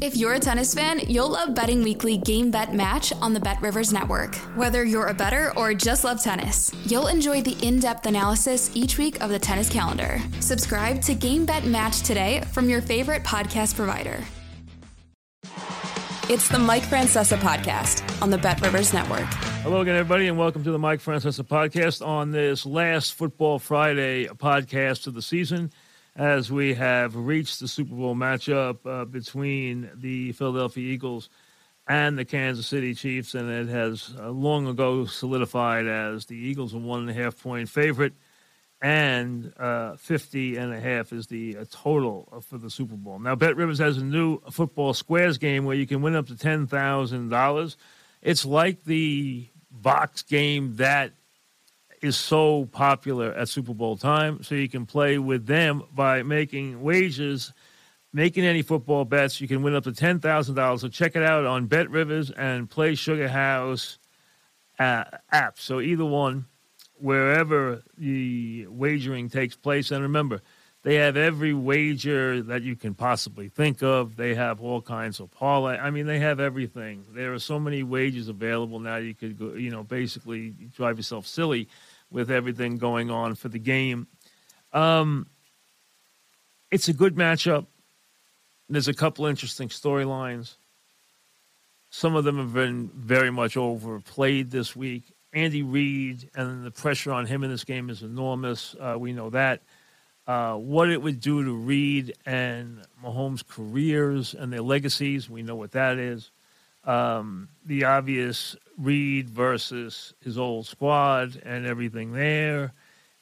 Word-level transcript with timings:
If 0.00 0.16
you're 0.16 0.32
a 0.32 0.40
tennis 0.40 0.74
fan, 0.74 1.00
you'll 1.06 1.28
love 1.28 1.54
Betting 1.54 1.82
Weekly 1.82 2.16
Game 2.16 2.50
Bet 2.50 2.74
Match 2.74 3.12
on 3.20 3.34
the 3.34 3.40
Bet 3.40 3.60
Rivers 3.60 3.92
Network. 3.92 4.34
Whether 4.56 4.84
you're 4.84 5.08
a 5.08 5.14
better 5.14 5.52
or 5.56 5.74
just 5.74 6.02
love 6.02 6.20
tennis, 6.22 6.72
you'll 6.86 7.08
enjoy 7.08 7.42
the 7.42 7.56
in 7.64 7.78
depth 7.78 8.06
analysis 8.06 8.70
each 8.74 8.96
week 8.98 9.20
of 9.22 9.30
the 9.30 9.38
tennis 9.38 9.68
calendar. 9.68 10.20
Subscribe 10.40 11.02
to 11.02 11.14
Game 11.14 11.44
Bet 11.44 11.66
Match 11.66 12.00
today 12.00 12.42
from 12.52 12.68
your 12.68 12.80
favorite 12.80 13.22
podcast 13.22 13.76
provider. 13.76 14.24
It's 16.28 16.48
the 16.48 16.58
Mike 16.58 16.84
Francesa 16.84 17.36
podcast 17.36 18.22
on 18.22 18.30
the 18.30 18.38
Bet 18.38 18.60
Rivers 18.62 18.92
Network. 18.92 19.28
Hello 19.62 19.82
again, 19.82 19.96
everybody, 19.96 20.26
and 20.26 20.38
welcome 20.38 20.64
to 20.64 20.72
the 20.72 20.78
Mike 20.78 21.00
Francesa 21.00 21.44
podcast 21.44 22.04
on 22.04 22.30
this 22.30 22.64
last 22.64 23.14
Football 23.14 23.58
Friday 23.58 24.26
podcast 24.26 25.06
of 25.06 25.14
the 25.14 25.22
season 25.22 25.70
as 26.16 26.52
we 26.52 26.74
have 26.74 27.16
reached 27.16 27.60
the 27.60 27.68
Super 27.68 27.94
Bowl 27.94 28.14
matchup 28.14 28.78
uh, 28.84 29.04
between 29.04 29.90
the 29.94 30.32
Philadelphia 30.32 30.92
Eagles 30.92 31.28
and 31.88 32.16
the 32.16 32.24
Kansas 32.24 32.66
City 32.66 32.94
Chiefs, 32.94 33.34
and 33.34 33.50
it 33.50 33.68
has 33.68 34.14
uh, 34.18 34.30
long 34.30 34.66
ago 34.66 35.04
solidified 35.04 35.86
as 35.86 36.26
the 36.26 36.36
Eagles 36.36 36.74
a 36.74 36.78
one 36.78 37.00
and 37.00 37.10
a 37.10 37.14
half 37.14 37.40
point 37.42 37.68
favorite, 37.68 38.12
and 38.80 39.52
uh, 39.58 39.96
50 39.96 40.56
and 40.56 40.72
a 40.72 40.80
half 40.80 41.12
is 41.12 41.26
the 41.28 41.56
uh, 41.56 41.64
total 41.70 42.42
for 42.46 42.58
the 42.58 42.70
Super 42.70 42.96
Bowl. 42.96 43.18
Now, 43.18 43.34
Bet 43.34 43.56
Rivers 43.56 43.78
has 43.78 43.96
a 43.96 44.04
new 44.04 44.40
football 44.50 44.94
squares 44.94 45.38
game 45.38 45.64
where 45.64 45.76
you 45.76 45.86
can 45.86 46.02
win 46.02 46.14
up 46.14 46.26
to 46.28 46.34
$10,000. 46.34 47.76
It's 48.22 48.44
like 48.44 48.84
the 48.84 49.48
box 49.70 50.22
game 50.22 50.76
that 50.76 51.12
is 52.02 52.16
so 52.16 52.66
popular 52.66 53.32
at 53.32 53.48
Super 53.48 53.72
Bowl 53.72 53.96
time. 53.96 54.42
So 54.42 54.54
you 54.56 54.68
can 54.68 54.84
play 54.84 55.18
with 55.18 55.46
them 55.46 55.84
by 55.94 56.22
making 56.24 56.82
wagers, 56.82 57.52
making 58.12 58.44
any 58.44 58.62
football 58.62 59.04
bets. 59.04 59.40
You 59.40 59.48
can 59.48 59.62
win 59.62 59.74
up 59.74 59.84
to 59.84 59.92
ten 59.92 60.18
thousand 60.18 60.56
dollars. 60.56 60.80
So 60.82 60.88
check 60.88 61.16
it 61.16 61.22
out 61.22 61.46
on 61.46 61.66
Bet 61.66 61.88
Rivers 61.88 62.30
and 62.30 62.68
Play 62.68 62.96
Sugar 62.96 63.28
House 63.28 63.98
uh, 64.78 65.04
app. 65.30 65.58
So 65.60 65.80
either 65.80 66.04
one, 66.04 66.46
wherever 66.98 67.82
the 67.96 68.66
wagering 68.68 69.28
takes 69.30 69.56
place. 69.56 69.90
And 69.90 70.02
remember, 70.02 70.42
they 70.82 70.96
have 70.96 71.16
every 71.16 71.54
wager 71.54 72.42
that 72.42 72.62
you 72.62 72.74
can 72.74 72.94
possibly 72.94 73.48
think 73.48 73.84
of. 73.84 74.16
They 74.16 74.34
have 74.34 74.60
all 74.60 74.82
kinds 74.82 75.20
of 75.20 75.30
parlay. 75.30 75.78
I 75.78 75.90
mean, 75.90 76.06
they 76.06 76.18
have 76.18 76.40
everything. 76.40 77.04
There 77.10 77.32
are 77.32 77.38
so 77.38 77.60
many 77.60 77.84
wagers 77.84 78.28
available 78.28 78.80
now. 78.80 78.96
You 78.96 79.14
could 79.14 79.38
go, 79.38 79.54
you 79.54 79.70
know, 79.70 79.84
basically 79.84 80.50
drive 80.50 80.96
yourself 80.96 81.26
silly 81.28 81.68
with 82.12 82.30
everything 82.30 82.78
going 82.78 83.10
on 83.10 83.34
for 83.34 83.48
the 83.48 83.58
game. 83.58 84.06
Um, 84.72 85.26
it's 86.70 86.88
a 86.88 86.92
good 86.92 87.16
matchup. 87.16 87.66
There's 88.68 88.88
a 88.88 88.94
couple 88.94 89.26
interesting 89.26 89.68
storylines. 89.68 90.54
Some 91.90 92.14
of 92.14 92.24
them 92.24 92.38
have 92.38 92.54
been 92.54 92.90
very 92.94 93.30
much 93.30 93.56
overplayed 93.56 94.50
this 94.50 94.74
week. 94.74 95.04
Andy 95.34 95.62
Reid 95.62 96.30
and 96.34 96.64
the 96.64 96.70
pressure 96.70 97.12
on 97.12 97.26
him 97.26 97.44
in 97.44 97.50
this 97.50 97.64
game 97.64 97.90
is 97.90 98.02
enormous. 98.02 98.74
Uh, 98.78 98.96
we 98.98 99.12
know 99.12 99.30
that. 99.30 99.60
Uh, 100.26 100.54
what 100.54 100.88
it 100.88 101.02
would 101.02 101.20
do 101.20 101.44
to 101.44 101.52
Reid 101.52 102.14
and 102.24 102.82
Mahomes' 103.04 103.46
careers 103.46 104.34
and 104.34 104.52
their 104.52 104.62
legacies, 104.62 105.28
we 105.28 105.42
know 105.42 105.56
what 105.56 105.72
that 105.72 105.98
is. 105.98 106.30
Um, 106.84 107.48
the 107.64 107.84
obvious 107.84 108.56
Reid 108.78 109.28
versus 109.28 110.14
his 110.22 110.38
old 110.38 110.66
squad 110.66 111.40
and 111.44 111.66
everything 111.66 112.12
there. 112.12 112.72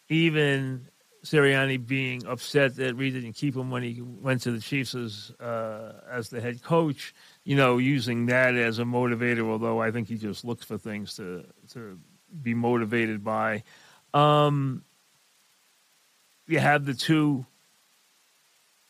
Even 0.08 0.88
Sirianni 1.24 1.84
being 1.86 2.26
upset 2.26 2.76
that 2.76 2.94
Reid 2.94 3.14
didn't 3.14 3.34
keep 3.34 3.54
him 3.54 3.70
when 3.70 3.82
he 3.82 4.00
went 4.00 4.42
to 4.42 4.52
the 4.52 4.60
Chiefs 4.60 4.94
as 4.94 5.32
uh, 5.40 5.92
as 6.10 6.28
the 6.30 6.40
head 6.40 6.62
coach. 6.62 7.14
You 7.44 7.56
know, 7.56 7.78
using 7.78 8.26
that 8.26 8.54
as 8.54 8.78
a 8.78 8.84
motivator. 8.84 9.48
Although 9.48 9.80
I 9.80 9.90
think 9.90 10.08
he 10.08 10.16
just 10.16 10.44
looks 10.44 10.64
for 10.64 10.78
things 10.78 11.14
to 11.16 11.44
to 11.72 11.98
be 12.42 12.54
motivated 12.54 13.22
by. 13.22 13.64
Um, 14.14 14.82
you 16.46 16.58
have 16.58 16.84
the 16.84 16.94
two 16.94 17.46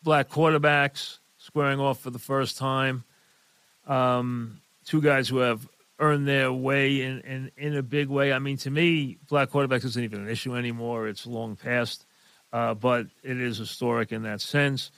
black 0.03 0.29
quarterbacks 0.29 1.19
squaring 1.37 1.79
off 1.79 1.99
for 1.99 2.09
the 2.09 2.19
first 2.19 2.57
time. 2.57 3.03
Um, 3.85 4.61
two 4.85 5.01
guys 5.01 5.27
who 5.27 5.37
have 5.37 5.67
earn 6.01 6.25
their 6.25 6.51
way 6.51 7.01
in, 7.01 7.19
in, 7.21 7.51
in 7.55 7.77
a 7.77 7.83
big 7.83 8.09
way. 8.09 8.33
I 8.33 8.39
mean, 8.39 8.57
to 8.57 8.71
me, 8.71 9.19
black 9.29 9.51
quarterbacks 9.51 9.85
isn't 9.85 10.03
even 10.03 10.21
an 10.21 10.29
issue 10.29 10.55
anymore. 10.55 11.07
It's 11.07 11.27
long 11.27 11.55
past, 11.55 12.05
uh, 12.51 12.73
but 12.73 13.05
it 13.23 13.39
is 13.39 13.59
historic 13.59 14.11
in 14.11 14.23
that 14.23 14.41
sense. 14.41 14.91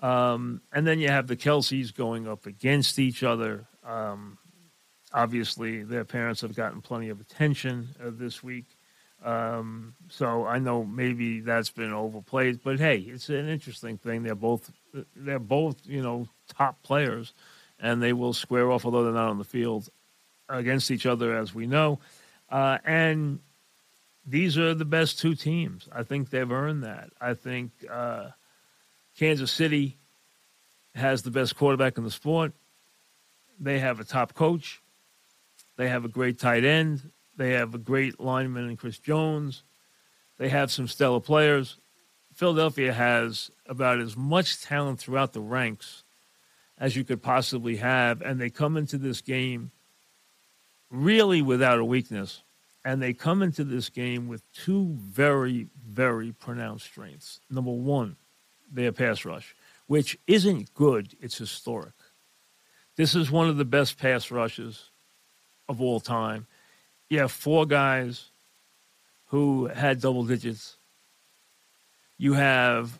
Um, 0.00 0.60
and 0.72 0.86
then 0.86 0.98
you 0.98 1.08
have 1.08 1.26
the 1.26 1.36
Kelces 1.36 1.94
going 1.94 2.28
up 2.28 2.46
against 2.46 2.98
each 2.98 3.22
other. 3.22 3.66
Um, 3.84 4.38
obviously, 5.12 5.82
their 5.82 6.04
parents 6.04 6.42
have 6.42 6.54
gotten 6.54 6.82
plenty 6.82 7.08
of 7.08 7.20
attention 7.20 7.88
uh, 7.98 8.10
this 8.12 8.42
week. 8.42 8.66
Um, 9.24 9.94
so 10.08 10.46
I 10.46 10.58
know 10.58 10.84
maybe 10.84 11.40
that's 11.40 11.70
been 11.70 11.92
overplayed, 11.92 12.60
but 12.62 12.78
hey, 12.78 12.98
it's 12.98 13.28
an 13.28 13.48
interesting 13.48 13.98
thing. 13.98 14.22
They're 14.22 14.34
both 14.34 14.70
they're 15.14 15.38
both 15.38 15.76
you 15.84 16.02
know 16.02 16.26
top 16.48 16.82
players, 16.82 17.34
and 17.78 18.02
they 18.02 18.14
will 18.14 18.32
square 18.32 18.70
off, 18.70 18.86
although 18.86 19.04
they're 19.04 19.12
not 19.12 19.28
on 19.28 19.36
the 19.36 19.44
field 19.44 19.90
against 20.58 20.90
each 20.90 21.06
other, 21.06 21.36
as 21.36 21.54
we 21.54 21.66
know. 21.66 21.98
Uh, 22.50 22.78
and 22.84 23.40
these 24.26 24.58
are 24.58 24.74
the 24.74 24.84
best 24.84 25.18
two 25.18 25.34
teams. 25.34 25.88
I 25.92 26.02
think 26.02 26.30
they've 26.30 26.50
earned 26.50 26.84
that. 26.84 27.10
I 27.20 27.34
think 27.34 27.70
uh, 27.90 28.28
Kansas 29.18 29.50
City 29.50 29.96
has 30.94 31.22
the 31.22 31.30
best 31.30 31.56
quarterback 31.56 31.96
in 31.98 32.04
the 32.04 32.10
sport. 32.10 32.52
They 33.58 33.78
have 33.78 34.00
a 34.00 34.04
top 34.04 34.34
coach. 34.34 34.80
They 35.76 35.88
have 35.88 36.04
a 36.04 36.08
great 36.08 36.38
tight 36.38 36.64
end. 36.64 37.10
They 37.36 37.52
have 37.52 37.74
a 37.74 37.78
great 37.78 38.20
lineman 38.20 38.68
in 38.68 38.76
Chris 38.76 38.98
Jones. 38.98 39.62
They 40.38 40.48
have 40.48 40.70
some 40.70 40.88
stellar 40.88 41.20
players. 41.20 41.78
Philadelphia 42.34 42.92
has 42.92 43.50
about 43.66 44.00
as 44.00 44.16
much 44.16 44.62
talent 44.62 44.98
throughout 44.98 45.32
the 45.32 45.40
ranks 45.40 46.04
as 46.78 46.96
you 46.96 47.04
could 47.04 47.22
possibly 47.22 47.76
have, 47.76 48.22
and 48.22 48.40
they 48.40 48.48
come 48.48 48.76
into 48.76 48.96
this 48.96 49.20
game 49.20 49.70
really 50.90 51.42
without 51.42 51.78
a 51.78 51.84
weakness. 51.84 52.42
And 52.84 53.02
they 53.02 53.12
come 53.12 53.42
into 53.42 53.62
this 53.62 53.88
game 53.90 54.26
with 54.28 54.42
two 54.52 54.96
very, 54.98 55.68
very 55.86 56.32
pronounced 56.32 56.86
strengths. 56.86 57.40
Number 57.50 57.72
one, 57.72 58.16
their 58.72 58.92
pass 58.92 59.24
rush, 59.24 59.54
which 59.86 60.18
isn't 60.26 60.72
good, 60.74 61.14
it's 61.20 61.36
historic. 61.36 61.92
This 62.96 63.14
is 63.14 63.30
one 63.30 63.48
of 63.48 63.56
the 63.56 63.64
best 63.64 63.98
pass 63.98 64.30
rushes 64.30 64.90
of 65.68 65.80
all 65.80 66.00
time. 66.00 66.46
You 67.08 67.20
have 67.20 67.32
four 67.32 67.66
guys 67.66 68.30
who 69.26 69.66
had 69.66 70.00
double 70.00 70.24
digits. 70.24 70.76
You 72.18 72.34
have 72.34 72.98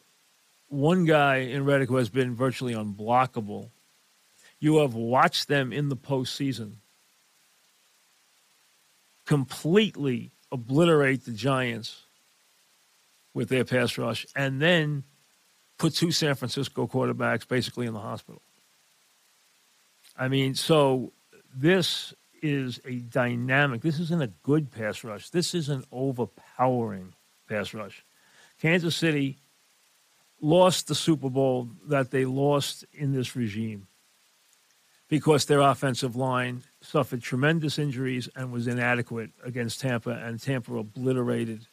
one 0.68 1.04
guy 1.04 1.36
in 1.36 1.64
Reddick 1.64 1.88
who 1.88 1.96
has 1.96 2.08
been 2.08 2.34
virtually 2.34 2.74
unblockable. 2.74 3.70
You 4.58 4.78
have 4.78 4.94
watched 4.94 5.48
them 5.48 5.72
in 5.72 5.88
the 5.88 5.96
postseason 5.96 6.74
completely 9.30 10.32
obliterate 10.50 11.24
the 11.24 11.30
Giants 11.30 12.02
with 13.32 13.48
their 13.48 13.64
pass 13.64 13.96
rush 13.96 14.26
and 14.34 14.60
then 14.60 15.04
put 15.78 15.94
two 15.94 16.10
San 16.10 16.34
Francisco 16.34 16.88
quarterbacks 16.88 17.46
basically 17.46 17.86
in 17.86 17.92
the 17.94 18.00
hospital. 18.00 18.42
I 20.18 20.26
mean, 20.26 20.56
so 20.56 21.12
this 21.54 22.12
is 22.42 22.80
a 22.84 22.96
dynamic. 22.96 23.82
This 23.82 24.00
isn't 24.00 24.20
a 24.20 24.32
good 24.42 24.72
pass 24.72 25.04
rush. 25.04 25.30
This 25.30 25.54
is 25.54 25.68
an 25.68 25.84
overpowering 25.92 27.14
pass 27.48 27.72
rush. 27.72 28.04
Kansas 28.60 28.96
City 28.96 29.38
lost 30.40 30.88
the 30.88 30.94
Super 30.96 31.30
Bowl 31.30 31.68
that 31.86 32.10
they 32.10 32.24
lost 32.24 32.84
in 32.92 33.12
this 33.12 33.36
regime 33.36 33.86
because 35.08 35.44
their 35.44 35.60
offensive 35.60 36.16
line 36.16 36.64
suffered 36.82 37.22
tremendous 37.22 37.78
injuries 37.78 38.28
and 38.34 38.52
was 38.52 38.66
inadequate 38.66 39.30
against 39.44 39.80
Tampa, 39.80 40.10
and 40.10 40.40
Tampa 40.40 40.74
obliterated 40.76 41.66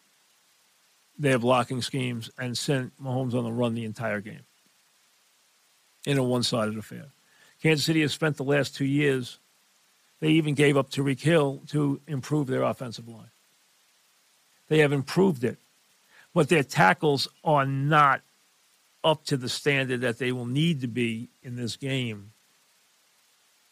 their 1.18 1.40
blocking 1.40 1.82
schemes 1.82 2.30
and 2.38 2.58
sent 2.58 3.02
Mahomes 3.02 3.34
on 3.34 3.44
the 3.44 3.52
run 3.52 3.74
the 3.74 3.86
entire 3.86 4.22
game 4.22 4.44
in 6.06 6.18
a 6.18 6.24
one 6.24 6.44
sided 6.44 6.78
affair. 6.78 7.06
Kansas 7.62 7.86
City 7.86 8.02
has 8.02 8.14
spent 8.14 8.38
the 8.38 8.44
last 8.44 8.76
two 8.76 8.86
years, 8.86 9.40
they 10.20 10.30
even 10.30 10.54
gave 10.54 10.78
up 10.78 10.90
Tyreek 10.90 11.22
Hill 11.22 11.62
to 11.68 12.02
improve 12.08 12.48
their 12.48 12.64
offensive 12.64 13.08
line. 13.08 13.32
They 14.68 14.80
have 14.80 14.92
improved 14.92 15.44
it. 15.44 15.58
But 16.34 16.50
their 16.50 16.64
tackles 16.64 17.28
are 17.44 17.66
not 17.66 18.22
up 19.04 19.26
to 19.26 19.38
the 19.38 19.50
standard 19.50 20.02
that 20.02 20.20
they 20.20 20.32
will 20.32 20.46
need 20.46 20.82
to 20.82 20.88
be 20.88 21.30
in 21.42 21.56
this 21.56 21.76
game 21.78 22.32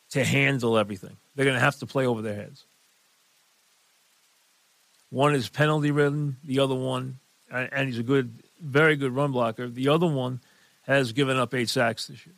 to 0.10 0.24
handle 0.24 0.78
everything. 0.78 1.18
They're 1.36 1.46
going 1.46 1.56
to 1.56 1.62
have 1.62 1.78
to 1.80 1.86
play 1.86 2.06
over 2.06 2.22
their 2.22 2.36
heads. 2.36 2.64
One 5.10 5.36
is 5.36 5.50
penalty 5.50 5.92
ridden, 5.92 6.38
the 6.44 6.60
other 6.60 6.76
one, 6.76 7.20
and 7.52 7.88
he's 7.88 8.00
a 8.00 8.04
good, 8.04 8.44
very 8.62 8.96
good 8.96 9.16
run 9.16 9.32
blocker. 9.32 9.70
The 9.70 9.90
other 9.90 10.08
one 10.08 10.40
has 10.84 11.12
given 11.12 11.38
up 11.38 11.54
eight 11.54 11.70
sacks 11.70 12.08
this 12.08 12.26
year. 12.26 12.36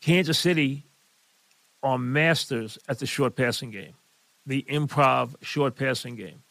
Kansas 0.00 0.38
City 0.38 0.82
are 1.82 1.98
masters 1.98 2.78
at 2.88 2.98
the 2.98 3.06
short 3.06 3.36
passing 3.36 3.70
game, 3.70 3.94
the 4.46 4.62
improv 4.68 5.34
short 5.42 5.76
passing 5.76 6.16
game. 6.16 6.42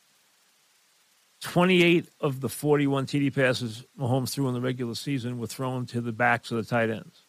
28 1.41 2.07
of 2.21 2.39
the 2.39 2.49
41 2.49 3.07
TD 3.07 3.33
passes 3.33 3.83
Mahomes 3.99 4.29
threw 4.29 4.47
in 4.47 4.53
the 4.53 4.61
regular 4.61 4.95
season 4.95 5.39
were 5.39 5.47
thrown 5.47 5.85
to 5.87 5.99
the 5.99 6.11
backs 6.11 6.51
of 6.51 6.57
the 6.57 6.63
tight 6.63 6.89
ends. 6.89 7.21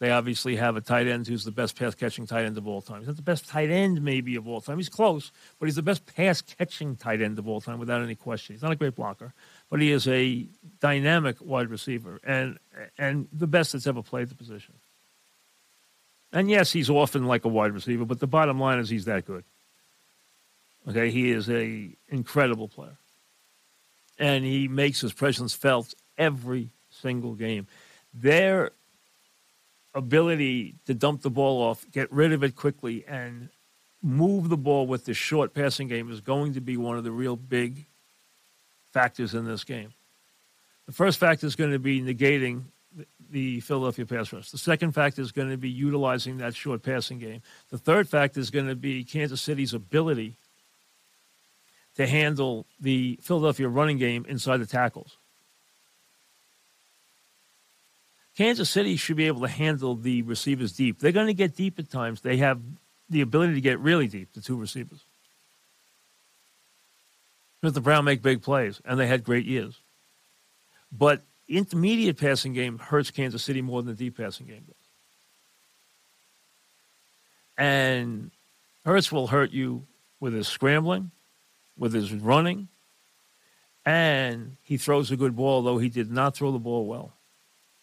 They 0.00 0.10
obviously 0.10 0.56
have 0.56 0.76
a 0.76 0.80
tight 0.80 1.06
end 1.06 1.26
who's 1.26 1.44
the 1.44 1.52
best 1.52 1.76
pass 1.76 1.94
catching 1.94 2.26
tight 2.26 2.46
end 2.46 2.56
of 2.56 2.66
all 2.66 2.80
time. 2.80 3.00
He's 3.00 3.06
not 3.06 3.16
the 3.16 3.22
best 3.22 3.46
tight 3.46 3.70
end, 3.70 4.00
maybe, 4.02 4.34
of 4.34 4.48
all 4.48 4.62
time. 4.62 4.78
He's 4.78 4.88
close, 4.88 5.30
but 5.58 5.66
he's 5.66 5.76
the 5.76 5.82
best 5.82 6.06
pass 6.16 6.40
catching 6.40 6.96
tight 6.96 7.20
end 7.20 7.38
of 7.38 7.46
all 7.46 7.60
time 7.60 7.78
without 7.78 8.00
any 8.02 8.14
question. 8.14 8.54
He's 8.54 8.62
not 8.62 8.72
a 8.72 8.76
great 8.76 8.94
blocker, 8.94 9.34
but 9.68 9.78
he 9.78 9.92
is 9.92 10.08
a 10.08 10.46
dynamic 10.80 11.36
wide 11.40 11.68
receiver 11.68 12.18
and, 12.24 12.58
and 12.96 13.28
the 13.30 13.46
best 13.46 13.74
that's 13.74 13.86
ever 13.86 14.02
played 14.02 14.30
the 14.30 14.34
position. 14.34 14.74
And 16.32 16.48
yes, 16.48 16.72
he's 16.72 16.88
often 16.88 17.26
like 17.26 17.44
a 17.44 17.48
wide 17.48 17.72
receiver, 17.72 18.06
but 18.06 18.20
the 18.20 18.26
bottom 18.26 18.58
line 18.58 18.78
is 18.78 18.88
he's 18.88 19.04
that 19.04 19.26
good. 19.26 19.44
Okay, 20.88 21.10
he 21.10 21.30
is 21.30 21.50
a 21.50 21.90
incredible 22.08 22.68
player. 22.68 22.96
And 24.18 24.46
he 24.46 24.66
makes 24.66 25.02
his 25.02 25.12
presence 25.12 25.52
felt 25.52 25.92
every 26.16 26.70
single 26.88 27.34
game. 27.34 27.66
Their 28.14 28.70
ability 29.94 30.74
to 30.86 30.94
dump 30.94 31.22
the 31.22 31.30
ball 31.30 31.62
off, 31.62 31.84
get 31.90 32.10
rid 32.12 32.32
of 32.32 32.44
it 32.44 32.56
quickly, 32.56 33.04
and 33.06 33.48
move 34.02 34.48
the 34.48 34.56
ball 34.56 34.86
with 34.86 35.04
the 35.04 35.14
short 35.14 35.52
passing 35.52 35.88
game 35.88 36.10
is 36.10 36.20
going 36.20 36.54
to 36.54 36.60
be 36.60 36.76
one 36.76 36.96
of 36.96 37.04
the 37.04 37.10
real 37.10 37.36
big 37.36 37.86
factors 38.92 39.34
in 39.34 39.44
this 39.44 39.64
game. 39.64 39.92
The 40.86 40.92
first 40.92 41.18
factor 41.18 41.46
is 41.46 41.54
going 41.54 41.72
to 41.72 41.78
be 41.78 42.00
negating 42.00 42.64
the 43.30 43.60
Philadelphia 43.60 44.06
pass 44.06 44.32
rush. 44.32 44.50
The 44.50 44.58
second 44.58 44.92
factor 44.92 45.22
is 45.22 45.30
going 45.30 45.50
to 45.50 45.56
be 45.56 45.70
utilizing 45.70 46.38
that 46.38 46.54
short 46.54 46.82
passing 46.82 47.18
game. 47.18 47.42
The 47.68 47.78
third 47.78 48.08
factor 48.08 48.40
is 48.40 48.50
going 48.50 48.66
to 48.66 48.74
be 48.74 49.04
Kansas 49.04 49.40
City's 49.40 49.72
ability 49.74 50.36
to 51.96 52.06
handle 52.06 52.66
the 52.80 53.18
Philadelphia 53.22 53.68
running 53.68 53.98
game 53.98 54.24
inside 54.28 54.56
the 54.56 54.66
tackles. 54.66 55.16
Kansas 58.40 58.70
City 58.70 58.96
should 58.96 59.18
be 59.18 59.26
able 59.26 59.42
to 59.42 59.48
handle 59.48 59.94
the 59.94 60.22
receivers 60.22 60.72
deep. 60.72 60.98
They're 60.98 61.12
going 61.12 61.26
to 61.26 61.34
get 61.34 61.54
deep 61.54 61.78
at 61.78 61.90
times. 61.90 62.22
They 62.22 62.38
have 62.38 62.58
the 63.10 63.20
ability 63.20 63.52
to 63.52 63.60
get 63.60 63.78
really 63.80 64.08
deep, 64.08 64.32
the 64.32 64.40
two 64.40 64.56
receivers. 64.56 65.04
Smith 67.60 67.76
and 67.76 67.84
Brown 67.84 68.06
make 68.06 68.22
big 68.22 68.40
plays, 68.40 68.80
and 68.86 68.98
they 68.98 69.06
had 69.06 69.24
great 69.24 69.44
years. 69.44 69.78
But 70.90 71.20
intermediate 71.50 72.16
passing 72.16 72.54
game 72.54 72.78
hurts 72.78 73.10
Kansas 73.10 73.42
City 73.42 73.60
more 73.60 73.82
than 73.82 73.94
the 73.94 74.04
deep 74.04 74.16
passing 74.16 74.46
game 74.46 74.64
does. 74.66 74.76
And 77.58 78.30
Hurts 78.86 79.12
will 79.12 79.26
hurt 79.26 79.50
you 79.50 79.82
with 80.18 80.32
his 80.32 80.48
scrambling, 80.48 81.10
with 81.76 81.92
his 81.92 82.10
running, 82.10 82.68
and 83.84 84.56
he 84.62 84.78
throws 84.78 85.10
a 85.10 85.16
good 85.18 85.36
ball, 85.36 85.60
though 85.60 85.76
he 85.76 85.90
did 85.90 86.10
not 86.10 86.34
throw 86.34 86.52
the 86.52 86.58
ball 86.58 86.86
well. 86.86 87.12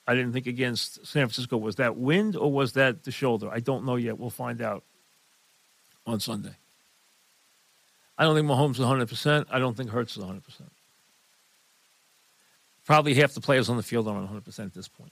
I 0.07 0.15
didn't 0.15 0.31
think 0.31 0.47
against 0.47 1.05
San 1.05 1.27
Francisco. 1.27 1.57
Was 1.57 1.75
that 1.75 1.97
wind 1.97 2.35
or 2.37 2.51
was 2.51 2.73
that 2.73 3.03
the 3.03 3.11
shoulder? 3.11 3.49
I 3.51 3.59
don't 3.59 3.85
know 3.85 3.97
yet. 3.97 4.17
We'll 4.17 4.29
find 4.29 4.61
out 4.61 4.83
on 6.05 6.21
Sunday. 6.21 6.55
I 8.17 8.23
don't 8.23 8.35
think 8.35 8.47
Mahomes 8.47 8.71
is 8.71 8.79
100%. 8.79 9.45
I 9.51 9.59
don't 9.59 9.75
think 9.75 9.89
Hurts 9.89 10.15
is 10.15 10.23
100%. 10.23 10.41
Probably 12.85 13.13
half 13.13 13.33
the 13.33 13.41
players 13.41 13.69
on 13.69 13.75
the 13.75 13.83
field 13.83 14.07
aren't 14.07 14.31
100% 14.31 14.59
at 14.59 14.73
this 14.73 14.87
point. 14.87 15.11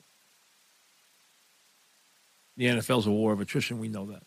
The 2.56 2.68
NFL's 2.68 3.06
a 3.06 3.12
war 3.12 3.34
of 3.34 3.42
attrition. 3.42 3.80
We 3.80 3.90
know 3.90 4.06
that. 4.06 4.24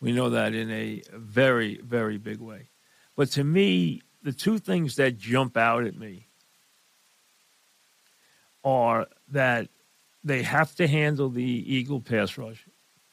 We 0.00 0.12
know 0.12 0.28
that 0.30 0.52
in 0.52 0.70
a 0.70 1.02
very, 1.14 1.80
very 1.80 2.18
big 2.18 2.40
way. 2.40 2.68
But 3.16 3.30
to 3.32 3.42
me, 3.42 4.02
the 4.22 4.32
two 4.32 4.58
things 4.58 4.96
that 4.96 5.16
jump 5.16 5.56
out 5.56 5.84
at 5.84 5.96
me 5.96 6.26
are 8.62 9.06
that 9.28 9.68
they 10.22 10.42
have 10.42 10.74
to 10.76 10.86
handle 10.86 11.28
the 11.28 11.42
Eagle 11.42 12.00
pass 12.00 12.36
rush. 12.38 12.64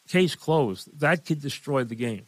Case 0.07 0.35
closed. 0.35 0.99
That 0.99 1.25
could 1.25 1.41
destroy 1.41 1.83
the 1.83 1.95
game. 1.95 2.25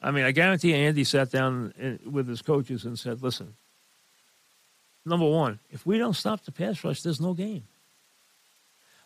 I 0.00 0.10
mean, 0.10 0.24
I 0.24 0.32
guarantee 0.32 0.74
Andy 0.74 1.04
sat 1.04 1.30
down 1.30 2.00
with 2.04 2.28
his 2.28 2.42
coaches 2.42 2.84
and 2.84 2.98
said, 2.98 3.22
listen, 3.22 3.54
number 5.04 5.28
one, 5.28 5.58
if 5.70 5.86
we 5.86 5.98
don't 5.98 6.14
stop 6.14 6.44
the 6.44 6.52
pass 6.52 6.84
rush, 6.84 7.02
there's 7.02 7.20
no 7.20 7.34
game. 7.34 7.64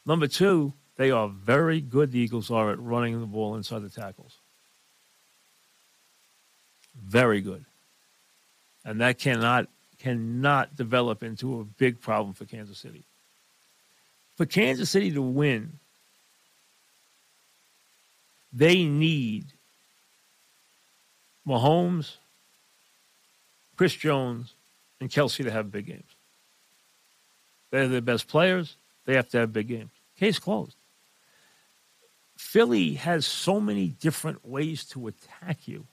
Number 0.04 0.26
two, 0.26 0.72
they 0.96 1.10
are 1.10 1.28
very 1.28 1.80
good, 1.80 2.12
the 2.12 2.18
Eagles 2.18 2.50
are, 2.50 2.70
at 2.70 2.80
running 2.80 3.18
the 3.20 3.26
ball 3.26 3.54
inside 3.54 3.82
the 3.82 3.88
tackles. 3.88 4.36
Very 7.00 7.40
good. 7.40 7.64
And 8.84 9.00
that 9.00 9.18
cannot 9.18 9.68
cannot 9.98 10.74
develop 10.76 11.22
into 11.22 11.60
a 11.60 11.64
big 11.64 12.00
problem 12.00 12.32
for 12.32 12.46
Kansas 12.46 12.78
City. 12.78 13.04
For 14.40 14.46
Kansas 14.46 14.88
City 14.88 15.12
to 15.12 15.20
win, 15.20 15.70
they 18.54 18.84
need 18.84 19.44
Mahomes, 21.46 22.16
Chris 23.76 23.94
Jones, 23.94 24.54
and 24.98 25.10
Kelce 25.10 25.44
to 25.44 25.50
have 25.50 25.70
big 25.70 25.88
games. 25.88 26.08
They're 27.70 27.86
the 27.86 28.00
best 28.00 28.28
players. 28.28 28.76
They 29.04 29.14
have 29.16 29.28
to 29.28 29.40
have 29.40 29.52
big 29.52 29.68
games. 29.68 29.90
Case 30.18 30.38
closed. 30.38 30.74
Philly 32.38 32.94
has 32.94 33.26
so 33.26 33.60
many 33.60 33.88
different 33.88 34.48
ways 34.48 34.84
to 34.84 35.08
attack 35.08 35.68
you 35.68 35.84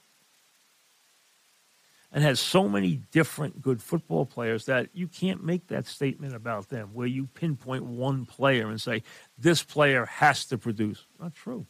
and 2.12 2.24
has 2.24 2.40
so 2.40 2.68
many 2.68 3.02
different 3.12 3.62
good 3.62 3.82
football 3.82 4.26
players 4.26 4.66
that 4.66 4.88
you 4.94 5.08
can't 5.08 5.44
make 5.44 5.68
that 5.68 5.86
statement 5.86 6.34
about 6.34 6.70
them 6.70 6.90
where 6.94 7.08
you 7.08 7.28
pinpoint 7.34 7.84
one 7.84 8.26
player 8.26 8.70
and 8.70 8.82
say, 8.82 9.04
this 9.38 9.62
player 9.62 10.06
has 10.06 10.46
to 10.46 10.58
produce. 10.58 11.06
Not 11.20 11.36
true. 11.36 11.66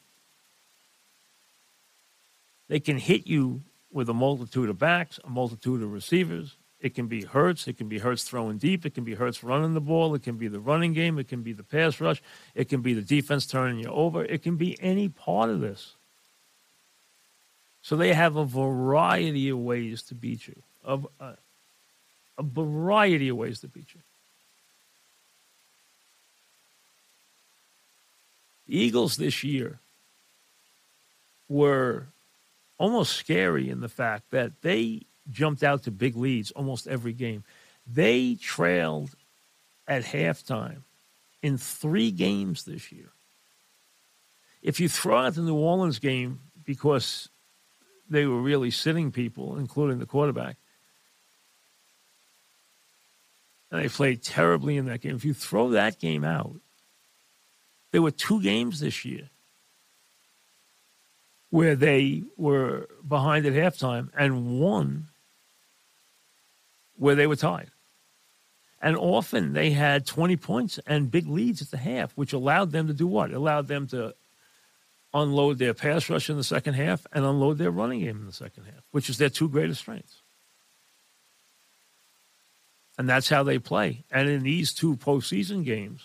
They 2.68 2.80
can 2.80 2.98
hit 2.98 3.26
you 3.26 3.64
with 3.92 4.10
a 4.10 4.14
multitude 4.14 4.70
of 4.70 4.78
backs, 4.78 5.20
a 5.24 5.30
multitude 5.30 5.82
of 5.82 5.92
receivers. 5.92 6.58
It 6.80 6.94
can 6.94 7.08
be 7.08 7.24
Hurts. 7.24 7.68
It 7.68 7.78
can 7.78 7.90
be 7.90 7.98
Hurts 7.98 8.24
throwing 8.24 8.60
deep. 8.60 8.86
It 8.86 8.94
can 8.94 9.04
be 9.04 9.16
Hurts 9.16 9.44
running 9.44 9.74
the 9.74 9.82
ball. 9.82 10.14
It 10.14 10.22
can 10.22 10.38
be 10.38 10.48
the 10.48 10.60
running 10.60 10.94
game. 10.94 11.18
It 11.18 11.28
can 11.28 11.42
be 11.42 11.54
the 11.54 11.64
pass 11.64 12.00
rush. 12.00 12.22
It 12.54 12.70
can 12.70 12.82
be 12.82 12.94
the 12.94 13.02
defense 13.02 13.48
turning 13.48 13.80
you 13.80 13.90
over. 13.90 14.24
It 14.24 14.44
can 14.44 14.58
be 14.58 14.80
any 14.82 15.10
part 15.10 15.50
of 15.50 15.60
this. 15.60 15.97
So 17.88 17.96
they 17.96 18.14
have 18.14 18.36
a 18.36 18.44
variety 18.44 19.48
of 19.48 19.60
ways 19.60 20.02
to 20.04 20.14
beat 20.14 20.46
you, 20.46 20.62
of 20.84 21.08
a, 21.22 21.36
a 22.38 22.44
variety 22.44 23.30
of 23.30 23.38
ways 23.38 23.62
to 23.62 23.70
beat 23.70 23.88
you. 23.96 24.02
The 28.68 28.78
Eagles 28.78 29.16
this 29.16 29.42
year 29.42 29.80
were 31.48 32.08
almost 32.78 33.14
scary 33.14 33.70
in 33.70 33.80
the 33.80 33.88
fact 33.88 34.32
that 34.32 34.62
they 34.64 35.04
jumped 35.32 35.64
out 35.64 35.84
to 35.84 35.90
big 35.92 36.18
leads 36.18 36.52
almost 36.52 36.90
every 36.90 37.14
game. 37.14 37.46
They 37.90 38.36
trailed 38.36 39.12
at 39.88 40.04
halftime 40.04 40.82
in 41.42 41.58
three 41.58 42.12
games 42.12 42.66
this 42.66 42.92
year. 42.92 43.12
If 44.62 44.82
you 44.82 44.90
throw 44.90 45.20
out 45.20 45.36
the 45.36 45.42
New 45.42 45.56
Orleans 45.56 46.00
game 46.00 46.42
because 46.66 47.30
they 48.10 48.26
were 48.26 48.42
really 48.42 48.72
sitting 48.72 49.12
people, 49.12 49.58
including 49.58 50.00
the 50.00 50.06
quarterback. 50.06 50.58
And 53.72 53.84
they 53.84 53.90
played 53.90 54.24
terribly 54.24 54.78
in 54.78 54.86
that 54.86 55.02
game. 55.02 55.16
If 55.16 55.26
you 55.26 55.34
throw 55.34 55.70
that 55.72 56.00
game 56.00 56.24
out, 56.24 56.56
there 57.92 58.02
were 58.02 58.12
two 58.12 58.42
games 58.42 58.80
this 58.80 59.04
year 59.04 59.30
where 61.50 61.76
they 61.76 62.24
were 62.36 62.88
behind 63.08 63.46
at 63.46 63.54
halftime 63.54 64.10
and 64.18 64.60
one 64.60 65.08
where 66.98 67.16
they 67.16 67.28
were 67.28 67.36
tied. 67.36 67.72
And 68.82 68.96
often 68.96 69.54
they 69.54 69.72
had 69.72 70.06
20 70.06 70.38
points 70.38 70.80
and 70.86 71.10
big 71.10 71.28
leads 71.28 71.62
at 71.62 71.72
the 71.72 71.78
half, 71.78 72.12
which 72.14 72.34
allowed 72.34 72.72
them 72.72 72.88
to 72.88 72.94
do 72.94 73.08
what? 73.08 73.32
It 73.32 73.36
allowed 73.36 73.68
them 73.68 73.88
to 73.88 74.14
unload 75.14 75.58
their 75.58 75.74
pass 75.74 76.10
rush 76.10 76.30
in 76.30 76.38
the 76.38 76.44
second 76.44 76.74
half 76.74 77.06
and 77.12 77.26
unload 77.26 77.58
their 77.58 77.72
running 77.72 78.02
game 78.02 78.18
in 78.18 78.26
the 78.26 78.34
second 78.34 78.66
half, 78.66 78.84
which 78.92 79.10
is 79.10 79.18
their 79.18 79.30
two 79.30 79.50
greatest 79.50 79.82
strengths. 79.82 80.22
And 82.98 83.08
that's 83.08 83.30
how 83.30 83.44
they 83.44 83.60
play. 83.60 84.04
And 84.12 84.28
in 84.28 84.44
these 84.44 84.74
two 84.74 84.96
postseason 84.98 85.64
games, 85.64 86.04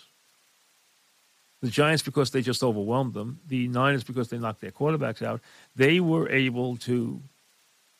the 1.61 1.69
Giants, 1.69 2.03
because 2.03 2.31
they 2.31 2.41
just 2.41 2.61
overwhelmed 2.61 3.13
them, 3.13 3.39
the 3.47 3.67
Niners, 3.67 4.03
because 4.03 4.29
they 4.29 4.37
knocked 4.37 4.61
their 4.61 4.71
quarterbacks 4.71 5.21
out, 5.21 5.41
they 5.75 5.99
were 5.99 6.29
able 6.29 6.75
to 6.77 7.21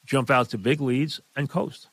jump 0.05 0.29
out 0.29 0.49
to 0.49 0.57
big 0.57 0.81
leads 0.81 1.21
and 1.35 1.49
coast. 1.49 1.87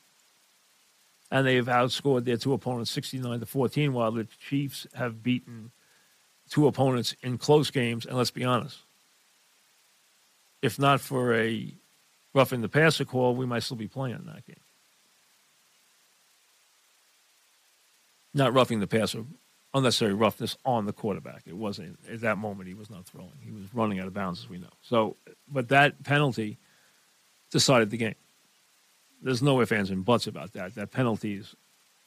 And 1.31 1.47
they've 1.47 1.65
outscored 1.65 2.25
their 2.25 2.35
two 2.35 2.51
opponents 2.53 2.91
69 2.91 3.39
to 3.39 3.45
14, 3.45 3.93
while 3.93 4.11
the 4.11 4.27
Chiefs 4.49 4.85
have 4.93 5.23
beaten 5.23 5.71
two 6.49 6.67
opponents 6.67 7.15
in 7.23 7.37
close 7.37 7.71
games. 7.71 8.05
And 8.05 8.17
let's 8.17 8.31
be 8.31 8.43
honest, 8.43 8.79
if 10.61 10.77
not 10.79 11.01
for 11.01 11.33
a 11.33 11.73
roughing 12.33 12.61
the 12.61 12.69
passer 12.69 13.05
call, 13.05 13.35
we 13.35 13.45
might 13.45 13.63
still 13.63 13.77
be 13.77 13.87
playing 13.87 14.15
in 14.15 14.25
that 14.25 14.45
game. 14.45 14.55
Not 18.33 18.53
roughing 18.53 18.79
the 18.79 18.87
passer, 18.87 19.25
unnecessary 19.73 20.13
roughness 20.13 20.57
on 20.65 20.85
the 20.85 20.93
quarterback. 20.93 21.43
It 21.45 21.57
wasn't 21.57 21.99
at 22.09 22.21
that 22.21 22.37
moment 22.37 22.67
he 22.67 22.73
was 22.73 22.89
not 22.89 23.05
throwing. 23.05 23.33
He 23.41 23.51
was 23.51 23.63
running 23.73 23.99
out 23.99 24.07
of 24.07 24.13
bounds, 24.13 24.39
as 24.39 24.49
we 24.49 24.57
know. 24.57 24.67
So, 24.81 25.17
but 25.51 25.69
that 25.69 26.03
penalty 26.03 26.57
decided 27.51 27.89
the 27.89 27.97
game. 27.97 28.15
There's 29.21 29.41
no 29.41 29.61
ifs, 29.61 29.71
ands, 29.71 29.91
and 29.91 30.03
buts 30.05 30.27
about 30.27 30.53
that. 30.53 30.75
That 30.75 30.91
penalties 30.91 31.55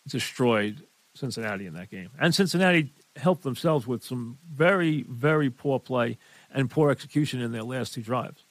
destroyed 0.08 0.82
Cincinnati 1.14 1.66
in 1.66 1.74
that 1.74 1.90
game. 1.90 2.10
And 2.18 2.34
Cincinnati 2.34 2.92
helped 3.16 3.44
themselves 3.44 3.86
with 3.86 4.02
some 4.02 4.38
very, 4.52 5.02
very 5.02 5.50
poor 5.50 5.78
play 5.78 6.18
and 6.52 6.70
poor 6.70 6.90
execution 6.90 7.40
in 7.40 7.52
their 7.52 7.62
last 7.62 7.94
two 7.94 8.02
drives. 8.02 8.43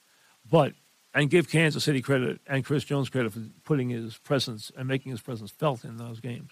But, 0.53 0.73
and 1.15 1.31
give 1.31 1.49
Kansas 1.49 1.83
City 1.83 1.99
credit 1.99 2.39
and 2.45 2.63
Chris 2.63 2.83
Jones 2.83 3.09
credit 3.09 3.33
for 3.33 3.39
putting 3.63 3.89
his 3.89 4.17
presence 4.17 4.71
and 4.77 4.87
making 4.87 5.11
his 5.11 5.19
presence 5.19 5.49
felt 5.49 5.83
in 5.83 5.97
those 5.97 6.19
games. 6.19 6.51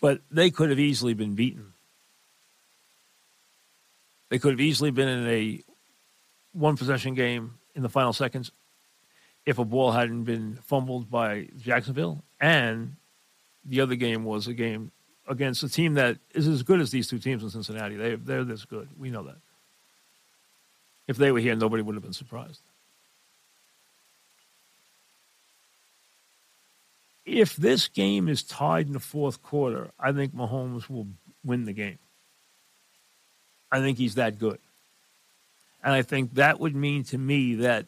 But 0.00 0.20
they 0.30 0.52
could 0.52 0.70
have 0.70 0.78
easily 0.78 1.14
been 1.14 1.34
beaten. 1.34 1.72
They 4.28 4.38
could 4.38 4.52
have 4.52 4.60
easily 4.60 4.92
been 4.92 5.08
in 5.08 5.26
a 5.26 5.64
one 6.52 6.76
possession 6.76 7.14
game 7.14 7.54
in 7.74 7.82
the 7.82 7.88
final 7.88 8.12
seconds 8.12 8.52
if 9.44 9.58
a 9.58 9.64
ball 9.64 9.90
hadn't 9.90 10.22
been 10.22 10.60
fumbled 10.62 11.10
by 11.10 11.48
Jacksonville. 11.58 12.22
And 12.40 12.94
the 13.64 13.80
other 13.80 13.96
game 13.96 14.22
was 14.22 14.46
a 14.46 14.54
game 14.54 14.92
against 15.28 15.64
a 15.64 15.68
team 15.68 15.94
that 15.94 16.18
is 16.32 16.46
as 16.46 16.62
good 16.62 16.80
as 16.80 16.92
these 16.92 17.08
two 17.08 17.18
teams 17.18 17.42
in 17.42 17.50
Cincinnati. 17.50 17.96
They, 17.96 18.14
they're 18.14 18.44
this 18.44 18.64
good. 18.64 18.88
We 18.96 19.10
know 19.10 19.24
that. 19.24 19.38
If 21.06 21.16
they 21.16 21.30
were 21.30 21.38
here, 21.38 21.54
nobody 21.54 21.82
would 21.82 21.94
have 21.94 22.02
been 22.02 22.12
surprised. 22.12 22.60
If 27.24 27.56
this 27.56 27.88
game 27.88 28.28
is 28.28 28.42
tied 28.42 28.86
in 28.86 28.92
the 28.92 29.00
fourth 29.00 29.42
quarter, 29.42 29.90
I 29.98 30.12
think 30.12 30.34
Mahomes 30.34 30.88
will 30.88 31.08
win 31.44 31.64
the 31.64 31.72
game. 31.72 31.98
I 33.70 33.80
think 33.80 33.98
he's 33.98 34.14
that 34.14 34.38
good. 34.38 34.58
And 35.82 35.92
I 35.92 36.02
think 36.02 36.34
that 36.34 36.60
would 36.60 36.74
mean 36.74 37.04
to 37.04 37.18
me 37.18 37.56
that 37.56 37.86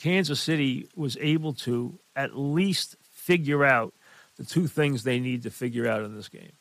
Kansas 0.00 0.40
City 0.40 0.88
was 0.96 1.16
able 1.20 1.54
to 1.54 1.98
at 2.16 2.36
least 2.36 2.96
figure 3.12 3.64
out 3.64 3.94
the 4.36 4.44
two 4.44 4.66
things 4.66 5.02
they 5.02 5.20
need 5.20 5.44
to 5.44 5.50
figure 5.50 5.88
out 5.88 6.02
in 6.02 6.14
this 6.14 6.28
game. 6.28 6.52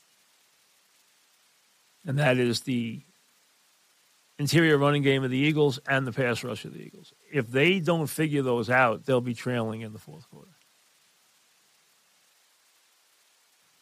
And 2.05 2.19
that 2.19 2.37
is 2.37 2.61
the 2.61 3.01
interior 4.39 4.77
running 4.77 5.03
game 5.03 5.23
of 5.23 5.31
the 5.31 5.37
Eagles 5.37 5.79
and 5.87 6.07
the 6.07 6.11
pass 6.11 6.43
rush 6.43 6.65
of 6.65 6.73
the 6.73 6.81
Eagles. 6.81 7.13
If 7.31 7.51
they 7.51 7.79
don't 7.79 8.07
figure 8.07 8.41
those 8.41 8.69
out, 8.69 9.05
they'll 9.05 9.21
be 9.21 9.33
trailing 9.33 9.81
in 9.81 9.93
the 9.93 9.99
fourth 9.99 10.29
quarter. 10.29 10.49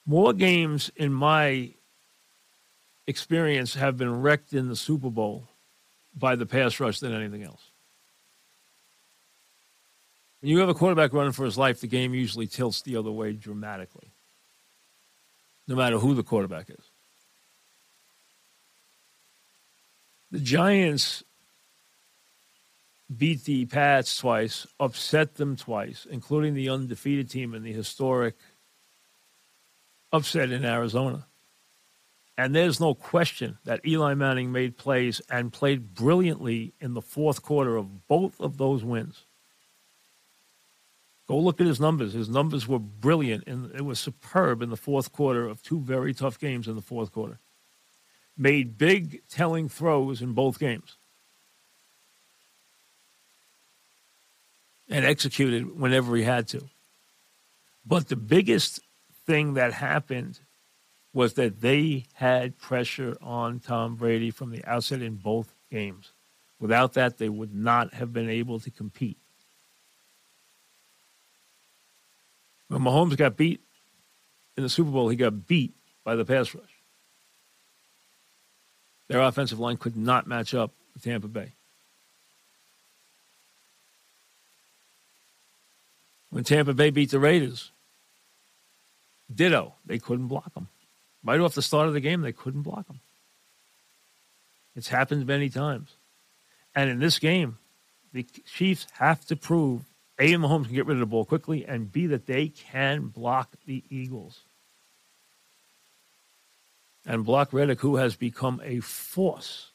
More 0.05 0.33
games, 0.33 0.91
in 0.95 1.13
my 1.13 1.69
experience, 3.07 3.75
have 3.75 3.97
been 3.97 4.21
wrecked 4.21 4.53
in 4.53 4.67
the 4.67 4.75
Super 4.75 5.09
Bowl 5.09 5.47
by 6.17 6.35
the 6.35 6.45
pass 6.45 6.79
rush 6.79 6.99
than 6.99 7.13
anything 7.13 7.43
else. 7.43 7.61
When 10.41 10.49
you 10.49 10.59
have 10.59 10.69
a 10.69 10.73
quarterback 10.73 11.13
running 11.13 11.33
for 11.33 11.45
his 11.45 11.57
life, 11.57 11.81
the 11.81 11.87
game 11.87 12.13
usually 12.13 12.47
tilts 12.47 12.81
the 12.81 12.97
other 12.97 13.11
way 13.11 13.33
dramatically, 13.33 14.09
no 15.67 15.75
matter 15.75 15.99
who 15.99 16.15
the 16.15 16.23
quarterback 16.23 16.69
is. 16.69 16.90
The 20.31 20.39
Giants 20.39 21.23
beat 23.15 23.43
the 23.43 23.65
Pats 23.65 24.17
twice, 24.17 24.65
upset 24.79 25.35
them 25.35 25.57
twice, 25.57 26.07
including 26.09 26.53
the 26.53 26.69
undefeated 26.69 27.29
team 27.29 27.53
in 27.53 27.63
the 27.63 27.73
historic 27.73 28.35
upset 30.13 30.51
in 30.51 30.63
Arizona. 30.63 31.27
And 32.37 32.55
there's 32.55 32.79
no 32.79 32.93
question 32.93 33.57
that 33.65 33.85
Eli 33.85 34.13
Manning 34.13 34.51
made 34.51 34.77
plays 34.77 35.21
and 35.29 35.51
played 35.51 35.93
brilliantly 35.93 36.73
in 36.79 36.93
the 36.93 37.01
fourth 37.01 37.41
quarter 37.41 37.75
of 37.75 38.07
both 38.07 38.39
of 38.39 38.57
those 38.57 38.83
wins. 38.83 39.25
Go 41.27 41.37
look 41.37 41.61
at 41.61 41.67
his 41.67 41.79
numbers. 41.79 42.13
His 42.13 42.29
numbers 42.29 42.67
were 42.67 42.79
brilliant 42.79 43.45
and 43.47 43.73
it 43.75 43.85
was 43.85 43.99
superb 43.99 44.61
in 44.61 44.69
the 44.69 44.77
fourth 44.77 45.11
quarter 45.11 45.47
of 45.47 45.61
two 45.61 45.81
very 45.81 46.13
tough 46.13 46.39
games 46.39 46.67
in 46.67 46.75
the 46.75 46.81
fourth 46.81 47.11
quarter. 47.11 47.39
Made 48.41 48.75
big 48.75 49.21
telling 49.29 49.69
throws 49.69 50.19
in 50.19 50.33
both 50.33 50.57
games. 50.57 50.95
And 54.89 55.05
executed 55.05 55.79
whenever 55.79 56.15
he 56.15 56.23
had 56.23 56.47
to. 56.47 56.63
But 57.85 58.07
the 58.07 58.15
biggest 58.15 58.79
thing 59.27 59.53
that 59.53 59.73
happened 59.73 60.39
was 61.13 61.35
that 61.35 61.61
they 61.61 62.05
had 62.13 62.57
pressure 62.57 63.15
on 63.21 63.59
Tom 63.59 63.95
Brady 63.95 64.31
from 64.31 64.49
the 64.49 64.65
outset 64.65 65.03
in 65.03 65.17
both 65.17 65.53
games. 65.69 66.09
Without 66.59 66.93
that, 66.93 67.19
they 67.19 67.29
would 67.29 67.53
not 67.53 67.93
have 67.93 68.11
been 68.11 68.27
able 68.27 68.59
to 68.59 68.71
compete. 68.71 69.17
When 72.69 72.81
Mahomes 72.81 73.15
got 73.17 73.37
beat 73.37 73.61
in 74.57 74.63
the 74.63 74.69
Super 74.69 74.89
Bowl, 74.89 75.09
he 75.09 75.15
got 75.15 75.45
beat 75.45 75.73
by 76.03 76.15
the 76.15 76.25
pass 76.25 76.55
rush. 76.55 76.70
Their 79.11 79.19
offensive 79.19 79.59
line 79.59 79.75
could 79.75 79.97
not 79.97 80.25
match 80.25 80.53
up 80.53 80.71
with 80.93 81.03
Tampa 81.03 81.27
Bay. 81.27 81.51
When 86.29 86.45
Tampa 86.45 86.73
Bay 86.73 86.91
beat 86.91 87.11
the 87.11 87.19
Raiders, 87.19 87.71
ditto, 89.35 89.73
they 89.85 89.99
couldn't 89.99 90.27
block 90.27 90.53
them. 90.53 90.69
Right 91.25 91.41
off 91.41 91.55
the 91.55 91.61
start 91.61 91.89
of 91.89 91.93
the 91.93 91.99
game, 91.99 92.21
they 92.21 92.31
couldn't 92.31 92.61
block 92.61 92.87
them. 92.87 93.01
It's 94.77 94.87
happened 94.87 95.25
many 95.25 95.49
times. 95.49 95.89
And 96.73 96.89
in 96.89 96.99
this 96.99 97.19
game, 97.19 97.57
the 98.13 98.23
Chiefs 98.45 98.87
have 98.93 99.25
to 99.25 99.35
prove 99.35 99.81
a, 100.19 100.31
Mahomes 100.35 100.67
can 100.67 100.75
get 100.75 100.85
rid 100.85 100.95
of 100.95 101.01
the 101.01 101.05
ball 101.05 101.25
quickly, 101.25 101.65
and 101.65 101.91
B, 101.91 102.07
that 102.07 102.27
they 102.27 102.47
can 102.47 103.07
block 103.07 103.49
the 103.65 103.83
Eagles. 103.89 104.39
And 107.05 107.25
block 107.25 107.51
Reddick, 107.51 107.81
who 107.81 107.95
has 107.95 108.15
become 108.15 108.61
a 108.63 108.79
force. 108.79 109.71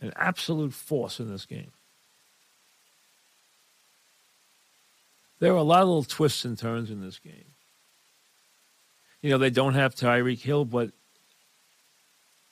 An 0.00 0.12
absolute 0.16 0.74
force 0.74 1.20
in 1.20 1.30
this 1.30 1.46
game. 1.46 1.72
There 5.38 5.52
are 5.52 5.56
a 5.56 5.62
lot 5.62 5.82
of 5.82 5.88
little 5.88 6.04
twists 6.04 6.44
and 6.44 6.56
turns 6.56 6.90
in 6.90 7.00
this 7.00 7.18
game. 7.18 7.52
You 9.22 9.30
know, 9.30 9.38
they 9.38 9.50
don't 9.50 9.74
have 9.74 9.94
Tyreek 9.94 10.40
Hill, 10.40 10.64
but 10.64 10.90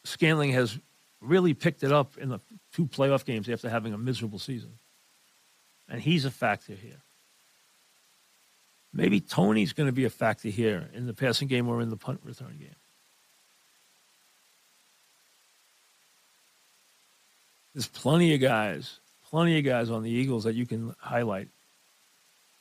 Scantling 0.04 0.52
has 0.52 0.78
really 1.20 1.54
picked 1.54 1.82
it 1.82 1.92
up 1.92 2.16
in 2.16 2.30
the 2.30 2.40
two 2.72 2.86
playoff 2.86 3.24
games 3.24 3.48
after 3.48 3.68
having 3.68 3.92
a 3.92 3.98
miserable 3.98 4.38
season. 4.38 4.78
And 5.88 6.00
he's 6.00 6.24
a 6.24 6.30
factor 6.30 6.74
here. 6.74 7.02
Maybe 8.92 9.20
Toney's 9.20 9.72
going 9.72 9.88
to 9.88 9.92
be 9.92 10.04
a 10.04 10.10
factor 10.10 10.48
here 10.48 10.88
in 10.92 11.06
the 11.06 11.14
passing 11.14 11.48
game 11.48 11.68
or 11.68 11.80
in 11.80 11.90
the 11.90 11.96
punt 11.96 12.20
return 12.24 12.56
game. 12.58 12.74
There's 17.72 17.86
plenty 17.86 18.34
of 18.34 18.40
guys, 18.40 18.98
plenty 19.30 19.58
of 19.58 19.64
guys 19.64 19.90
on 19.90 20.02
the 20.02 20.10
Eagles 20.10 20.44
that 20.44 20.54
you 20.54 20.66
can 20.66 20.94
highlight 20.98 21.48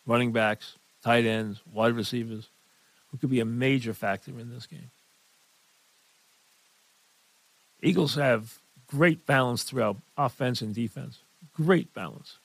running 0.06 0.32
backs, 0.32 0.76
tight 1.04 1.26
ends, 1.26 1.60
wide 1.72 1.96
receivers 1.96 2.48
who 3.10 3.18
could 3.18 3.30
be 3.30 3.40
a 3.40 3.46
major 3.46 3.94
factor 3.94 4.32
in 4.32 4.52
this 4.54 4.68
game. 4.68 4.92
Eagles 7.82 8.16
have 8.16 8.60
great 8.88 9.26
balance 9.26 9.64
throughout 9.64 9.98
offense 10.18 10.62
and 10.62 10.76
defense. 10.76 11.20
Great 11.56 11.94
balance. 11.94 12.38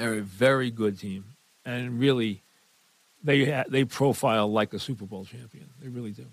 They're 0.00 0.14
a 0.14 0.22
very 0.22 0.70
good 0.70 0.98
team. 0.98 1.24
and 1.66 2.00
really, 2.00 2.40
they 3.22 3.62
they 3.68 3.84
profile 3.84 4.50
like 4.50 4.72
a 4.72 4.78
Super 4.78 5.04
Bowl 5.04 5.26
champion. 5.26 5.68
They 5.78 5.88
really 5.88 6.12
do, 6.12 6.24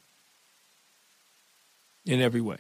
in 2.06 2.22
every 2.22 2.40
way. 2.40 2.60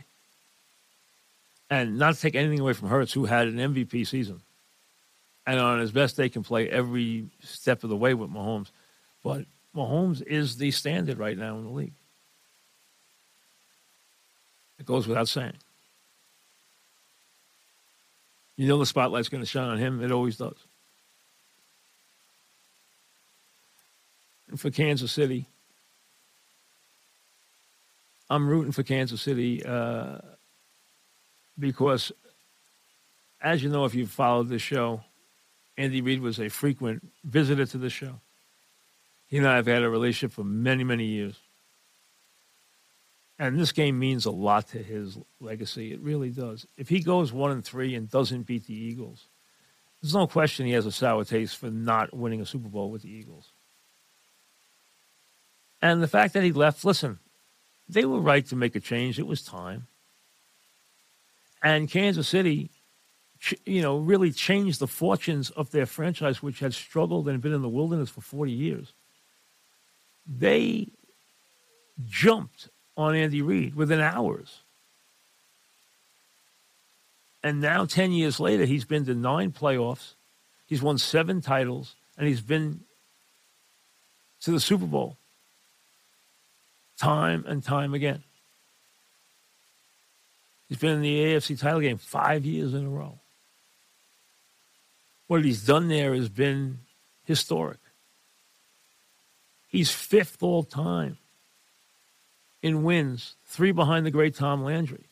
And 1.69 1.97
not 1.97 2.15
to 2.15 2.19
take 2.19 2.35
anything 2.35 2.59
away 2.59 2.73
from 2.73 2.89
Hurts, 2.89 3.13
who 3.13 3.23
had 3.23 3.47
an 3.47 3.55
MVP 3.55 4.05
season, 4.05 4.41
and 5.45 5.61
on 5.61 5.79
his 5.79 5.93
best 5.93 6.17
day 6.17 6.27
can 6.27 6.43
play 6.43 6.69
every 6.69 7.27
step 7.41 7.85
of 7.85 7.89
the 7.89 7.95
way 7.95 8.13
with 8.13 8.29
Mahomes, 8.29 8.71
but 9.23 9.45
Mahomes 9.73 10.21
is 10.21 10.57
the 10.57 10.71
standard 10.71 11.17
right 11.17 11.37
now 11.37 11.57
in 11.57 11.63
the 11.63 11.69
league. 11.69 11.93
It 14.77 14.85
goes 14.85 15.07
without 15.07 15.29
saying. 15.29 15.55
You 18.57 18.67
know 18.67 18.77
the 18.77 18.85
spotlight's 18.85 19.29
going 19.29 19.43
to 19.43 19.49
shine 19.49 19.69
on 19.69 19.77
him. 19.77 20.03
It 20.03 20.11
always 20.11 20.35
does. 20.35 20.57
For 24.55 24.71
Kansas 24.71 25.11
City, 25.11 25.47
I'm 28.29 28.47
rooting 28.47 28.71
for 28.71 28.83
Kansas 28.83 29.21
City 29.21 29.63
uh, 29.65 30.19
because, 31.57 32.11
as 33.41 33.63
you 33.63 33.69
know, 33.69 33.85
if 33.85 33.95
you've 33.95 34.11
followed 34.11 34.49
this 34.49 34.61
show, 34.61 35.01
Andy 35.77 36.01
Reid 36.01 36.21
was 36.21 36.39
a 36.39 36.49
frequent 36.49 37.07
visitor 37.23 37.65
to 37.65 37.77
the 37.77 37.89
show. 37.89 38.19
He 39.27 39.37
and 39.37 39.47
I 39.47 39.57
have 39.57 39.67
had 39.67 39.83
a 39.83 39.89
relationship 39.89 40.33
for 40.33 40.43
many, 40.43 40.83
many 40.83 41.05
years. 41.05 41.35
And 43.39 43.59
this 43.59 43.71
game 43.71 43.99
means 43.99 44.25
a 44.25 44.31
lot 44.31 44.69
to 44.69 44.79
his 44.79 45.17
legacy. 45.39 45.93
It 45.93 45.99
really 45.99 46.31
does. 46.31 46.65
If 46.77 46.89
he 46.89 47.01
goes 47.01 47.31
one 47.31 47.51
and 47.51 47.63
three 47.63 47.93
and 47.93 48.09
doesn't 48.09 48.47
beat 48.47 48.65
the 48.65 48.73
Eagles, 48.73 49.27
there's 50.01 50.15
no 50.15 50.25
question 50.25 50.65
he 50.65 50.71
has 50.71 50.85
a 50.85 50.91
sour 50.91 51.23
taste 51.23 51.57
for 51.57 51.69
not 51.69 52.15
winning 52.15 52.41
a 52.41 52.45
Super 52.45 52.69
Bowl 52.69 52.89
with 52.89 53.03
the 53.03 53.09
Eagles. 53.11 53.51
And 55.81 56.01
the 56.01 56.07
fact 56.07 56.33
that 56.33 56.43
he 56.43 56.51
left, 56.51 56.83
listen, 56.83 57.19
they 57.87 58.05
were 58.05 58.19
right 58.19 58.45
to 58.47 58.55
make 58.55 58.75
a 58.75 58.79
change. 58.79 59.19
It 59.19 59.27
was 59.27 59.41
time. 59.41 59.87
And 61.63 61.89
Kansas 61.89 62.27
City, 62.27 62.69
you 63.65 63.81
know, 63.81 63.97
really 63.97 64.31
changed 64.31 64.79
the 64.79 64.87
fortunes 64.87 65.49
of 65.51 65.71
their 65.71 65.85
franchise, 65.85 66.41
which 66.41 66.59
had 66.59 66.73
struggled 66.73 67.27
and 67.27 67.41
been 67.41 67.53
in 67.53 67.61
the 67.61 67.69
wilderness 67.69 68.09
for 68.09 68.21
40 68.21 68.51
years. 68.51 68.93
They 70.27 70.87
jumped 72.05 72.69
on 72.95 73.15
Andy 73.15 73.41
Reid 73.41 73.75
within 73.75 73.99
hours. 73.99 74.61
And 77.43 77.61
now, 77.61 77.85
10 77.85 78.11
years 78.11 78.39
later, 78.39 78.65
he's 78.65 78.83
been 78.83 79.05
to 79.05 79.13
nine 79.13 79.51
playoffs, 79.51 80.13
he's 80.65 80.81
won 80.81 80.97
seven 80.97 81.39
titles, 81.39 81.95
and 82.17 82.27
he's 82.27 82.41
been 82.41 82.81
to 84.41 84.51
the 84.51 84.59
Super 84.59 84.85
Bowl 84.85 85.17
time 86.97 87.45
and 87.47 87.63
time 87.63 87.93
again. 87.93 88.23
He's 90.67 90.77
been 90.77 90.95
in 90.95 91.01
the 91.01 91.19
AFC 91.19 91.59
title 91.59 91.79
game 91.79 91.97
five 91.97 92.45
years 92.45 92.73
in 92.73 92.85
a 92.85 92.89
row. 92.89 93.19
What 95.27 95.45
he's 95.45 95.65
done 95.65 95.87
there 95.87 96.13
has 96.13 96.29
been 96.29 96.79
historic. 97.25 97.79
He's 99.67 99.91
fifth 99.91 100.41
all 100.41 100.63
time 100.63 101.17
in 102.61 102.83
wins, 102.83 103.35
three 103.45 103.71
behind 103.71 104.05
the 104.05 104.11
great 104.11 104.35
Tom 104.35 104.63
Landry. 104.63 105.05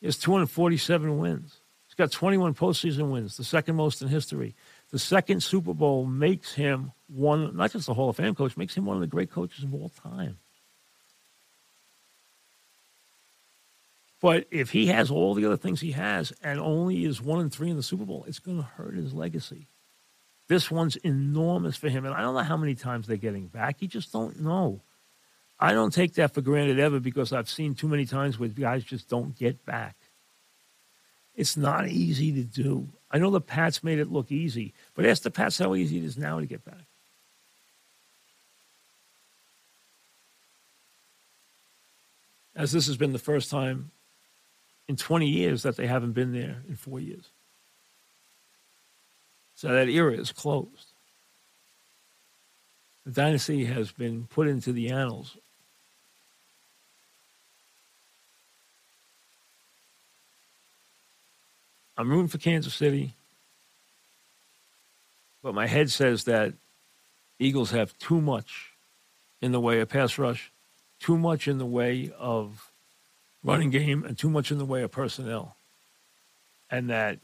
He 0.00 0.06
has 0.06 0.16
247 0.18 1.18
wins. 1.18 1.60
He's 1.86 1.94
got 1.94 2.10
21 2.10 2.54
postseason 2.54 3.10
wins, 3.10 3.36
the 3.36 3.44
second 3.44 3.76
most 3.76 4.02
in 4.02 4.08
history. 4.08 4.54
The 4.92 4.98
second 4.98 5.42
Super 5.42 5.72
Bowl 5.74 6.06
makes 6.06 6.52
him 6.52 6.92
one, 7.08 7.56
not 7.56 7.72
just 7.72 7.88
a 7.88 7.94
Hall 7.94 8.10
of 8.10 8.16
Fame 8.16 8.34
coach, 8.34 8.56
makes 8.56 8.76
him 8.76 8.84
one 8.84 8.96
of 8.96 9.00
the 9.00 9.06
great 9.06 9.30
coaches 9.30 9.64
of 9.64 9.74
all 9.74 9.90
time. 10.02 10.38
But 14.20 14.46
if 14.52 14.70
he 14.70 14.86
has 14.86 15.10
all 15.10 15.34
the 15.34 15.46
other 15.46 15.56
things 15.56 15.80
he 15.80 15.92
has 15.92 16.32
and 16.44 16.60
only 16.60 17.04
is 17.04 17.20
one 17.20 17.40
and 17.40 17.52
three 17.52 17.70
in 17.70 17.76
the 17.76 17.82
Super 17.82 18.04
Bowl, 18.04 18.24
it's 18.28 18.38
going 18.38 18.58
to 18.58 18.62
hurt 18.62 18.94
his 18.94 19.12
legacy. 19.12 19.66
This 20.46 20.70
one's 20.70 20.96
enormous 20.96 21.76
for 21.76 21.88
him. 21.88 22.04
And 22.04 22.14
I 22.14 22.20
don't 22.20 22.34
know 22.34 22.40
how 22.40 22.56
many 22.56 22.74
times 22.74 23.06
they're 23.06 23.16
getting 23.16 23.46
back. 23.46 23.80
You 23.80 23.88
just 23.88 24.12
don't 24.12 24.40
know. 24.40 24.80
I 25.58 25.72
don't 25.72 25.92
take 25.92 26.14
that 26.14 26.34
for 26.34 26.40
granted 26.40 26.78
ever 26.78 27.00
because 27.00 27.32
I've 27.32 27.48
seen 27.48 27.74
too 27.74 27.88
many 27.88 28.04
times 28.04 28.38
where 28.38 28.48
guys 28.48 28.84
just 28.84 29.08
don't 29.08 29.36
get 29.36 29.64
back. 29.64 29.96
It's 31.34 31.56
not 31.56 31.88
easy 31.88 32.32
to 32.32 32.42
do. 32.42 32.88
I 33.10 33.18
know 33.18 33.30
the 33.30 33.40
Pats 33.40 33.82
made 33.82 33.98
it 33.98 34.12
look 34.12 34.30
easy, 34.30 34.72
but 34.94 35.06
ask 35.06 35.22
the 35.22 35.30
Pats 35.30 35.58
how 35.58 35.74
easy 35.74 35.98
it 35.98 36.04
is 36.04 36.16
now 36.16 36.40
to 36.40 36.46
get 36.46 36.64
back. 36.64 36.84
As 42.54 42.72
this 42.72 42.86
has 42.86 42.96
been 42.96 43.12
the 43.12 43.18
first 43.18 43.50
time 43.50 43.90
in 44.88 44.96
20 44.96 45.26
years 45.26 45.62
that 45.62 45.76
they 45.76 45.86
haven't 45.86 46.12
been 46.12 46.32
there 46.32 46.62
in 46.68 46.76
four 46.76 47.00
years. 47.00 47.30
So 49.54 49.68
that 49.68 49.88
era 49.88 50.12
is 50.12 50.32
closed. 50.32 50.92
The 53.06 53.12
dynasty 53.12 53.64
has 53.64 53.90
been 53.90 54.26
put 54.26 54.48
into 54.48 54.72
the 54.72 54.90
annals 54.90 55.36
I'm 61.96 62.08
rooting 62.08 62.28
for 62.28 62.38
Kansas 62.38 62.74
City, 62.74 63.12
but 65.42 65.54
my 65.54 65.66
head 65.66 65.90
says 65.90 66.24
that 66.24 66.54
Eagles 67.38 67.70
have 67.70 67.96
too 67.98 68.20
much 68.20 68.70
in 69.40 69.52
the 69.52 69.60
way 69.60 69.80
of 69.80 69.88
pass 69.88 70.16
rush, 70.18 70.50
too 71.00 71.18
much 71.18 71.48
in 71.48 71.58
the 71.58 71.66
way 71.66 72.12
of 72.18 72.70
running 73.42 73.70
game, 73.70 74.04
and 74.04 74.16
too 74.16 74.30
much 74.30 74.50
in 74.50 74.58
the 74.58 74.64
way 74.64 74.82
of 74.82 74.90
personnel. 74.90 75.56
And 76.70 76.88
that 76.90 77.18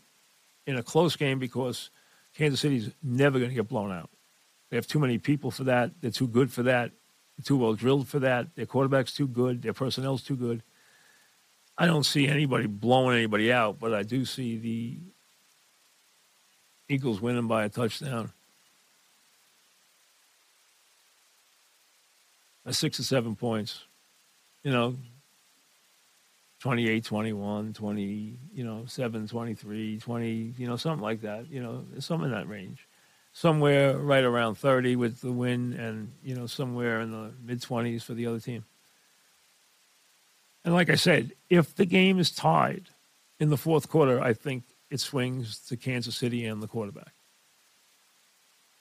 in 0.67 0.77
a 0.77 0.83
close 0.83 1.17
game, 1.17 1.39
because 1.39 1.91
Kansas 2.37 2.61
City's 2.61 2.91
never 3.03 3.39
going 3.39 3.51
to 3.51 3.55
get 3.55 3.69
blown 3.69 3.91
out. 3.91 4.11
They 4.69 4.77
have 4.77 4.87
too 4.87 4.99
many 4.99 5.19
people 5.19 5.51
for 5.51 5.65
that. 5.65 5.93
They're 6.01 6.11
too 6.11 6.29
good 6.29 6.53
for 6.53 6.63
that. 6.65 6.91
They're 7.37 7.45
too 7.45 7.57
well 7.57 7.73
drilled 7.73 8.09
for 8.09 8.19
that. 8.19 8.55
Their 8.55 8.67
quarterback's 8.67 9.15
too 9.15 9.29
good. 9.29 9.63
Their 9.63 9.73
personnel's 9.73 10.23
too 10.23 10.37
good. 10.37 10.63
I 11.79 11.87
don't 11.87 12.05
see 12.05 12.27
anybody 12.27 12.67
blowing 12.67 13.17
anybody 13.17 13.53
out, 13.53 13.79
but 13.79 13.95
I 13.95 14.03
do 14.03 14.25
see 14.25 14.59
the 14.59 14.99
Eagles 16.93 17.21
winning 17.21 17.47
by 17.47 17.65
a 17.65 17.69
touchdown. 17.69 18.33
A 22.67 22.73
six 22.73 22.99
or 22.99 23.05
seven 23.05 23.37
points. 23.37 23.85
You 24.65 24.73
know, 24.73 24.97
28, 26.61 27.05
21, 27.05 27.73
20, 27.73 28.39
you 28.53 28.65
know, 28.65 28.83
7, 28.87 29.29
23, 29.29 29.99
20, 29.99 30.55
you 30.59 30.67
know, 30.67 30.77
something 30.77 31.03
like 31.03 31.21
that. 31.21 31.49
You 31.49 31.63
know, 31.63 31.85
something 32.01 32.27
in 32.27 32.33
that 32.33 32.49
range. 32.49 32.89
Somewhere 33.33 33.97
right 33.97 34.25
around 34.25 34.57
30 34.57 34.97
with 34.97 35.21
the 35.21 35.31
win 35.31 35.75
and, 35.75 36.11
you 36.25 36.35
know, 36.35 36.47
somewhere 36.47 37.01
in 37.03 37.13
the 37.13 37.31
mid 37.47 37.61
20s 37.61 38.03
for 38.03 38.15
the 38.15 38.27
other 38.27 38.41
team. 38.41 38.65
And 40.65 40.75
like 40.75 40.91
I 40.91 40.97
said, 40.97 41.33
if 41.49 41.75
the 41.75 41.87
game 41.87 42.19
is 42.19 42.31
tied 42.31 42.89
in 43.41 43.51
the 43.51 43.57
fourth 43.57 43.89
quarter, 43.89 44.21
I 44.21 44.33
think 44.33 44.65
it 44.91 45.01
swings 45.01 45.59
to 45.69 45.77
Kansas 45.77 46.17
City 46.17 46.45
and 46.47 46.63
the 46.63 46.67
quarterback. 46.67 47.13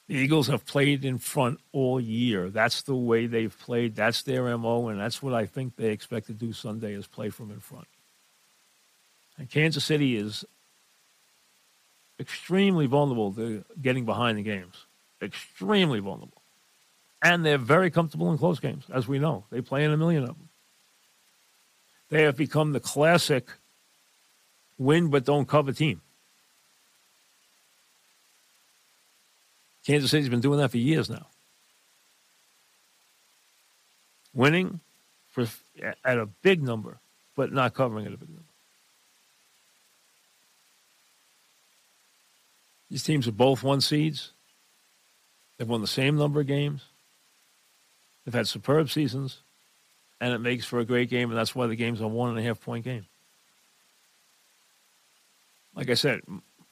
The 0.08 0.16
Eagles 0.16 0.48
have 0.48 0.66
played 0.66 1.04
in 1.04 1.18
front 1.18 1.60
all 1.74 2.00
year. 2.00 2.50
That's 2.50 2.82
the 2.82 2.96
way 2.96 3.28
they've 3.28 3.58
played. 3.60 3.96
That's 3.96 4.24
their 4.24 4.58
MO, 4.58 4.88
and 4.88 5.00
that's 5.00 5.22
what 5.22 5.34
I 5.34 5.46
think 5.46 5.76
they 5.76 5.90
expect 5.90 6.28
to 6.28 6.34
do 6.34 6.54
Sunday 6.54 6.94
is 6.94 7.08
play 7.08 7.30
from 7.30 7.52
in 7.52 7.60
front. 7.60 7.88
And 9.38 9.50
Kansas 9.50 9.84
City 9.84 10.16
is 10.16 10.46
extremely 12.20 12.86
vulnerable 12.86 13.34
to 13.34 13.63
getting 13.82 14.06
behind 14.06 14.38
the 14.38 14.44
games. 14.44 14.86
Extremely 15.22 16.00
vulnerable. 16.00 16.42
And 17.22 17.46
they're 17.46 17.58
very 17.58 17.92
comfortable 17.92 18.32
in 18.32 18.38
close 18.38 18.60
games, 18.60 18.86
as 18.94 19.08
we 19.08 19.20
know. 19.20 19.44
They 19.50 19.62
play 19.62 19.84
in 19.84 19.92
a 19.92 19.98
million 19.98 20.24
of 20.24 20.30
them. 20.30 20.47
They 22.10 22.24
have 22.24 22.38
become 22.38 22.72
the 22.72 22.80
classic 22.80 23.50
win 24.78 25.10
but 25.10 25.26
don't 25.26 25.48
cover 25.48 25.74
team. 25.74 26.02
Kansas 29.86 30.12
City's 30.12 30.30
been 30.30 30.41
doing 30.41 30.60
that 30.60 30.72
for 30.72 30.78
years 30.78 31.10
now. 31.10 31.28
Winning 34.34 34.82
for 35.32 35.48
at 36.04 36.17
a 36.17 36.26
big 36.26 36.62
number, 36.62 37.00
but 37.36 37.52
not 37.52 37.74
covering 37.74 38.06
at 38.06 38.13
a 38.13 38.17
big 38.17 38.30
number. 38.30 38.43
These 42.89 43.04
teams 43.04 43.28
are 43.28 43.34
both 43.34 43.63
one 43.63 43.82
seeds. 43.82 44.32
They've 45.58 45.67
won 45.67 45.82
the 45.82 45.88
same 45.88 46.17
number 46.17 46.41
of 46.41 46.48
games. 46.48 46.84
They've 48.24 48.34
had 48.34 48.48
superb 48.48 48.89
seasons 48.89 49.39
and 50.20 50.34
it 50.34 50.40
makes 50.40 50.66
for 50.66 50.80
a 50.80 50.86
great 50.86 51.10
game, 51.10 51.30
and 51.30 51.38
that's 51.38 51.56
why 51.56 51.68
the 51.68 51.76
game's 51.76 52.02
a 52.02 52.08
one 52.08 52.30
and 52.30 52.40
a 52.40 52.44
half 52.44 52.60
point 52.60 52.84
game. 52.84 53.06
Like 55.76 55.90
I 55.90 55.94
said, 55.94 56.22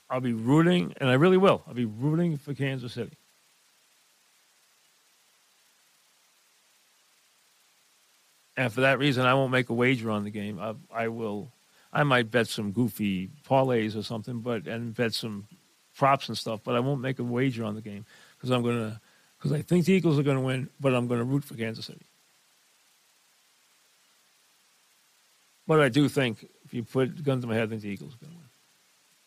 I'll 0.09 0.21
be 0.21 0.33
rooting, 0.33 0.93
and 0.97 1.09
I 1.09 1.13
really 1.13 1.37
will. 1.37 1.63
I'll 1.67 1.73
be 1.73 1.85
rooting 1.85 2.37
for 2.37 2.53
Kansas 2.53 2.93
City. 2.93 3.17
And 8.57 8.71
for 8.71 8.81
that 8.81 8.99
reason, 8.99 9.25
I 9.25 9.33
won't 9.33 9.51
make 9.51 9.69
a 9.69 9.73
wager 9.73 10.09
on 10.09 10.23
the 10.23 10.31
game. 10.31 10.59
I, 10.59 10.75
I 10.93 11.07
will. 11.09 11.51
I 11.91 12.03
might 12.03 12.31
bet 12.31 12.47
some 12.47 12.71
goofy 12.71 13.29
parlays 13.47 13.97
or 13.97 14.03
something, 14.03 14.39
but 14.39 14.65
and 14.65 14.95
bet 14.95 15.13
some 15.13 15.47
props 15.95 16.29
and 16.29 16.37
stuff. 16.37 16.61
But 16.63 16.75
I 16.75 16.79
won't 16.79 17.01
make 17.01 17.19
a 17.19 17.23
wager 17.23 17.63
on 17.63 17.75
the 17.75 17.81
game 17.81 18.05
because 18.37 18.49
I'm 18.49 18.63
gonna 18.63 19.01
because 19.37 19.59
I 19.59 19.61
think 19.61 19.85
the 19.85 19.93
Eagles 19.93 20.17
are 20.17 20.23
going 20.23 20.37
to 20.37 20.43
win, 20.43 20.69
but 20.79 20.95
I'm 20.95 21.07
going 21.07 21.19
to 21.19 21.23
root 21.23 21.43
for 21.43 21.53
Kansas 21.55 21.85
City. 21.85 22.05
But 25.67 25.79
I 25.81 25.89
do 25.89 26.07
think 26.07 26.47
if 26.63 26.73
you 26.73 26.83
put 26.83 27.23
guns 27.23 27.41
to 27.43 27.47
my 27.47 27.55
head, 27.55 27.63
I 27.63 27.67
think 27.67 27.81
the 27.81 27.89
Eagles 27.89 28.13
are 28.15 28.25
going 28.25 28.31
to 28.31 28.37
win. 28.37 28.45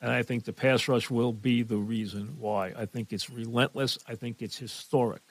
And 0.00 0.12
I 0.12 0.22
think 0.22 0.44
the 0.44 0.52
pass 0.52 0.86
rush 0.86 1.10
will 1.10 1.32
be 1.32 1.62
the 1.62 1.76
reason 1.76 2.36
why. 2.38 2.72
I 2.76 2.86
think 2.86 3.12
it's 3.12 3.28
relentless. 3.28 3.98
I 4.06 4.14
think 4.14 4.40
it's 4.40 4.56
historic. 4.56 5.22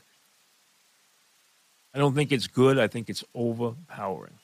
I 1.94 2.00
don't 2.00 2.14
think 2.14 2.32
it's 2.32 2.48
good. 2.48 2.78
I 2.78 2.88
think 2.88 3.10
it's 3.10 3.24
overpowering. 3.34 4.38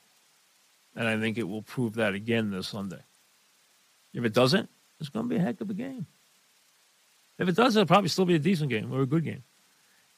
And 0.95 1.07
I 1.07 1.19
think 1.19 1.37
it 1.37 1.43
will 1.43 1.61
prove 1.61 1.95
that 1.95 2.13
again 2.13 2.51
this 2.51 2.67
Sunday. 2.67 3.01
If 4.13 4.23
it 4.23 4.33
doesn't, 4.33 4.69
it's 4.99 5.09
going 5.09 5.25
to 5.25 5.29
be 5.29 5.35
a 5.35 5.41
heck 5.41 5.59
of 5.59 5.69
a 5.69 5.73
game. 5.73 6.05
If 7.37 7.49
it 7.49 7.55
does, 7.55 7.75
it'll 7.75 7.87
probably 7.87 8.09
still 8.09 8.25
be 8.25 8.35
a 8.35 8.39
decent 8.39 8.69
game 8.69 8.93
or 8.93 9.01
a 9.01 9.05
good 9.05 9.25
game. 9.25 9.43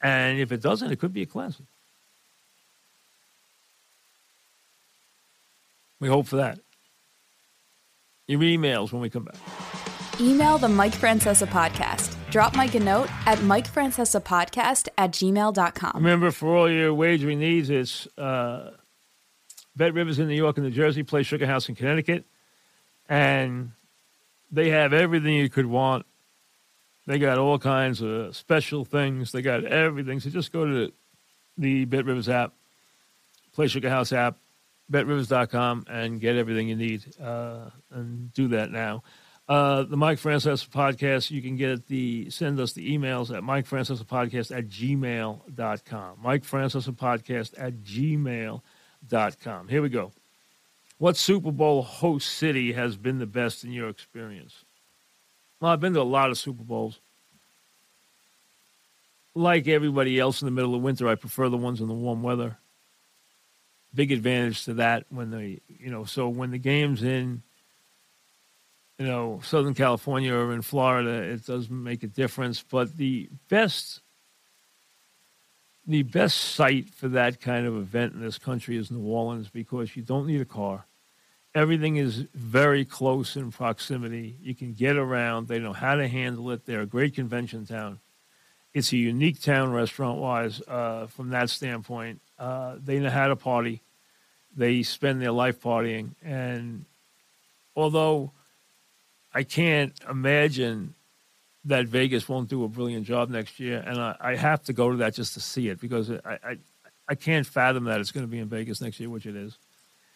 And 0.01 0.39
if 0.39 0.51
it 0.51 0.61
doesn't, 0.61 0.91
it 0.91 0.99
could 0.99 1.13
be 1.13 1.23
a 1.23 1.25
classic. 1.25 1.65
We 5.99 6.07
hope 6.07 6.27
for 6.27 6.37
that. 6.37 6.59
Your 8.27 8.39
emails 8.39 8.91
when 8.91 9.01
we 9.01 9.09
come 9.09 9.25
back. 9.25 9.35
Email 10.19 10.57
the 10.57 10.69
Mike 10.69 10.93
Francesa 10.93 11.47
podcast. 11.47 12.15
Drop 12.31 12.55
Mike 12.55 12.75
a 12.75 12.79
note 12.79 13.09
at 13.27 13.37
MikeFrancesaPodcast 13.39 14.89
at 14.97 15.11
gmail.com. 15.11 15.91
Remember, 15.95 16.31
for 16.31 16.55
all 16.55 16.69
your 16.69 16.93
wagering 16.93 17.39
needs, 17.39 17.69
it's 17.69 18.07
uh, 18.17 18.71
Bet 19.75 19.93
Rivers 19.93 20.19
in 20.19 20.27
New 20.27 20.35
York 20.35 20.57
and 20.57 20.65
New 20.65 20.71
Jersey, 20.71 21.03
Play 21.03 21.23
Sugar 21.23 21.45
House 21.45 21.69
in 21.69 21.75
Connecticut. 21.75 22.25
And 23.07 23.71
they 24.51 24.69
have 24.69 24.93
everything 24.93 25.33
you 25.35 25.49
could 25.49 25.65
want. 25.65 26.05
They 27.07 27.19
got 27.19 27.37
all 27.37 27.59
kinds 27.59 28.01
of 28.01 28.35
special 28.35 28.83
things. 28.83 29.31
They 29.31 29.41
got 29.41 29.63
everything. 29.63 30.19
So 30.19 30.29
just 30.29 30.51
go 30.51 30.65
to 30.65 30.91
the 31.57 31.85
Bet 31.85 32.05
Rivers 32.05 32.27
app, 32.29 32.53
Play 33.53 33.67
Sugar 33.67 33.89
House 33.89 34.11
app, 34.11 34.37
betrivers.com, 34.89 35.85
and 35.89 36.19
get 36.19 36.35
everything 36.35 36.67
you 36.67 36.75
need. 36.75 37.03
Uh, 37.21 37.69
and 37.91 38.33
do 38.33 38.49
that 38.49 38.71
now. 38.71 39.03
Uh, 39.47 39.83
the 39.83 39.97
Mike 39.97 40.17
Francesa 40.17 40.67
podcast, 40.69 41.29
you 41.29 41.41
can 41.41 41.55
get 41.55 41.85
the 41.87 42.29
send 42.31 42.59
us 42.59 42.73
the 42.73 42.97
emails 42.97 43.35
at 43.35 43.43
Mike 43.43 43.67
Francesa 43.67 44.03
podcast 44.03 44.55
at 44.55 44.67
gmail.com. 44.67 46.17
Mike 46.21 46.43
Francesa 46.43 46.91
podcast 46.91 47.53
at 47.57 47.83
gmail.com. 47.83 49.67
Here 49.67 49.81
we 49.83 49.89
go. 49.89 50.11
What 50.97 51.15
Super 51.17 51.51
Bowl 51.51 51.83
host 51.83 52.29
city 52.29 52.73
has 52.73 52.97
been 52.97 53.19
the 53.19 53.27
best 53.27 53.63
in 53.63 53.71
your 53.71 53.89
experience? 53.89 54.63
Well, 55.59 55.71
I've 55.71 55.79
been 55.79 55.93
to 55.93 56.01
a 56.01 56.03
lot 56.03 56.31
of 56.31 56.37
Super 56.37 56.63
Bowls. 56.63 56.99
Like 59.35 59.67
everybody 59.67 60.19
else 60.19 60.41
in 60.41 60.45
the 60.47 60.51
middle 60.51 60.73
of 60.73 60.81
winter, 60.81 61.07
I 61.07 61.15
prefer 61.15 61.49
the 61.49 61.57
ones 61.57 61.81
in 61.81 61.87
the 61.87 61.93
warm 61.93 62.23
weather. 62.23 62.57
Big 63.95 64.11
advantage 64.11 64.65
to 64.65 64.75
that 64.75 65.05
when 65.09 65.31
they, 65.31 65.61
you 65.79 65.89
know, 65.89 66.03
so 66.03 66.27
when 66.27 66.51
the 66.51 66.57
game's 66.57 67.01
in 67.01 67.41
you 68.97 69.05
know, 69.05 69.41
Southern 69.43 69.73
California 69.73 70.33
or 70.33 70.53
in 70.53 70.61
Florida, 70.61 71.09
it 71.09 71.45
does 71.45 71.69
make 71.69 72.03
a 72.03 72.07
difference. 72.07 72.63
But 72.63 72.95
the 72.95 73.29
best, 73.49 74.01
the 75.85 76.03
best 76.03 76.37
site 76.37 76.89
for 76.89 77.09
that 77.09 77.41
kind 77.41 77.65
of 77.65 77.75
event 77.75 78.13
in 78.13 78.21
this 78.21 78.37
country 78.37 78.77
is 78.77 78.91
New 78.91 79.05
Orleans 79.05 79.49
because 79.49 79.95
you 79.95 80.03
don't 80.03 80.27
need 80.27 80.41
a 80.41 80.45
car. 80.45 80.85
Everything 81.53 81.97
is 81.97 82.25
very 82.33 82.83
close 82.83 83.35
in 83.35 83.51
proximity. 83.51 84.35
You 84.41 84.55
can 84.55 84.73
get 84.73 84.97
around. 84.97 85.47
They 85.47 85.59
know 85.59 85.73
how 85.73 85.95
to 85.95 86.07
handle 86.07 86.51
it. 86.51 86.65
They're 86.65 86.81
a 86.81 86.85
great 86.85 87.15
convention 87.15 87.65
town. 87.65 87.99
It's 88.73 88.91
a 88.91 88.97
unique 88.97 89.41
town 89.41 89.71
restaurant 89.71 90.19
wise 90.19 90.61
uh, 90.67 91.07
from 91.07 91.29
that 91.29 91.49
standpoint. 91.49 92.19
Uh, 92.37 92.75
they 92.83 92.99
know 92.99 93.09
how 93.09 93.27
to 93.27 93.37
party. 93.37 93.81
They 94.55 94.83
spend 94.83 95.21
their 95.21 95.31
life 95.31 95.59
partying. 95.61 96.11
And 96.23 96.85
although 97.75 98.31
I 99.33 99.43
can't 99.43 99.93
imagine 100.09 100.95
that 101.65 101.87
Vegas 101.87 102.29
won't 102.29 102.47
do 102.47 102.63
a 102.63 102.67
brilliant 102.67 103.05
job 103.05 103.29
next 103.29 103.59
year, 103.59 103.83
and 103.85 103.99
I, 103.99 104.15
I 104.19 104.35
have 104.35 104.63
to 104.65 104.73
go 104.73 104.91
to 104.91 104.97
that 104.97 105.13
just 105.13 105.33
to 105.33 105.41
see 105.41 105.67
it 105.67 105.81
because 105.81 106.11
I, 106.11 106.39
I, 106.43 106.57
I 107.09 107.15
can't 107.15 107.45
fathom 107.45 107.85
that 107.85 107.99
it's 107.99 108.11
going 108.11 108.25
to 108.25 108.31
be 108.31 108.39
in 108.39 108.47
Vegas 108.47 108.81
next 108.81 108.99
year, 108.99 109.09
which 109.09 109.25
it 109.25 109.35
is. 109.35 109.57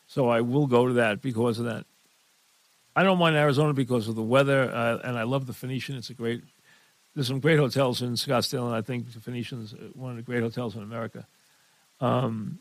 So 0.07 0.29
I 0.29 0.41
will 0.41 0.67
go 0.67 0.87
to 0.87 0.93
that 0.93 1.21
because 1.21 1.59
of 1.59 1.65
that. 1.65 1.85
I 2.95 3.03
don't 3.03 3.19
mind 3.19 3.35
Arizona 3.35 3.73
because 3.73 4.07
of 4.07 4.15
the 4.15 4.23
weather, 4.23 4.71
uh, 4.71 4.99
and 5.03 5.17
I 5.17 5.23
love 5.23 5.45
the 5.45 5.53
Phoenician. 5.53 5.95
It's 5.95 6.09
a 6.09 6.13
great. 6.13 6.43
There's 7.15 7.27
some 7.27 7.39
great 7.39 7.59
hotels 7.59 8.01
in 8.01 8.13
Scottsdale, 8.13 8.65
and 8.65 8.75
I 8.75 8.81
think 8.81 9.13
the 9.13 9.19
Phoenician's 9.19 9.73
one 9.93 10.11
of 10.11 10.17
the 10.17 10.23
great 10.23 10.41
hotels 10.41 10.75
in 10.75 10.83
America. 10.83 11.27
Um, 12.01 12.59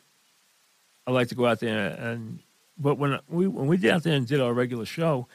I 1.09 1.11
like 1.11 1.29
to 1.29 1.35
go 1.35 1.47
out 1.47 1.59
there, 1.59 1.88
and 1.99 2.38
but 2.77 2.99
when 2.99 3.18
we 3.31 3.49
when 3.49 3.66
we 3.66 3.79
did 3.79 3.90
out 3.92 4.03
there 4.03 4.14
and 4.14 4.27
did 4.27 4.42
our 4.42 4.53
regular 4.53 4.85
show, 4.85 5.27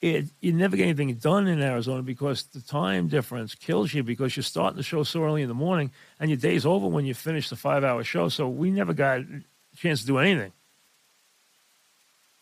it, 0.00 0.24
you 0.40 0.54
never 0.54 0.74
get 0.74 0.84
anything 0.84 1.14
done 1.16 1.46
in 1.46 1.60
Arizona 1.60 2.02
because 2.02 2.44
the 2.44 2.62
time 2.62 3.08
difference 3.08 3.54
kills 3.54 3.92
you 3.92 4.02
because 4.02 4.38
you're 4.38 4.42
starting 4.42 4.78
the 4.78 4.82
show 4.82 5.02
so 5.02 5.22
early 5.22 5.42
in 5.42 5.48
the 5.48 5.54
morning 5.54 5.90
and 6.18 6.30
your 6.30 6.38
day's 6.38 6.64
over 6.64 6.86
when 6.86 7.04
you 7.04 7.12
finish 7.12 7.50
the 7.50 7.56
five 7.56 7.84
hour 7.84 8.02
show. 8.04 8.30
So 8.30 8.48
we 8.48 8.70
never 8.70 8.94
got 8.94 9.18
a 9.18 9.42
chance 9.76 10.00
to 10.00 10.06
do 10.06 10.16
anything. 10.16 10.50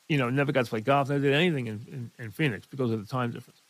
You 0.08 0.18
know, 0.18 0.30
never 0.30 0.52
got 0.52 0.66
to 0.66 0.70
play 0.70 0.80
golf, 0.80 1.08
never 1.08 1.20
did 1.20 1.34
anything 1.34 1.66
in, 1.66 1.86
in, 1.90 2.24
in 2.24 2.30
Phoenix 2.30 2.68
because 2.68 2.92
of 2.92 3.00
the 3.00 3.10
time 3.10 3.32
difference. 3.32 3.60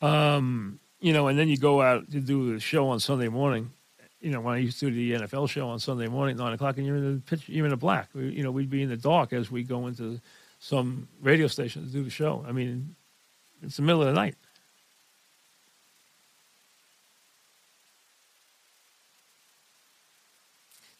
Um, 0.00 0.78
you 1.00 1.12
know, 1.12 1.26
and 1.26 1.36
then 1.36 1.48
you 1.48 1.56
go 1.56 1.82
out 1.82 2.08
to 2.12 2.20
do 2.20 2.54
the 2.54 2.60
show 2.60 2.90
on 2.90 3.00
Sunday 3.00 3.26
morning. 3.26 3.72
You 4.20 4.30
know, 4.30 4.40
when 4.40 4.54
I 4.54 4.58
used 4.58 4.80
to 4.80 4.90
do 4.90 4.96
the 4.96 5.24
NFL 5.26 5.48
show 5.48 5.68
on 5.68 5.78
Sunday 5.78 6.08
morning, 6.08 6.36
nine 6.36 6.52
o'clock, 6.52 6.76
and 6.76 6.86
you're 6.86 6.96
in 6.96 7.14
the 7.14 7.20
pitch, 7.20 7.48
you're 7.48 7.66
in 7.66 7.70
the 7.70 7.76
black. 7.76 8.08
You 8.14 8.42
know, 8.42 8.50
we'd 8.50 8.70
be 8.70 8.82
in 8.82 8.88
the 8.88 8.96
dark 8.96 9.32
as 9.32 9.50
we 9.50 9.62
go 9.62 9.86
into 9.86 10.20
some 10.58 11.08
radio 11.20 11.46
station 11.46 11.86
to 11.86 11.92
do 11.92 12.02
the 12.02 12.10
show. 12.10 12.44
I 12.46 12.52
mean, 12.52 12.96
it's 13.62 13.76
the 13.76 13.82
middle 13.82 14.02
of 14.02 14.08
the 14.08 14.14
night. 14.14 14.34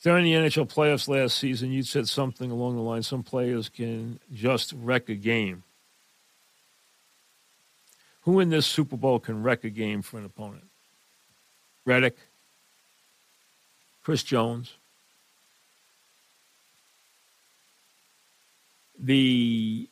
During 0.03 0.25
the 0.25 0.35
NHL 0.35 0.73
playoffs 0.73 1.09
last 1.09 1.39
season, 1.39 1.73
you 1.73 1.83
said 1.83 2.09
something 2.09 2.53
along 2.53 2.77
the 2.77 2.83
line 2.83 3.03
some 3.03 3.25
players 3.25 3.69
can 3.69 4.21
just 4.33 4.73
wreck 4.73 5.09
a 5.09 5.17
game. 5.17 5.65
Who 8.23 8.39
in 8.39 8.51
this 8.51 8.67
Super 8.67 8.97
Bowl 8.97 9.19
can 9.19 9.43
wreck 9.43 9.65
a 9.65 9.71
game 9.71 10.03
for 10.03 10.19
an 10.19 10.25
opponent? 10.25 10.65
Reddick, 11.85 12.17
Chris 14.09 14.23
Jones, 14.23 14.73
the 18.99 19.87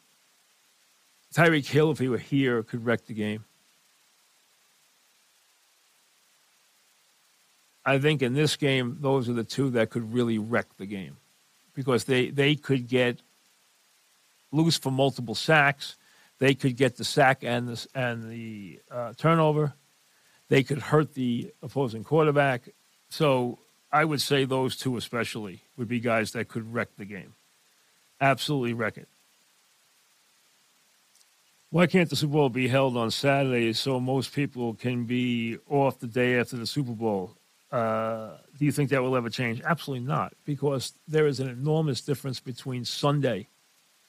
Tyreek 1.34 1.66
Hill, 1.66 1.90
if 1.90 1.98
he 1.98 2.08
were 2.08 2.16
here, 2.16 2.62
could 2.62 2.86
wreck 2.86 3.04
the 3.04 3.12
game. 3.12 3.44
I 7.84 7.98
think 7.98 8.22
in 8.22 8.32
this 8.32 8.56
game, 8.56 8.96
those 9.02 9.28
are 9.28 9.34
the 9.34 9.44
two 9.44 9.68
that 9.72 9.90
could 9.90 10.10
really 10.14 10.38
wreck 10.38 10.68
the 10.78 10.86
game 10.86 11.18
because 11.74 12.04
they, 12.04 12.30
they 12.30 12.54
could 12.54 12.88
get 12.88 13.20
loose 14.50 14.78
for 14.78 14.90
multiple 14.90 15.34
sacks. 15.34 15.94
They 16.38 16.54
could 16.54 16.78
get 16.78 16.96
the 16.96 17.04
sack 17.04 17.44
and 17.44 17.68
the, 17.68 17.86
and 17.94 18.30
the 18.30 18.80
uh, 18.90 19.12
turnover. 19.18 19.74
They 20.48 20.62
could 20.62 20.78
hurt 20.78 21.12
the 21.12 21.52
opposing 21.62 22.02
quarterback. 22.02 22.70
So 23.10 23.58
I 23.92 24.04
would 24.04 24.20
say 24.20 24.44
those 24.44 24.76
two, 24.76 24.96
especially, 24.96 25.62
would 25.76 25.88
be 25.88 26.00
guys 26.00 26.32
that 26.32 26.48
could 26.48 26.72
wreck 26.72 26.88
the 26.96 27.04
game 27.04 27.34
absolutely 28.20 28.72
wreck 28.72 28.96
it. 28.96 29.08
Why 31.70 31.86
can't 31.86 32.08
the 32.08 32.16
Super 32.16 32.34
Bowl 32.34 32.48
be 32.48 32.68
held 32.68 32.96
on 32.96 33.10
Saturday 33.10 33.72
so 33.72 34.00
most 34.00 34.32
people 34.34 34.74
can 34.74 35.04
be 35.04 35.58
off 35.68 35.98
the 35.98 36.06
day 36.06 36.38
after 36.38 36.56
the 36.56 36.66
Super 36.66 36.92
Bowl? 36.92 37.32
Uh, 37.70 38.30
do 38.58 38.64
you 38.64 38.72
think 38.72 38.90
that 38.90 39.02
will 39.02 39.16
ever 39.16 39.28
change? 39.28 39.60
Absolutely 39.64 40.06
not, 40.06 40.32
because 40.44 40.92
there 41.08 41.26
is 41.26 41.40
an 41.40 41.48
enormous 41.48 42.00
difference 42.00 42.40
between 42.40 42.84
Sunday 42.84 43.48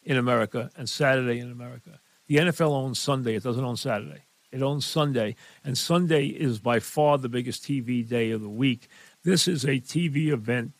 in 0.03 0.17
America 0.17 0.69
and 0.77 0.87
Saturday 0.87 1.39
in 1.39 1.51
America. 1.51 1.99
The 2.27 2.37
NFL 2.37 2.71
owns 2.71 2.99
Sunday, 2.99 3.35
it 3.35 3.43
doesn't 3.43 3.63
own 3.63 3.77
Saturday. 3.77 4.21
It 4.51 4.61
owns 4.61 4.85
Sunday, 4.85 5.35
and 5.65 5.77
Sunday 5.77 6.27
is 6.27 6.59
by 6.59 6.79
far 6.79 7.17
the 7.17 7.27
biggest 7.27 7.63
TV 7.63 8.07
day 8.07 8.31
of 8.31 8.41
the 8.41 8.49
week. 8.49 8.87
This 9.23 9.47
is 9.47 9.63
a 9.65 9.79
TV 9.79 10.27
event 10.27 10.71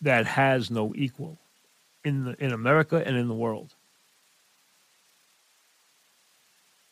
that 0.00 0.26
has 0.26 0.70
no 0.70 0.92
equal 0.96 1.38
in 2.04 2.24
the, 2.24 2.44
in 2.44 2.52
America 2.52 3.02
and 3.04 3.16
in 3.16 3.28
the 3.28 3.34
world. 3.34 3.74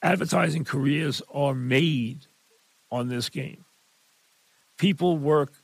advertising 0.05 0.65
careers 0.65 1.23
are 1.33 1.55
made 1.55 2.27
on 2.93 3.09
this 3.09 3.31
game. 3.31 3.65
People 4.77 5.17
work 5.17 5.55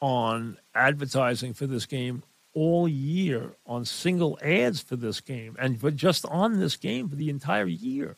on 0.00 0.58
advertising 0.74 1.54
for 1.54 1.66
this 1.66 1.86
game 1.86 2.22
all 2.54 2.86
year 2.86 3.56
on 3.66 3.84
single 3.84 4.38
ads 4.42 4.80
for 4.80 4.96
this 4.96 5.20
game 5.20 5.56
and 5.58 5.80
but 5.80 5.96
just 5.96 6.24
on 6.26 6.60
this 6.60 6.76
game 6.76 7.08
for 7.08 7.16
the 7.16 7.30
entire 7.30 7.66
year. 7.66 8.16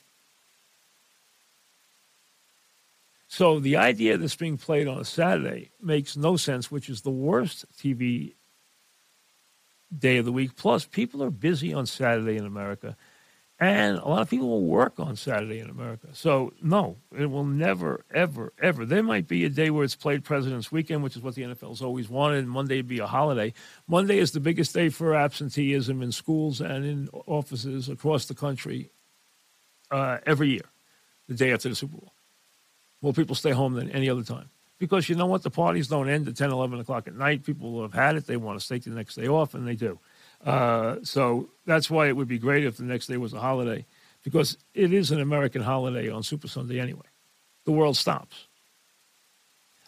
So 3.32 3.60
the 3.60 3.76
idea 3.76 4.18
this 4.18 4.34
being 4.34 4.58
played 4.58 4.88
on 4.88 4.98
a 4.98 5.04
Saturday 5.04 5.70
makes 5.80 6.16
no 6.16 6.36
sense, 6.36 6.68
which 6.68 6.88
is 6.88 7.02
the 7.02 7.12
worst 7.12 7.64
TV 7.78 8.34
day 9.96 10.16
of 10.16 10.24
the 10.24 10.32
week. 10.32 10.56
Plus, 10.56 10.84
people 10.84 11.22
are 11.22 11.30
busy 11.30 11.72
on 11.72 11.86
Saturday 11.86 12.36
in 12.36 12.44
America, 12.44 12.96
and 13.60 13.98
a 13.98 14.08
lot 14.08 14.22
of 14.22 14.28
people 14.28 14.48
will 14.48 14.64
work 14.64 14.98
on 14.98 15.14
Saturday 15.14 15.60
in 15.60 15.70
America. 15.70 16.08
So, 16.12 16.54
no, 16.60 16.96
it 17.16 17.26
will 17.26 17.44
never, 17.44 18.04
ever, 18.12 18.52
ever. 18.60 18.84
There 18.84 19.04
might 19.04 19.28
be 19.28 19.44
a 19.44 19.48
day 19.48 19.70
where 19.70 19.84
it's 19.84 19.94
played 19.94 20.24
President's 20.24 20.72
Weekend, 20.72 21.04
which 21.04 21.16
is 21.16 21.22
what 21.22 21.36
the 21.36 21.42
NFL's 21.42 21.82
always 21.82 22.08
wanted, 22.08 22.38
and 22.38 22.50
Monday 22.50 22.82
be 22.82 22.98
a 22.98 23.06
holiday. 23.06 23.52
Monday 23.86 24.18
is 24.18 24.32
the 24.32 24.40
biggest 24.40 24.74
day 24.74 24.88
for 24.88 25.14
absenteeism 25.14 26.02
in 26.02 26.10
schools 26.10 26.60
and 26.60 26.84
in 26.84 27.08
offices 27.28 27.88
across 27.88 28.26
the 28.26 28.34
country 28.34 28.90
uh, 29.92 30.18
every 30.26 30.48
year, 30.48 30.68
the 31.28 31.34
day 31.34 31.52
after 31.52 31.68
the 31.68 31.76
Super 31.76 31.96
Bowl 31.96 32.12
more 33.02 33.12
people 33.12 33.34
stay 33.34 33.50
home 33.50 33.74
than 33.74 33.90
any 33.90 34.08
other 34.08 34.22
time. 34.22 34.50
Because 34.78 35.08
you 35.08 35.14
know 35.14 35.26
what? 35.26 35.42
The 35.42 35.50
parties 35.50 35.88
don't 35.88 36.08
end 36.08 36.26
at 36.26 36.36
10, 36.36 36.50
11 36.50 36.80
o'clock 36.80 37.06
at 37.06 37.14
night. 37.14 37.44
People 37.44 37.82
have 37.82 37.92
had 37.92 38.16
it. 38.16 38.26
They 38.26 38.36
want 38.36 38.60
to 38.60 38.66
take 38.66 38.84
the 38.84 38.90
next 38.90 39.14
day 39.14 39.28
off, 39.28 39.54
and 39.54 39.66
they 39.66 39.74
do. 39.74 39.98
Uh, 40.44 40.96
so 41.02 41.50
that's 41.66 41.90
why 41.90 42.08
it 42.08 42.16
would 42.16 42.28
be 42.28 42.38
great 42.38 42.64
if 42.64 42.78
the 42.78 42.84
next 42.84 43.06
day 43.06 43.18
was 43.18 43.34
a 43.34 43.40
holiday, 43.40 43.84
because 44.24 44.56
it 44.74 44.92
is 44.92 45.10
an 45.10 45.20
American 45.20 45.62
holiday 45.62 46.08
on 46.08 46.22
Super 46.22 46.48
Sunday 46.48 46.80
anyway. 46.80 47.06
The 47.66 47.72
world 47.72 47.96
stops. 47.96 48.46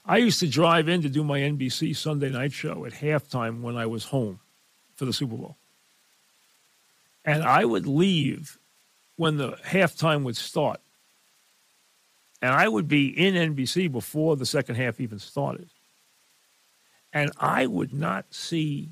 I 0.05 0.19
used 0.19 0.41
to 0.41 0.49
drive 0.49 0.89
in 0.89 1.03
to 1.03 1.09
do 1.09 1.25
my 1.25 1.41
NBC 1.41 1.97
Sunday 1.97 2.29
night 2.29 2.53
show 2.53 2.85
at 2.85 2.93
halftime 2.93 3.61
when 3.61 3.77
I 3.77 3.87
was 3.87 4.05
home 4.05 4.41
for 4.97 5.05
the 5.05 5.13
Super 5.13 5.37
Bowl. 5.37 5.57
And 7.25 7.45
I 7.45 7.65
would 7.65 7.87
leave 7.87 8.59
when 9.17 9.37
the 9.37 9.53
halftime 9.65 10.25
would 10.25 10.37
start 10.37 10.81
and 12.43 12.51
I 12.51 12.67
would 12.67 12.89
be 12.89 13.07
in 13.07 13.35
NBC 13.35 13.91
before 13.91 14.37
the 14.37 14.45
second 14.45 14.75
half 14.75 15.01
even 15.01 15.21
started. 15.21 15.69
And 17.13 17.31
I 17.39 17.67
would 17.67 17.95
not 17.95 18.35
see 18.35 18.91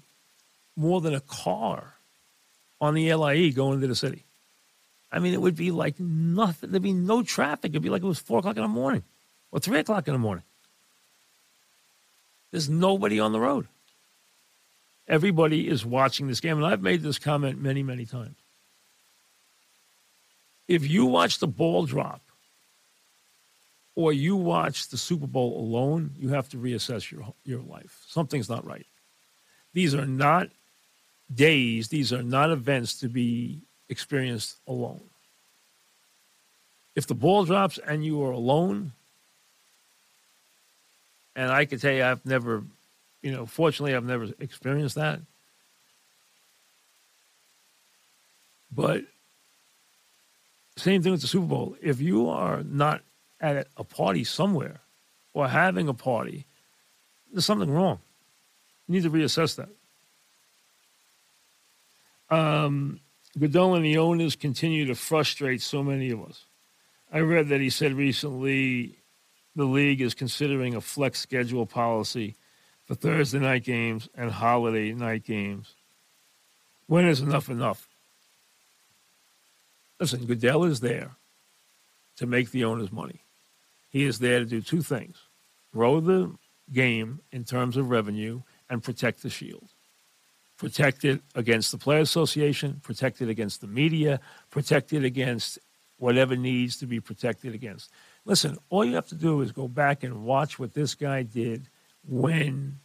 more 0.77 1.01
than 1.01 1.15
a 1.15 1.21
car 1.21 1.95
on 2.81 2.95
the 2.95 3.13
LIE 3.13 3.51
going 3.51 3.75
into 3.75 3.89
the 3.89 3.97
city. 3.97 4.25
I 5.11 5.19
mean, 5.19 5.35
it 5.35 5.43
would 5.43 5.57
be 5.57 5.73
like 5.73 5.99
nothing. 5.99 6.71
There'd 6.71 6.83
be 6.83 6.93
no 6.93 7.25
traffic. 7.25 7.73
It'd 7.73 7.83
be 7.83 7.91
like 7.91 8.03
it 8.03 8.07
was 8.07 8.21
four 8.21 8.39
o'clock 8.39 8.57
in 8.57 8.63
the 8.63 8.69
morning 8.69 9.03
or 9.51 9.59
three 9.59 9.81
o'clock 9.81 10.07
in 10.07 10.15
the 10.15 10.19
morning. 10.19 10.45
There's 12.53 12.69
nobody 12.69 13.19
on 13.19 13.33
the 13.33 13.41
road. 13.41 13.67
Everybody 15.09 15.69
is 15.69 15.85
watching 15.85 16.29
this 16.29 16.39
game. 16.39 16.57
And 16.57 16.67
I've 16.67 16.83
made 16.83 17.03
this 17.03 17.19
comment 17.19 17.61
many, 17.61 17.83
many 17.83 18.07
times. 18.07 18.37
If 20.69 20.89
you 20.89 21.07
watch 21.07 21.41
the 21.41 21.49
ball 21.49 21.85
drop 21.87 22.21
or 23.95 24.13
you 24.13 24.37
watch 24.37 24.89
the 24.89 24.97
Super 24.97 25.27
Bowl 25.27 25.59
alone, 25.59 26.13
you 26.17 26.31
have 26.31 26.49
to 26.51 26.57
reassess 26.57 27.11
your 27.11 27.35
your 27.45 27.61
life. 27.61 28.05
Something's 28.07 28.49
not 28.49 28.65
right. 28.65 28.87
These 29.73 29.95
are 29.95 30.07
not 30.07 30.49
days, 31.33 31.89
these 31.89 32.13
are 32.13 32.23
not 32.23 32.51
events 32.51 33.01
to 33.01 33.09
be 33.09 33.61
experienced 33.89 34.57
alone. 34.67 35.03
If 36.97 37.07
the 37.07 37.15
ball 37.15 37.45
drops 37.45 37.79
and 37.79 38.05
you 38.05 38.23
are 38.25 38.33
alone, 38.33 38.93
and 41.37 41.51
I 41.51 41.65
can 41.65 41.79
tell 41.79 41.93
you 41.93 42.05
I've 42.05 42.25
never, 42.27 42.65
you 43.23 43.33
know, 43.33 43.47
fortunately 43.47 43.95
I've 43.95 44.05
never 44.05 44.29
experienced 44.41 44.97
that. 44.97 45.21
But 48.73 49.05
same 50.77 51.03
thing 51.03 51.13
with 51.13 51.21
the 51.21 51.27
Super 51.27 51.47
Bowl. 51.47 51.77
If 51.81 52.01
you 52.01 52.29
are 52.29 52.63
not 52.63 53.03
at 53.41 53.69
a 53.77 53.85
party 53.85 54.25
somewhere 54.25 54.81
or 55.33 55.49
having 55.49 55.89
a 55.89 55.95
party, 55.95 56.47
there's 57.33 57.45
something 57.47 57.71
wrong. 57.71 58.01
You 58.87 58.95
need 58.95 59.03
to 59.05 59.11
reassess 59.11 59.57
that. 59.57 59.69
Um, 62.35 63.01
Goodell 63.39 63.75
and 63.75 63.85
the 63.85 63.99
owners 63.99 64.37
continue 64.37 64.87
to 64.87 64.95
frustrate 64.95 65.63
so 65.63 65.83
many 65.83 66.11
of 66.11 66.23
us. 66.23 66.45
I 67.13 67.21
read 67.21 67.49
that 67.49 67.61
he 67.61 67.71
said 67.71 67.95
recently 67.95 68.99
the 69.57 69.65
league 69.65 70.01
is 70.01 70.15
considering 70.15 70.75
a 70.75 70.81
flex 70.81 71.21
schedule 71.21 71.67
policy 71.67 72.37
for 72.87 72.95
Thursday 72.95 73.39
night 73.39 73.65
games 73.65 74.09
and 74.15 74.31
holiday 74.31 74.93
night 74.93 75.25
games. 75.25 75.75
When 76.87 77.07
is 77.07 77.21
enough 77.21 77.49
enough? 77.49 77.89
Listen, 79.99 80.25
Goodell 80.25 80.65
is 80.65 80.81
there 80.81 81.13
to 82.17 82.27
make 82.27 82.51
the 82.51 82.65
owners 82.65 82.91
money. 82.91 83.23
He 83.91 84.05
is 84.05 84.21
there 84.21 84.39
to 84.39 84.47
do 84.47 84.63
two 84.63 84.83
things 84.83 85.17
grow 85.73 86.01
the 86.01 86.35
game 86.73 87.21
in 87.31 87.45
terms 87.45 87.77
of 87.77 87.91
revenue 87.91 88.43
and 88.69 88.83
protect 88.83 89.23
the 89.23 89.31
shield. 89.31 89.69
Protect 90.57 91.05
it 91.05 91.23
against 91.35 91.73
the 91.73 91.79
Player 91.79 92.01
Association, 92.01 92.81
protect 92.83 93.21
it 93.21 93.29
against 93.29 93.61
the 93.61 93.67
media, 93.67 94.21
protect 94.51 94.93
it 94.93 95.05
against 95.05 95.59
whatever 95.99 96.37
needs 96.37 96.77
to 96.77 96.87
be 96.87 97.01
protected 97.01 97.55
against. 97.55 97.91
Listen, 98.25 98.59
all 98.69 98.85
you 98.85 98.95
have 98.95 99.09
to 99.09 99.15
do 99.15 99.41
is 99.41 99.53
go 99.53 99.69
back 99.69 100.03
and 100.03 100.25
watch 100.25 100.59
what 100.59 100.75
this 100.75 100.95
guy 100.95 101.23
did 101.23 101.69
when 102.07 102.79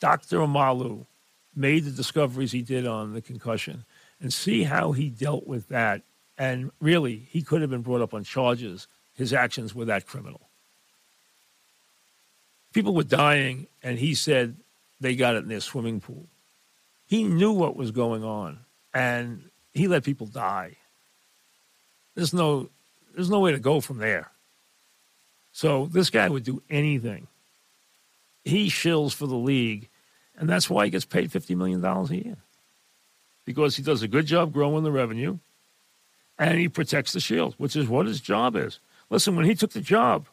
Dr. 0.00 0.38
Omalu 0.38 1.06
made 1.54 1.84
the 1.84 1.90
discoveries 1.90 2.52
he 2.52 2.62
did 2.62 2.86
on 2.86 3.12
the 3.12 3.22
concussion 3.22 3.84
and 4.20 4.32
see 4.32 4.64
how 4.64 4.92
he 4.92 5.08
dealt 5.08 5.46
with 5.46 5.68
that. 5.68 6.02
And 6.38 6.70
really, 6.80 7.28
he 7.30 7.42
could 7.42 7.60
have 7.60 7.70
been 7.70 7.82
brought 7.82 8.00
up 8.00 8.14
on 8.14 8.24
charges. 8.24 8.88
His 9.14 9.32
actions 9.32 9.74
were 9.74 9.84
that 9.86 10.06
criminal 10.06 10.49
people 12.72 12.94
were 12.94 13.04
dying, 13.04 13.66
and 13.82 13.98
he 13.98 14.14
said 14.14 14.56
they 15.00 15.16
got 15.16 15.34
it 15.34 15.42
in 15.42 15.48
their 15.48 15.60
swimming 15.60 16.00
pool. 16.00 16.26
He 17.06 17.24
knew 17.24 17.52
what 17.52 17.76
was 17.76 17.90
going 17.90 18.22
on, 18.24 18.60
and 18.94 19.50
he 19.74 19.88
let 19.88 20.04
people 20.04 20.26
die. 20.26 20.76
There's 22.14 22.34
no, 22.34 22.68
there's 23.14 23.30
no 23.30 23.40
way 23.40 23.52
to 23.52 23.58
go 23.58 23.80
from 23.80 23.98
there. 23.98 24.30
So 25.52 25.86
this 25.86 26.10
guy 26.10 26.28
would 26.28 26.44
do 26.44 26.62
anything. 26.70 27.26
He 28.44 28.68
shills 28.68 29.12
for 29.12 29.26
the 29.26 29.34
league, 29.34 29.88
and 30.38 30.48
that's 30.48 30.70
why 30.70 30.84
he 30.84 30.90
gets 30.90 31.04
paid 31.04 31.32
fifty 31.32 31.54
million 31.54 31.80
dollars 31.80 32.10
a 32.10 32.16
year, 32.16 32.36
because 33.44 33.76
he 33.76 33.82
does 33.82 34.02
a 34.02 34.08
good 34.08 34.26
job 34.26 34.52
growing 34.52 34.84
the 34.84 34.92
revenue, 34.92 35.38
and 36.38 36.58
he 36.58 36.68
protects 36.68 37.12
the 37.12 37.20
shield, 37.20 37.54
which 37.58 37.76
is 37.76 37.88
what 37.88 38.06
his 38.06 38.20
job 38.20 38.56
is. 38.56 38.78
Listen, 39.10 39.34
when 39.34 39.44
he 39.44 39.54
took 39.54 39.72
the 39.72 39.80
job, 39.80 40.26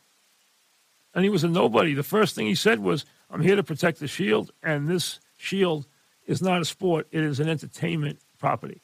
and 1.17 1.23
he 1.23 1.31
was 1.31 1.43
a 1.43 1.47
nobody. 1.47 1.95
The 1.95 2.03
first 2.03 2.35
thing 2.35 2.45
he 2.45 2.53
said 2.53 2.77
was, 2.77 3.03
I'm 3.31 3.41
here 3.41 3.55
to 3.55 3.63
protect 3.63 3.99
the 3.99 4.07
shield, 4.07 4.51
and 4.61 4.87
this 4.87 5.19
shield 5.39 5.87
is 6.27 6.43
not 6.43 6.61
a 6.61 6.65
sport, 6.65 7.07
it 7.11 7.23
is 7.23 7.39
an 7.39 7.49
entertainment 7.49 8.19
property. 8.37 8.81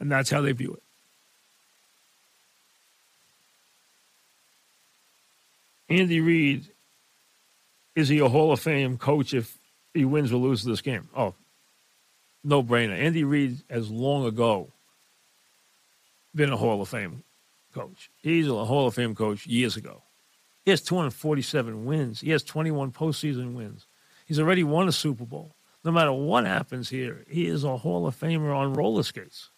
And 0.00 0.10
that's 0.10 0.30
how 0.30 0.40
they 0.40 0.50
view 0.50 0.74
it. 0.74 0.82
Andy 5.96 6.20
Reid, 6.20 6.64
is 7.94 8.08
he 8.08 8.18
a 8.18 8.28
Hall 8.28 8.50
of 8.50 8.58
Fame 8.58 8.98
coach 8.98 9.32
if 9.32 9.56
he 9.94 10.04
wins 10.04 10.32
or 10.32 10.38
loses 10.38 10.64
this 10.64 10.80
game? 10.80 11.08
Oh, 11.16 11.34
no 12.42 12.64
brainer. 12.64 12.98
Andy 12.98 13.22
Reid 13.22 13.58
has 13.70 13.92
long 13.92 14.26
ago 14.26 14.72
been 16.34 16.52
a 16.52 16.56
Hall 16.56 16.82
of 16.82 16.88
Fame 16.88 17.22
coach. 17.72 18.10
He's 18.22 18.48
a 18.48 18.64
Hall 18.64 18.88
of 18.88 18.94
Fame 18.94 19.14
coach 19.14 19.46
years 19.46 19.76
ago. 19.76 20.02
He 20.64 20.70
has 20.70 20.80
247 20.82 21.84
wins. 21.84 22.20
He 22.20 22.30
has 22.30 22.42
21 22.42 22.92
postseason 22.92 23.54
wins. 23.54 23.86
He's 24.26 24.38
already 24.38 24.64
won 24.64 24.88
a 24.88 24.92
Super 24.92 25.24
Bowl. 25.24 25.54
No 25.84 25.90
matter 25.90 26.12
what 26.12 26.46
happens 26.46 26.88
here, 26.88 27.24
he 27.28 27.46
is 27.46 27.64
a 27.64 27.76
Hall 27.76 28.06
of 28.06 28.18
Famer 28.18 28.56
on 28.56 28.74
roller 28.74 29.02
skates. 29.02 29.50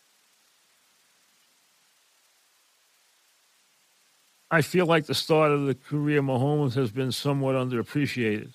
I 4.51 4.63
feel 4.63 4.87
like 4.87 5.07
the 5.07 5.15
start 5.15 5.51
of 5.51 5.67
the 5.67 5.75
career 5.75 6.23
Mahomes 6.23 6.75
has 6.75 6.91
been 6.91 7.13
somewhat 7.13 7.57
underappreciated. 7.57 8.53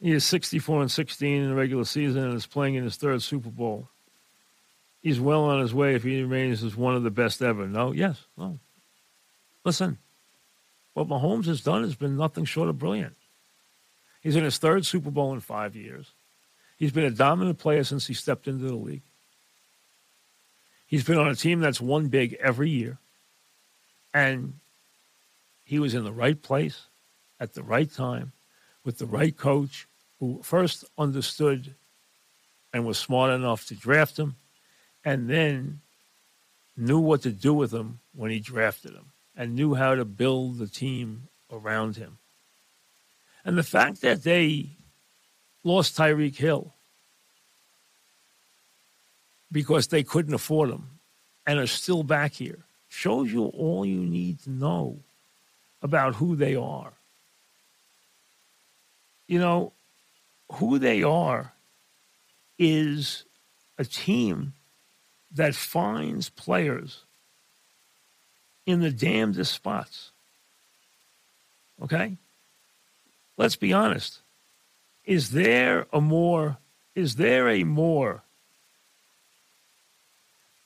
He 0.00 0.12
is 0.12 0.24
64 0.24 0.82
and 0.82 0.90
16 0.90 1.42
in 1.42 1.48
the 1.48 1.54
regular 1.54 1.84
season 1.84 2.24
and 2.24 2.34
is 2.34 2.46
playing 2.46 2.76
in 2.76 2.84
his 2.84 2.96
third 2.96 3.22
Super 3.22 3.50
Bowl. 3.50 3.88
He's 5.02 5.20
well 5.20 5.42
on 5.44 5.60
his 5.60 5.74
way 5.74 5.94
if 5.94 6.04
he 6.04 6.22
remains 6.22 6.62
as 6.62 6.76
one 6.76 6.94
of 6.94 7.02
the 7.02 7.10
best 7.10 7.42
ever. 7.42 7.66
No, 7.66 7.92
yes, 7.92 8.26
no. 8.38 8.60
Listen, 9.64 9.98
what 10.94 11.08
Mahomes 11.08 11.46
has 11.46 11.62
done 11.62 11.82
has 11.82 11.94
been 11.94 12.16
nothing 12.16 12.44
short 12.44 12.68
of 12.68 12.78
brilliant. 12.78 13.16
He's 14.22 14.36
in 14.36 14.44
his 14.44 14.58
third 14.58 14.86
Super 14.86 15.10
Bowl 15.10 15.32
in 15.32 15.40
five 15.40 15.74
years. 15.74 16.12
He's 16.78 16.92
been 16.92 17.04
a 17.04 17.10
dominant 17.10 17.58
player 17.58 17.84
since 17.84 18.06
he 18.06 18.14
stepped 18.14 18.46
into 18.46 18.66
the 18.66 18.74
league. 18.74 19.02
He's 20.86 21.04
been 21.04 21.18
on 21.18 21.28
a 21.28 21.34
team 21.34 21.60
that's 21.60 21.80
won 21.80 22.08
big 22.08 22.34
every 22.40 22.70
year. 22.70 22.98
And 24.12 24.54
he 25.64 25.78
was 25.78 25.94
in 25.94 26.04
the 26.04 26.12
right 26.12 26.40
place 26.40 26.82
at 27.40 27.54
the 27.54 27.62
right 27.62 27.90
time 27.90 28.32
with 28.84 28.98
the 28.98 29.06
right 29.06 29.36
coach 29.36 29.86
who 30.20 30.40
first 30.42 30.84
understood 30.98 31.74
and 32.72 32.86
was 32.86 32.98
smart 32.98 33.32
enough 33.32 33.66
to 33.66 33.74
draft 33.74 34.18
him 34.18 34.36
and 35.04 35.28
then 35.28 35.80
knew 36.76 36.98
what 36.98 37.22
to 37.22 37.30
do 37.30 37.54
with 37.54 37.72
him 37.72 38.00
when 38.14 38.30
he 38.30 38.38
drafted 38.38 38.92
him 38.92 39.11
and 39.36 39.54
knew 39.54 39.74
how 39.74 39.94
to 39.94 40.04
build 40.04 40.58
the 40.58 40.66
team 40.66 41.28
around 41.50 41.96
him. 41.96 42.18
And 43.44 43.58
the 43.58 43.62
fact 43.62 44.02
that 44.02 44.22
they 44.22 44.70
lost 45.64 45.96
Tyreek 45.96 46.36
Hill 46.36 46.72
because 49.50 49.88
they 49.88 50.02
couldn't 50.02 50.34
afford 50.34 50.70
him 50.70 50.88
and 51.46 51.58
are 51.58 51.66
still 51.66 52.02
back 52.02 52.34
here 52.34 52.64
shows 52.88 53.32
you 53.32 53.44
all 53.46 53.84
you 53.84 54.00
need 54.00 54.40
to 54.40 54.50
know 54.50 54.98
about 55.82 56.14
who 56.14 56.36
they 56.36 56.54
are. 56.54 56.92
You 59.26 59.38
know, 59.38 59.72
who 60.52 60.78
they 60.78 61.02
are 61.02 61.52
is 62.58 63.24
a 63.78 63.84
team 63.84 64.52
that 65.34 65.54
finds 65.54 66.28
players 66.28 67.04
in 68.66 68.80
the 68.80 68.90
damnedest 68.90 69.52
spots. 69.52 70.10
Okay? 71.82 72.16
Let's 73.36 73.56
be 73.56 73.72
honest. 73.72 74.20
Is 75.04 75.30
there 75.30 75.86
a 75.92 76.00
more 76.00 76.58
is 76.94 77.16
there 77.16 77.48
a 77.48 77.64
more 77.64 78.22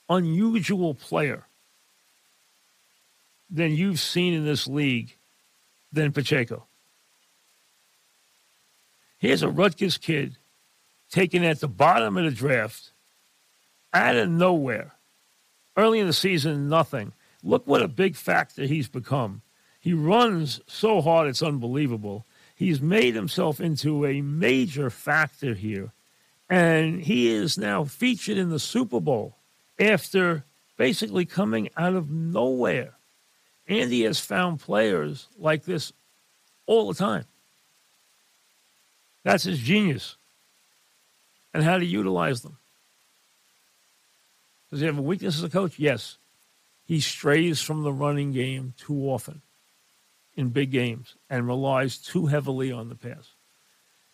unusual 0.08 0.92
player 0.94 1.44
than 3.48 3.72
you've 3.72 4.00
seen 4.00 4.34
in 4.34 4.44
this 4.44 4.66
league 4.66 5.14
than 5.92 6.12
Pacheco? 6.12 6.64
Here's 9.18 9.42
a 9.42 9.48
Rutgers 9.48 9.98
kid 9.98 10.36
taken 11.10 11.44
at 11.44 11.60
the 11.60 11.68
bottom 11.68 12.16
of 12.16 12.24
the 12.24 12.30
draft 12.30 12.90
out 13.94 14.16
of 14.16 14.28
nowhere. 14.28 14.92
Early 15.76 16.00
in 16.00 16.06
the 16.06 16.12
season, 16.12 16.68
nothing. 16.68 17.12
Look 17.46 17.64
what 17.64 17.80
a 17.80 17.88
big 17.88 18.16
factor 18.16 18.64
he's 18.64 18.88
become. 18.88 19.42
He 19.80 19.94
runs 19.94 20.60
so 20.66 21.00
hard, 21.00 21.28
it's 21.28 21.42
unbelievable. 21.42 22.26
He's 22.56 22.80
made 22.80 23.14
himself 23.14 23.60
into 23.60 24.04
a 24.04 24.20
major 24.20 24.90
factor 24.90 25.54
here. 25.54 25.92
And 26.50 27.02
he 27.02 27.28
is 27.28 27.56
now 27.56 27.84
featured 27.84 28.36
in 28.36 28.50
the 28.50 28.58
Super 28.58 29.00
Bowl 29.00 29.36
after 29.78 30.44
basically 30.76 31.24
coming 31.24 31.68
out 31.76 31.94
of 31.94 32.10
nowhere. 32.10 32.94
Andy 33.68 34.02
has 34.02 34.18
found 34.18 34.58
players 34.58 35.28
like 35.38 35.64
this 35.64 35.92
all 36.66 36.88
the 36.88 36.98
time. 36.98 37.26
That's 39.22 39.44
his 39.44 39.60
genius. 39.60 40.16
And 41.54 41.62
how 41.62 41.78
to 41.78 41.86
utilize 41.86 42.42
them. 42.42 42.58
Does 44.70 44.80
he 44.80 44.86
have 44.86 44.98
a 44.98 45.02
weakness 45.02 45.36
as 45.38 45.44
a 45.44 45.48
coach? 45.48 45.78
Yes. 45.78 46.18
He 46.86 47.00
strays 47.00 47.60
from 47.60 47.82
the 47.82 47.92
running 47.92 48.32
game 48.32 48.74
too 48.78 49.10
often 49.10 49.42
in 50.36 50.50
big 50.50 50.70
games 50.70 51.14
and 51.28 51.46
relies 51.46 51.98
too 51.98 52.26
heavily 52.26 52.70
on 52.70 52.88
the 52.88 52.94
pass. 52.94 53.30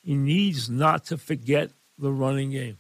He 0.03 0.15
needs 0.15 0.71
not 0.71 1.05
to 1.07 1.19
forget 1.19 1.71
the 1.99 2.11
running 2.11 2.51
game. 2.51 2.79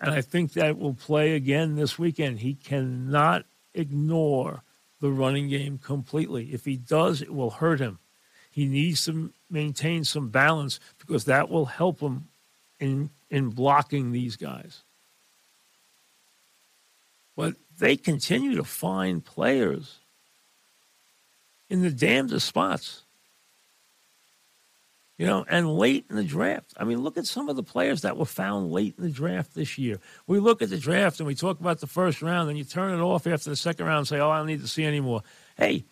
And 0.00 0.12
I 0.12 0.20
think 0.20 0.52
that 0.52 0.78
will 0.78 0.94
play 0.94 1.34
again 1.34 1.76
this 1.76 1.98
weekend. 1.98 2.40
He 2.40 2.54
cannot 2.54 3.46
ignore 3.72 4.62
the 5.00 5.10
running 5.10 5.48
game 5.48 5.78
completely. 5.78 6.52
If 6.52 6.64
he 6.64 6.76
does, 6.76 7.22
it 7.22 7.34
will 7.34 7.50
hurt 7.50 7.80
him. 7.80 7.98
He 8.50 8.66
needs 8.66 9.04
to 9.06 9.32
maintain 9.50 10.04
some 10.04 10.28
balance 10.28 10.78
because 10.98 11.24
that 11.24 11.48
will 11.48 11.66
help 11.66 12.00
him 12.00 12.28
in 12.78 13.10
in 13.30 13.50
blocking 13.50 14.12
these 14.12 14.36
guys. 14.36 14.82
But 17.36 17.54
they 17.78 17.96
continue 17.96 18.56
to 18.56 18.64
find 18.64 19.24
players 19.24 19.98
in 21.68 21.82
the 21.82 21.90
damnedest 21.90 22.46
spots. 22.46 23.02
You 25.16 25.26
know, 25.26 25.44
and 25.48 25.78
late 25.78 26.06
in 26.10 26.16
the 26.16 26.24
draft. 26.24 26.74
I 26.76 26.82
mean, 26.82 27.00
look 27.00 27.16
at 27.16 27.26
some 27.26 27.48
of 27.48 27.54
the 27.54 27.62
players 27.62 28.02
that 28.02 28.16
were 28.16 28.24
found 28.24 28.72
late 28.72 28.94
in 28.98 29.04
the 29.04 29.10
draft 29.10 29.54
this 29.54 29.78
year. 29.78 30.00
We 30.26 30.40
look 30.40 30.60
at 30.60 30.70
the 30.70 30.76
draft 30.76 31.20
and 31.20 31.26
we 31.28 31.36
talk 31.36 31.60
about 31.60 31.78
the 31.78 31.86
first 31.86 32.20
round, 32.20 32.48
and 32.48 32.58
you 32.58 32.64
turn 32.64 32.92
it 32.92 33.00
off 33.00 33.26
after 33.26 33.48
the 33.48 33.56
second 33.56 33.86
round 33.86 33.98
and 33.98 34.08
say, 34.08 34.18
oh, 34.18 34.30
I 34.30 34.38
don't 34.38 34.48
need 34.48 34.62
to 34.62 34.68
see 34.68 34.84
anymore. 34.84 35.22
Hey, 35.56 35.84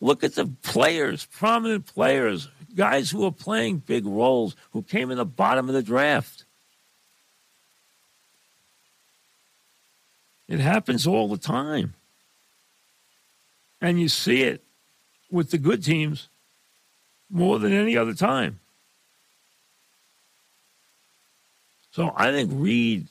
look 0.00 0.24
at 0.24 0.36
the 0.36 0.46
players, 0.62 1.26
prominent 1.26 1.84
players, 1.84 2.48
guys 2.74 3.10
who 3.10 3.26
are 3.26 3.32
playing 3.32 3.78
big 3.78 4.06
roles 4.06 4.56
who 4.70 4.82
came 4.82 5.10
in 5.10 5.18
the 5.18 5.26
bottom 5.26 5.68
of 5.68 5.74
the 5.74 5.82
draft. 5.82 6.46
It 10.50 10.58
happens 10.58 11.06
all 11.06 11.28
the 11.28 11.38
time. 11.38 11.94
And 13.80 14.00
you 14.00 14.08
see 14.08 14.42
it 14.42 14.62
with 15.30 15.52
the 15.52 15.58
good 15.58 15.84
teams 15.84 16.28
more 17.30 17.60
than 17.60 17.72
any 17.72 17.96
other 17.96 18.14
time. 18.14 18.58
So 21.92 22.12
I 22.16 22.32
think 22.32 22.50
Reid, 22.52 23.06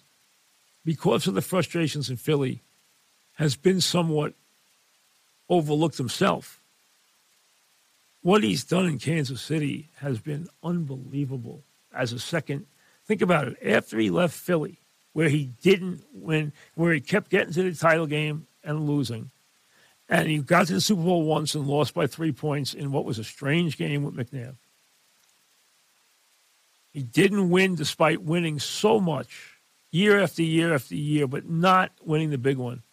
because 0.84 1.28
of 1.28 1.34
the 1.34 1.42
frustrations 1.42 2.10
in 2.10 2.18
Philly, 2.18 2.60
has 3.36 3.56
been 3.56 3.80
somewhat 3.80 4.34
overlooked 5.48 5.98
himself. 5.98 6.60
What 8.22 8.44
he's 8.44 8.66
done 8.66 8.86
in 8.86 9.00
Kansas 9.00 9.42
City 9.42 9.88
has 10.00 10.20
been 10.20 10.50
unbelievable 10.62 11.64
as 11.94 12.12
a 12.12 12.20
second. 12.20 12.66
Think 13.06 13.22
about 13.22 13.48
it. 13.48 13.58
After 13.66 13.98
he 13.98 14.10
left 14.10 14.36
Philly, 14.36 14.80
where 15.20 15.28
he 15.28 15.52
didn't 15.62 16.02
win, 16.14 16.54
where 16.76 16.94
he 16.94 17.02
kept 17.02 17.30
getting 17.30 17.52
to 17.52 17.62
the 17.62 17.74
title 17.74 18.08
game 18.08 18.48
and 18.64 18.88
losing. 18.88 19.32
And 20.08 20.30
he 20.30 20.38
got 20.38 20.68
to 20.68 20.76
the 20.76 20.80
Super 20.80 21.02
Bowl 21.02 21.24
once 21.24 21.56
and 21.56 21.68
lost 21.68 21.94
by 21.94 22.08
three 22.08 22.32
points 22.32 22.74
in 22.74 22.94
what 22.94 23.04
was 23.04 23.20
a 23.20 23.26
strange 23.26 23.78
game 23.78 24.06
with 24.06 24.16
McNabb. 24.16 24.56
He 26.94 27.04
didn't 27.04 27.50
win 27.50 27.76
despite 27.76 28.22
winning 28.22 28.60
so 28.60 29.02
much 29.02 29.58
year 29.92 30.22
after 30.22 30.42
year 30.42 30.74
after 30.74 30.96
year, 30.96 31.28
but 31.28 31.50
not 31.50 31.92
winning 32.02 32.30
the 32.30 32.38
big 32.38 32.56
one 32.56 32.84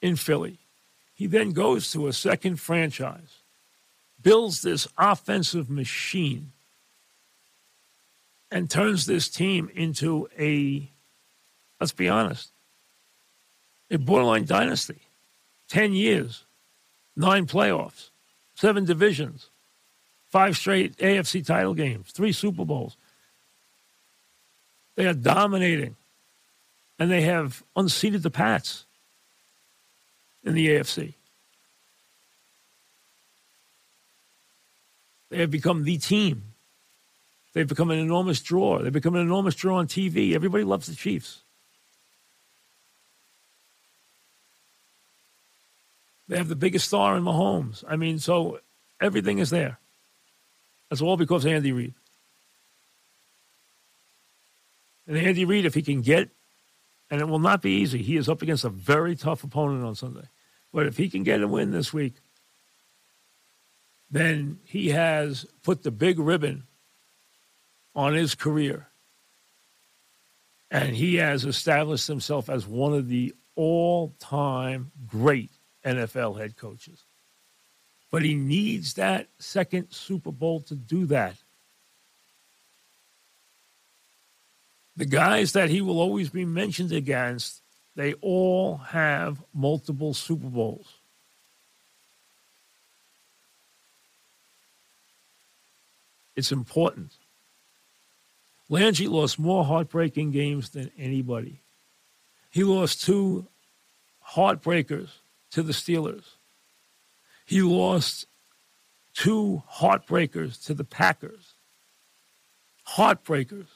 in 0.00 0.16
Philly. 0.16 0.60
He 1.14 1.26
then 1.26 1.50
goes 1.50 1.92
to 1.92 2.06
a 2.06 2.14
second 2.14 2.56
franchise, 2.56 3.42
builds 4.22 4.62
this 4.62 4.88
offensive 4.96 5.68
machine, 5.68 6.52
and 8.50 8.70
turns 8.70 9.04
this 9.04 9.28
team 9.28 9.70
into 9.74 10.26
a 10.38 10.90
Let's 11.80 11.92
be 11.92 12.08
honest. 12.08 12.50
A 13.90 13.96
borderline 13.96 14.44
dynasty. 14.44 15.00
10 15.68 15.92
years, 15.94 16.44
nine 17.16 17.46
playoffs, 17.46 18.10
seven 18.54 18.84
divisions, 18.84 19.48
five 20.28 20.56
straight 20.56 20.96
AFC 20.98 21.44
title 21.46 21.74
games, 21.74 22.10
three 22.10 22.32
Super 22.32 22.64
Bowls. 22.64 22.96
They 24.96 25.06
are 25.06 25.14
dominating. 25.14 25.96
And 26.98 27.10
they 27.10 27.22
have 27.22 27.62
unseated 27.74 28.22
the 28.22 28.30
Pats 28.30 28.84
in 30.44 30.52
the 30.52 30.68
AFC. 30.68 31.14
They 35.30 35.38
have 35.38 35.50
become 35.50 35.84
the 35.84 35.96
team. 35.96 36.42
They've 37.54 37.66
become 37.66 37.90
an 37.90 37.98
enormous 37.98 38.40
draw. 38.40 38.80
They've 38.80 38.92
become 38.92 39.14
an 39.14 39.22
enormous 39.22 39.54
draw 39.54 39.78
on 39.78 39.86
TV. 39.86 40.34
Everybody 40.34 40.64
loves 40.64 40.88
the 40.88 40.94
Chiefs. 40.94 41.40
They 46.30 46.36
have 46.36 46.46
the 46.46 46.54
biggest 46.54 46.86
star 46.86 47.16
in 47.16 47.24
Mahomes. 47.24 47.82
I 47.88 47.96
mean, 47.96 48.20
so 48.20 48.60
everything 49.00 49.40
is 49.40 49.50
there. 49.50 49.80
That's 50.88 51.02
all 51.02 51.16
because 51.16 51.44
of 51.44 51.50
Andy 51.50 51.72
Reid. 51.72 51.92
And 55.08 55.18
Andy 55.18 55.44
Reid, 55.44 55.64
if 55.64 55.74
he 55.74 55.82
can 55.82 56.02
get, 56.02 56.28
and 57.10 57.20
it 57.20 57.28
will 57.28 57.40
not 57.40 57.62
be 57.62 57.72
easy, 57.72 58.00
he 58.00 58.16
is 58.16 58.28
up 58.28 58.42
against 58.42 58.64
a 58.64 58.68
very 58.68 59.16
tough 59.16 59.42
opponent 59.42 59.84
on 59.84 59.96
Sunday. 59.96 60.28
But 60.72 60.86
if 60.86 60.96
he 60.96 61.10
can 61.10 61.24
get 61.24 61.42
a 61.42 61.48
win 61.48 61.72
this 61.72 61.92
week, 61.92 62.14
then 64.08 64.60
he 64.64 64.90
has 64.90 65.44
put 65.64 65.82
the 65.82 65.90
big 65.90 66.20
ribbon 66.20 66.62
on 67.96 68.14
his 68.14 68.36
career. 68.36 68.86
And 70.70 70.94
he 70.94 71.16
has 71.16 71.44
established 71.44 72.06
himself 72.06 72.48
as 72.48 72.68
one 72.68 72.92
of 72.92 73.08
the 73.08 73.34
all 73.56 74.14
time 74.20 74.92
great 75.08 75.50
NFL 75.84 76.38
head 76.38 76.56
coaches. 76.56 77.02
But 78.10 78.22
he 78.22 78.34
needs 78.34 78.94
that 78.94 79.28
second 79.38 79.88
Super 79.90 80.32
Bowl 80.32 80.60
to 80.62 80.74
do 80.74 81.06
that. 81.06 81.36
The 84.96 85.06
guys 85.06 85.52
that 85.52 85.70
he 85.70 85.80
will 85.80 86.00
always 86.00 86.28
be 86.28 86.44
mentioned 86.44 86.92
against, 86.92 87.62
they 87.96 88.14
all 88.14 88.76
have 88.78 89.42
multiple 89.54 90.12
Super 90.12 90.48
Bowls. 90.48 90.92
It's 96.36 96.52
important. 96.52 97.12
Landry 98.68 99.08
lost 99.08 99.38
more 99.38 99.64
heartbreaking 99.64 100.30
games 100.30 100.70
than 100.70 100.90
anybody. 100.96 101.60
He 102.50 102.64
lost 102.64 103.04
two 103.04 103.46
heartbreakers 104.24 105.08
to 105.50 105.62
the 105.62 105.72
Steelers. 105.72 106.24
He 107.46 107.62
lost 107.62 108.26
two 109.14 109.62
heartbreakers 109.68 110.64
to 110.66 110.74
the 110.74 110.84
Packers. 110.84 111.54
Heartbreakers. 112.88 113.66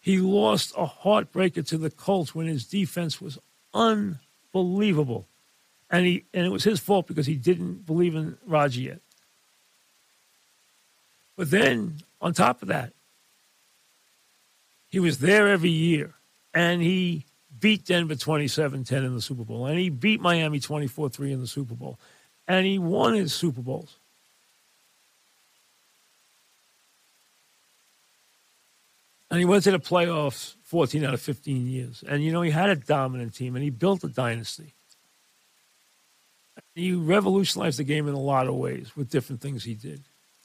He 0.00 0.18
lost 0.18 0.72
a 0.76 0.86
heartbreaker 0.86 1.66
to 1.68 1.78
the 1.78 1.90
Colts 1.90 2.34
when 2.34 2.46
his 2.46 2.66
defense 2.66 3.20
was 3.20 3.38
unbelievable. 3.74 5.26
And 5.90 6.06
he 6.06 6.24
and 6.34 6.44
it 6.44 6.50
was 6.50 6.64
his 6.64 6.80
fault 6.80 7.06
because 7.06 7.26
he 7.26 7.36
didn't 7.36 7.86
believe 7.86 8.14
in 8.14 8.36
Roger 8.46 8.80
yet. 8.80 9.00
But 11.36 11.50
then 11.50 11.98
on 12.20 12.32
top 12.32 12.62
of 12.62 12.68
that, 12.68 12.92
he 14.88 15.00
was 15.00 15.18
there 15.18 15.48
every 15.48 15.70
year 15.70 16.14
and 16.54 16.80
he 16.80 17.26
beat 17.60 17.84
Denver 17.86 18.14
27 18.14 18.84
10 18.84 19.04
in 19.04 19.14
the 19.14 19.20
Super 19.20 19.44
Bowl, 19.44 19.66
and 19.66 19.78
he 19.78 19.88
beat 19.88 20.20
Miami 20.20 20.60
24 20.60 21.08
3 21.08 21.32
in 21.32 21.40
the 21.40 21.46
Super 21.46 21.74
Bowl, 21.74 21.98
and 22.46 22.66
he 22.66 22.78
won 22.78 23.14
his 23.14 23.32
Super 23.32 23.62
Bowls. 23.62 23.96
And 29.30 29.40
he 29.40 29.44
went 29.44 29.64
to 29.64 29.72
the 29.72 29.80
playoffs 29.80 30.54
14 30.62 31.04
out 31.04 31.14
of 31.14 31.20
15 31.20 31.66
years. 31.66 32.04
And, 32.08 32.22
you 32.22 32.32
know, 32.32 32.42
he 32.42 32.52
had 32.52 32.70
a 32.70 32.76
dominant 32.76 33.34
team 33.34 33.56
and 33.56 33.62
he 33.64 33.70
built 33.70 34.04
a 34.04 34.08
dynasty. 34.08 34.72
He 36.74 36.92
revolutionized 36.92 37.78
the 37.78 37.84
game 37.84 38.06
in 38.06 38.14
a 38.14 38.20
lot 38.20 38.46
of 38.46 38.54
ways 38.54 38.94
with 38.96 39.10
different 39.10 39.40
things 39.40 39.64
he 39.64 39.74
did 39.74 40.04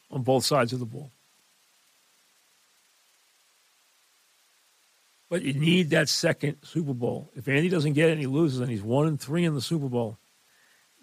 on 0.10 0.24
both 0.24 0.46
sides 0.46 0.74
of 0.74 0.80
the 0.80 0.86
ball. 0.86 1.12
But 5.32 5.44
you 5.44 5.54
need 5.54 5.92
that 5.92 6.10
second 6.10 6.58
Super 6.62 6.94
Bowl. 6.94 7.32
If 7.38 7.48
Andy 7.48 7.70
doesn't 7.70 7.94
get 7.94 8.10
it 8.10 8.12
and 8.12 8.20
he 8.20 8.28
loses 8.28 8.60
and 8.60 8.70
he's 8.70 8.82
one 8.82 9.08
and 9.08 9.18
three 9.18 9.46
in 9.46 9.56
the 9.56 9.62
Super 9.62 9.88
Bowl, 9.88 10.18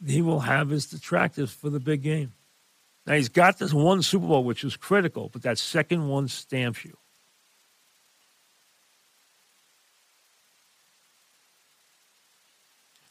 he 0.07 0.21
will 0.21 0.41
have 0.41 0.69
his 0.69 0.85
detractors 0.85 1.51
for 1.51 1.71
the 1.71 1.81
big 1.81 2.03
game. 2.03 2.35
Now 3.07 3.15
he's 3.15 3.31
got 3.31 3.59
this 3.59 3.73
one 3.73 4.03
Super 4.03 4.27
Bowl, 4.27 4.45
which 4.45 4.65
is 4.65 4.77
critical, 4.77 5.31
but 5.33 5.41
that 5.45 5.57
second 5.57 6.09
one 6.09 6.29
stamps 6.29 6.85
you. 6.85 6.95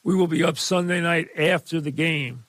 We 0.04 0.14
will 0.14 0.28
be 0.28 0.44
up 0.44 0.60
Sunday 0.60 1.02
night 1.02 1.30
after 1.36 1.82
the 1.82 1.90
game 1.90 2.46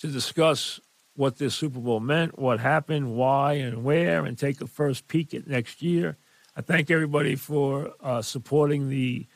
to 0.00 0.08
discuss 0.08 0.80
what 1.16 1.38
this 1.38 1.54
Super 1.54 1.80
Bowl 1.80 2.00
meant, 2.00 2.38
what 2.38 2.60
happened, 2.60 3.16
why, 3.16 3.54
and 3.54 3.84
where, 3.84 4.26
and 4.26 4.36
take 4.36 4.60
a 4.60 4.66
first 4.66 5.08
peek 5.08 5.32
at 5.32 5.46
next 5.46 5.80
year. 5.80 6.18
I 6.60 6.62
thank 6.62 6.90
everybody 6.90 7.36
for 7.36 7.94
uh, 8.02 8.20
supporting 8.20 8.90
the, 8.90 9.26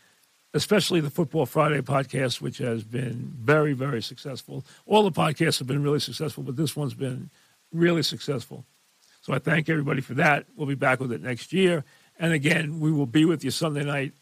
especially 0.53 1.01
the 1.01 1.09
Football 1.09 1.47
Friday 1.47 1.81
podcast, 1.81 2.43
which 2.43 2.59
has 2.59 2.85
been 2.85 3.33
very, 3.41 3.73
very 3.73 4.03
successful. 4.03 4.63
All 4.85 5.03
the 5.03 5.11
podcasts 5.11 5.59
have 5.59 5.67
been 5.67 5.83
really 5.83 6.01
successful, 6.01 6.43
but 6.43 6.55
this 6.55 6.77
one's 6.77 6.93
been 6.93 7.31
really 7.73 8.03
successful. 8.03 8.67
So 9.23 9.33
I 9.33 9.39
thank 9.39 9.71
everybody 9.71 10.03
for 10.03 10.13
that. 10.13 10.45
We'll 10.55 10.67
be 10.67 10.75
back 10.75 11.01
with 11.01 11.13
it 11.13 11.23
next 11.23 11.55
year. 11.55 11.83
And 12.19 12.35
again, 12.35 12.79
we 12.79 12.93
will 12.93 13.07
be 13.07 13.25
with 13.25 13.43
you 13.43 13.51
Sunday 13.51 13.85
night. 13.85 14.13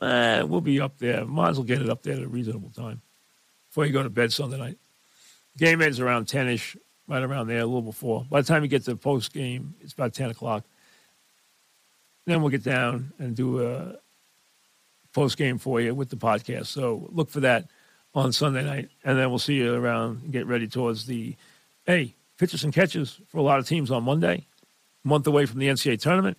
Eh, 0.00 0.40
we'll 0.40 0.62
be 0.62 0.80
up 0.80 0.96
there. 0.96 1.26
Might 1.26 1.50
as 1.50 1.58
well 1.58 1.66
get 1.66 1.82
it 1.82 1.90
up 1.90 2.04
there 2.04 2.14
at 2.14 2.22
a 2.22 2.26
reasonable 2.26 2.70
time 2.70 3.02
before 3.68 3.84
you 3.84 3.92
go 3.92 4.02
to 4.02 4.08
bed 4.08 4.32
Sunday 4.32 4.56
night. 4.56 4.78
Game 5.58 5.82
ends 5.82 6.00
around 6.00 6.26
10 6.26 6.48
ish, 6.48 6.74
right 7.06 7.22
around 7.22 7.48
there, 7.48 7.60
a 7.60 7.66
little 7.66 7.82
before. 7.82 8.24
By 8.30 8.40
the 8.40 8.46
time 8.48 8.62
you 8.62 8.68
get 8.70 8.84
to 8.84 8.92
the 8.92 8.96
post 8.96 9.34
game, 9.34 9.74
it's 9.82 9.92
about 9.92 10.14
10 10.14 10.30
o'clock. 10.30 10.64
Then 12.26 12.42
we'll 12.42 12.50
get 12.50 12.64
down 12.64 13.12
and 13.18 13.36
do 13.36 13.64
a 13.64 13.96
post 15.12 15.36
game 15.36 15.58
for 15.58 15.80
you 15.80 15.94
with 15.94 16.10
the 16.10 16.16
podcast. 16.16 16.66
So 16.66 17.08
look 17.12 17.30
for 17.30 17.40
that 17.40 17.66
on 18.14 18.32
Sunday 18.32 18.64
night, 18.64 18.90
and 19.04 19.18
then 19.18 19.30
we'll 19.30 19.38
see 19.38 19.54
you 19.54 19.74
around 19.74 20.32
get 20.32 20.46
ready 20.46 20.66
towards 20.66 21.06
the 21.06 21.36
hey 21.86 22.14
pitches 22.38 22.64
and 22.64 22.72
catches 22.72 23.20
for 23.28 23.38
a 23.38 23.42
lot 23.42 23.58
of 23.58 23.66
teams 23.66 23.90
on 23.90 24.04
Monday, 24.04 24.46
month 25.04 25.26
away 25.26 25.46
from 25.46 25.60
the 25.60 25.68
NCAA 25.68 26.00
tournament, 26.00 26.36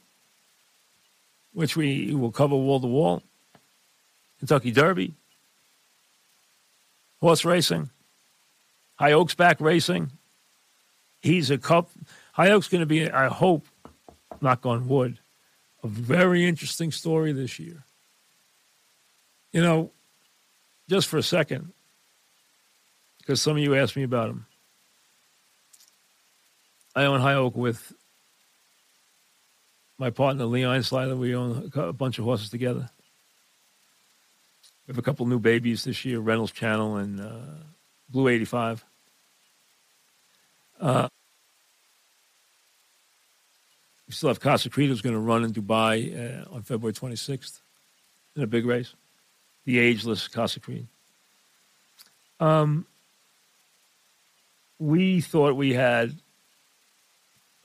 which 1.54 1.76
we 1.76 2.14
will 2.14 2.32
cover 2.32 2.56
wall 2.56 2.80
to 2.80 2.88
wall. 2.88 3.24
Kentucky 4.40 4.72
Derby, 4.72 5.14
horse 7.20 7.44
racing, 7.44 7.90
High 8.96 9.14
Oak's 9.14 9.36
back 9.36 9.60
racing. 9.62 10.12
He's 11.22 11.50
a 11.50 11.58
cup. 11.58 11.90
High 12.34 12.52
Oak's 12.52 12.68
going 12.68 12.82
to 12.82 12.86
be, 12.86 13.10
I 13.10 13.28
hope, 13.28 13.66
knock 14.42 14.66
on 14.66 14.88
wood, 14.88 15.20
a 15.88 15.90
very 15.90 16.46
interesting 16.46 16.92
story 16.92 17.32
this 17.32 17.60
year. 17.60 17.86
You 19.54 19.62
know, 19.62 19.92
just 20.90 21.08
for 21.08 21.18
a 21.18 21.24
second, 21.24 21.72
because 23.20 23.42
some 23.42 23.54
of 23.54 23.64
you 23.64 23.74
asked 23.74 23.96
me 23.96 24.04
about 24.04 24.30
him. 24.30 24.46
I 26.94 27.06
own 27.06 27.22
High 27.22 27.36
Oak 27.36 27.56
with 27.56 27.94
my 29.98 30.10
partner 30.10 30.46
Lee 30.46 30.64
Einsidler. 30.64 31.18
We 31.18 31.36
own 31.36 31.72
a 31.76 31.94
bunch 31.94 32.20
of 32.20 32.26
horses 32.26 32.50
together. 32.50 32.90
We 34.86 34.92
have 34.92 34.98
a 34.98 35.02
couple 35.02 35.26
new 35.26 35.40
babies 35.40 35.86
this 35.86 36.04
year, 36.04 36.20
Reynolds 36.20 36.52
Channel 36.52 36.98
and 36.98 37.22
uh, 37.22 37.64
Blue 38.10 38.28
85. 38.28 38.84
Uh, 40.82 41.08
we 44.08 44.14
still 44.14 44.30
have 44.30 44.40
Casa 44.40 44.70
who's 44.70 45.02
going 45.02 45.16
to 45.16 45.20
run 45.20 45.44
in 45.44 45.54
Dubai 45.54 46.46
uh, 46.46 46.56
on 46.56 46.62
February 46.62 46.94
26th 46.94 47.60
in 48.36 48.44
a 48.44 48.48
big 48.48 48.66
race. 48.66 48.94
The 49.66 49.80
ageless 49.80 50.30
Casa. 50.30 50.62
Um, 52.40 52.86
we 54.80 55.20
thought 55.20 55.56
we 55.56 55.74
had 55.74 56.16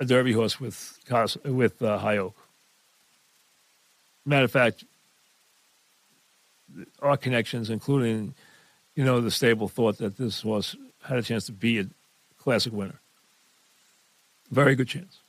a 0.00 0.04
Derby 0.04 0.32
horse 0.32 0.58
with 0.58 0.98
Casa, 1.06 1.38
with 1.44 1.80
uh, 1.80 1.98
High 1.98 2.16
Oak. 2.16 2.36
Matter 4.26 4.44
of 4.44 4.50
fact, 4.50 4.84
our 7.00 7.16
connections, 7.16 7.70
including, 7.70 8.34
you 8.96 9.04
know, 9.04 9.20
the 9.20 9.30
stable, 9.30 9.68
thought 9.68 9.98
that 9.98 10.16
this 10.16 10.40
horse 10.40 10.74
had 11.04 11.18
a 11.18 11.22
chance 11.22 11.46
to 11.46 11.52
be 11.52 11.78
a 11.78 11.86
classic 12.38 12.72
winner. 12.72 12.98
Very 14.50 14.74
good 14.74 14.88
chance 14.88 15.21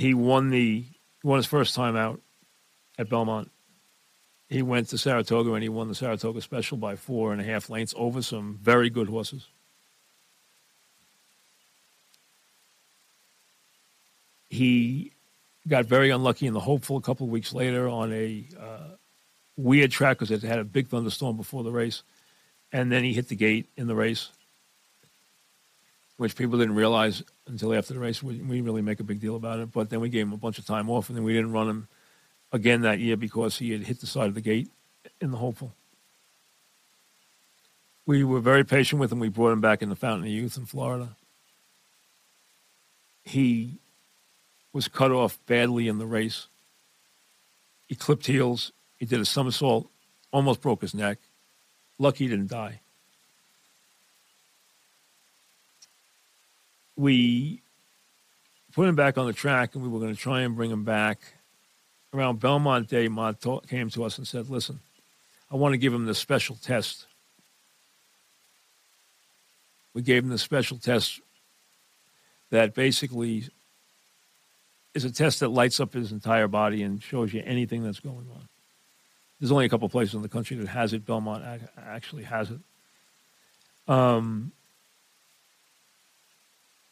he 0.00 0.14
won 0.14 0.48
the 0.48 0.86
won 1.22 1.36
his 1.36 1.46
first 1.46 1.74
time 1.74 1.94
out 1.94 2.20
at 2.98 3.10
Belmont. 3.10 3.50
He 4.48 4.62
went 4.62 4.88
to 4.88 4.98
Saratoga 4.98 5.52
and 5.52 5.62
he 5.62 5.68
won 5.68 5.88
the 5.88 5.94
Saratoga 5.94 6.40
Special 6.40 6.78
by 6.78 6.96
four 6.96 7.32
and 7.32 7.40
a 7.40 7.44
half 7.44 7.68
lengths 7.68 7.94
over 7.96 8.22
some 8.22 8.58
very 8.62 8.88
good 8.88 9.08
horses. 9.08 9.46
He 14.48 15.12
got 15.68 15.84
very 15.84 16.10
unlucky 16.10 16.46
in 16.46 16.54
the 16.54 16.60
hopeful 16.60 16.96
a 16.96 17.02
couple 17.02 17.26
of 17.26 17.30
weeks 17.30 17.52
later 17.52 17.86
on 17.86 18.10
a 18.12 18.44
uh, 18.58 18.96
weird 19.56 19.90
track 19.90 20.18
because 20.18 20.30
it 20.30 20.42
had 20.42 20.58
a 20.58 20.64
big 20.64 20.88
thunderstorm 20.88 21.36
before 21.36 21.62
the 21.62 21.70
race, 21.70 22.02
and 22.72 22.90
then 22.90 23.04
he 23.04 23.12
hit 23.12 23.28
the 23.28 23.36
gate 23.36 23.68
in 23.76 23.86
the 23.86 23.94
race 23.94 24.30
which 26.20 26.36
people 26.36 26.58
didn't 26.58 26.74
realize 26.74 27.22
until 27.50 27.74
after 27.74 27.94
the 27.94 28.00
race. 28.00 28.22
We, 28.22 28.36
we 28.36 28.60
really 28.60 28.82
make 28.82 29.00
a 29.00 29.04
big 29.04 29.20
deal 29.20 29.36
about 29.36 29.60
it. 29.60 29.72
But 29.72 29.90
then 29.90 30.00
we 30.00 30.08
gave 30.08 30.26
him 30.26 30.32
a 30.32 30.38
bunch 30.38 30.58
of 30.58 30.66
time 30.66 30.88
off, 30.90 31.08
and 31.08 31.16
then 31.16 31.24
we 31.24 31.32
didn't 31.32 31.52
run 31.52 31.68
him 31.68 31.88
again 32.52 32.82
that 32.82 32.98
year 32.98 33.16
because 33.16 33.58
he 33.58 33.72
had 33.72 33.82
hit 33.82 34.00
the 34.00 34.06
side 34.06 34.28
of 34.28 34.34
the 34.34 34.40
gate 34.40 34.70
in 35.20 35.30
the 35.30 35.38
hopeful. 35.38 35.72
We 38.06 38.24
were 38.24 38.40
very 38.40 38.64
patient 38.64 39.00
with 39.00 39.12
him. 39.12 39.20
We 39.20 39.28
brought 39.28 39.52
him 39.52 39.60
back 39.60 39.82
in 39.82 39.88
the 39.88 39.96
Fountain 39.96 40.26
of 40.26 40.32
Youth 40.32 40.56
in 40.56 40.66
Florida. 40.66 41.10
He 43.22 43.78
was 44.72 44.88
cut 44.88 45.12
off 45.12 45.38
badly 45.46 45.88
in 45.88 45.98
the 45.98 46.06
race. 46.06 46.48
He 47.88 47.94
clipped 47.94 48.26
heels. 48.26 48.72
He 48.96 49.06
did 49.06 49.20
a 49.20 49.24
somersault, 49.24 49.88
almost 50.32 50.60
broke 50.60 50.82
his 50.82 50.94
neck. 50.94 51.18
Lucky 51.98 52.24
he 52.24 52.30
didn't 52.30 52.50
die. 52.50 52.80
We 57.00 57.62
put 58.74 58.86
him 58.86 58.94
back 58.94 59.16
on 59.16 59.26
the 59.26 59.32
track 59.32 59.74
and 59.74 59.82
we 59.82 59.88
were 59.88 59.98
going 59.98 60.14
to 60.14 60.20
try 60.20 60.42
and 60.42 60.54
bring 60.54 60.70
him 60.70 60.84
back. 60.84 61.18
Around 62.12 62.40
Belmont 62.40 62.88
Day, 62.88 63.08
Mott 63.08 63.44
came 63.68 63.88
to 63.90 64.04
us 64.04 64.18
and 64.18 64.26
said, 64.26 64.50
Listen, 64.50 64.80
I 65.50 65.56
want 65.56 65.72
to 65.72 65.78
give 65.78 65.94
him 65.94 66.06
the 66.06 66.14
special 66.14 66.56
test. 66.56 67.06
We 69.94 70.02
gave 70.02 70.24
him 70.24 70.30
the 70.30 70.38
special 70.38 70.76
test 70.76 71.20
that 72.50 72.74
basically 72.74 73.44
is 74.92 75.04
a 75.04 75.10
test 75.10 75.40
that 75.40 75.48
lights 75.48 75.80
up 75.80 75.92
his 75.92 76.12
entire 76.12 76.48
body 76.48 76.82
and 76.82 77.02
shows 77.02 77.32
you 77.32 77.42
anything 77.44 77.82
that's 77.82 78.00
going 78.00 78.26
on. 78.34 78.48
There's 79.38 79.52
only 79.52 79.66
a 79.66 79.68
couple 79.68 79.88
places 79.88 80.14
in 80.14 80.22
the 80.22 80.28
country 80.28 80.56
that 80.56 80.68
has 80.68 80.92
it. 80.92 81.06
Belmont 81.06 81.44
actually 81.78 82.24
has 82.24 82.50
it. 82.50 82.60
Um, 83.88 84.52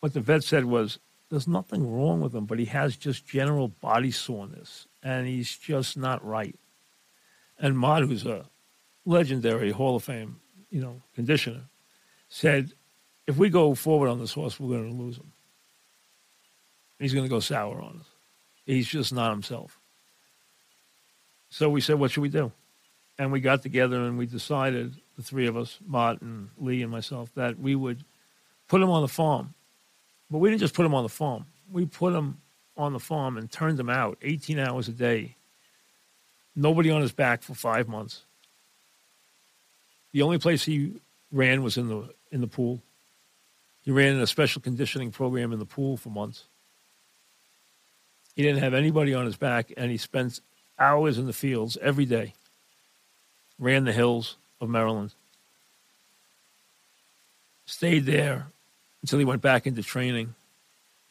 what 0.01 0.12
the 0.14 0.20
vet 0.20 0.44
said 0.44 0.64
was 0.64 0.99
There's 1.30 1.49
nothing 1.49 1.90
wrong 1.92 2.20
with 2.20 2.34
him, 2.34 2.46
but 2.46 2.59
he 2.59 2.64
has 2.66 2.96
just 2.96 3.26
general 3.26 3.68
body 3.68 4.11
soreness, 4.11 4.86
and 5.03 5.26
he's 5.26 5.55
just 5.57 5.96
not 5.96 6.24
right. 6.24 6.59
And 7.59 7.78
Mott, 7.78 8.03
who's 8.03 8.24
a 8.24 8.46
legendary 9.05 9.70
Hall 9.70 9.96
of 9.96 10.05
Fame, 10.05 10.40
you 10.70 10.80
know, 10.80 11.03
conditioner, 11.14 11.62
said, 12.28 12.72
if 13.26 13.36
we 13.36 13.51
go 13.51 13.74
forward 13.74 14.09
on 14.09 14.18
this 14.18 14.32
horse, 14.32 14.59
we're 14.59 14.78
going 14.78 14.90
to 14.90 14.96
lose 14.96 15.18
him. 15.18 15.32
He's 16.99 17.12
going 17.12 17.26
to 17.26 17.30
go 17.30 17.40
sour 17.40 17.80
on 17.80 17.99
us. 18.01 18.07
He's 18.64 18.88
just 18.88 19.12
not 19.12 19.30
himself. 19.30 19.78
So 21.51 21.68
we 21.68 21.80
said, 21.80 21.99
what 21.99 22.11
should 22.11 22.22
we 22.22 22.28
do? 22.28 22.53
And 23.18 23.32
we 23.32 23.40
got 23.40 23.62
together 23.62 24.03
and 24.05 24.16
we 24.16 24.26
decided, 24.26 24.94
the 25.16 25.22
three 25.22 25.46
of 25.46 25.57
us, 25.57 25.78
Mott 25.86 26.22
and 26.22 26.51
Lee 26.57 26.82
and 26.82 26.90
myself, 26.90 27.34
that 27.34 27.59
we 27.59 27.74
would 27.74 28.05
put 28.68 28.80
him 28.80 28.90
on 28.90 29.03
the 29.03 29.09
farm. 29.09 29.55
But 30.31 30.39
we 30.39 30.51
didn't 30.51 30.61
just 30.61 30.74
put 30.74 30.87
him 30.87 30.95
on 30.95 31.03
the 31.03 31.09
farm. 31.09 31.47
We 31.70 31.87
put 31.87 32.14
him 32.14 32.39
on 32.76 32.93
the 32.93 33.01
farm 33.01 33.37
and 33.37 33.51
turned 33.51 33.79
him 33.81 33.91
out 33.91 34.18
18 34.22 34.59
hours 34.59 34.89
a 34.89 34.93
day. 34.93 35.37
Nobody 36.55 36.91
on 36.91 37.03
his 37.03 37.12
back 37.12 37.43
for 37.43 37.55
five 37.55 37.89
months. 37.89 38.22
The 40.12 40.22
only 40.22 40.39
place 40.39 40.64
he 40.64 41.01
ran 41.31 41.62
was 41.62 41.76
in 41.76 41.89
the 41.89 42.09
in 42.31 42.41
the 42.41 42.47
pool. 42.47 42.83
He 43.85 43.91
ran 43.91 44.14
in 44.14 44.20
a 44.20 44.26
special 44.26 44.61
conditioning 44.61 45.11
program 45.11 45.53
in 45.53 45.59
the 45.59 45.64
pool 45.64 45.97
for 45.97 46.11
months. 46.11 46.45
He 48.35 48.43
didn't 48.43 48.61
have 48.61 48.74
anybody 48.74 49.14
on 49.14 49.24
his 49.24 49.37
back, 49.37 49.72
and 49.76 49.91
he 49.91 49.97
spent 49.97 50.41
hours 50.79 51.18
in 51.18 51.26
the 51.26 51.33
fields 51.33 51.76
every 51.81 52.05
day. 52.05 52.35
Ran 53.59 53.85
the 53.85 53.93
hills 53.93 54.37
of 54.61 54.68
Maryland. 54.68 55.14
Stayed 57.66 58.07
there 58.07 58.49
until 59.03 59.18
he 59.18 59.24
went 59.24 59.42
back 59.42 59.66
into 59.66 59.82
training 59.82 60.34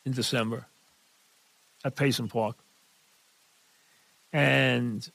in 0.06 0.12
December 0.12 0.66
at 1.84 1.96
Payson 1.96 2.28
Park. 2.28 2.56
And 4.34 5.10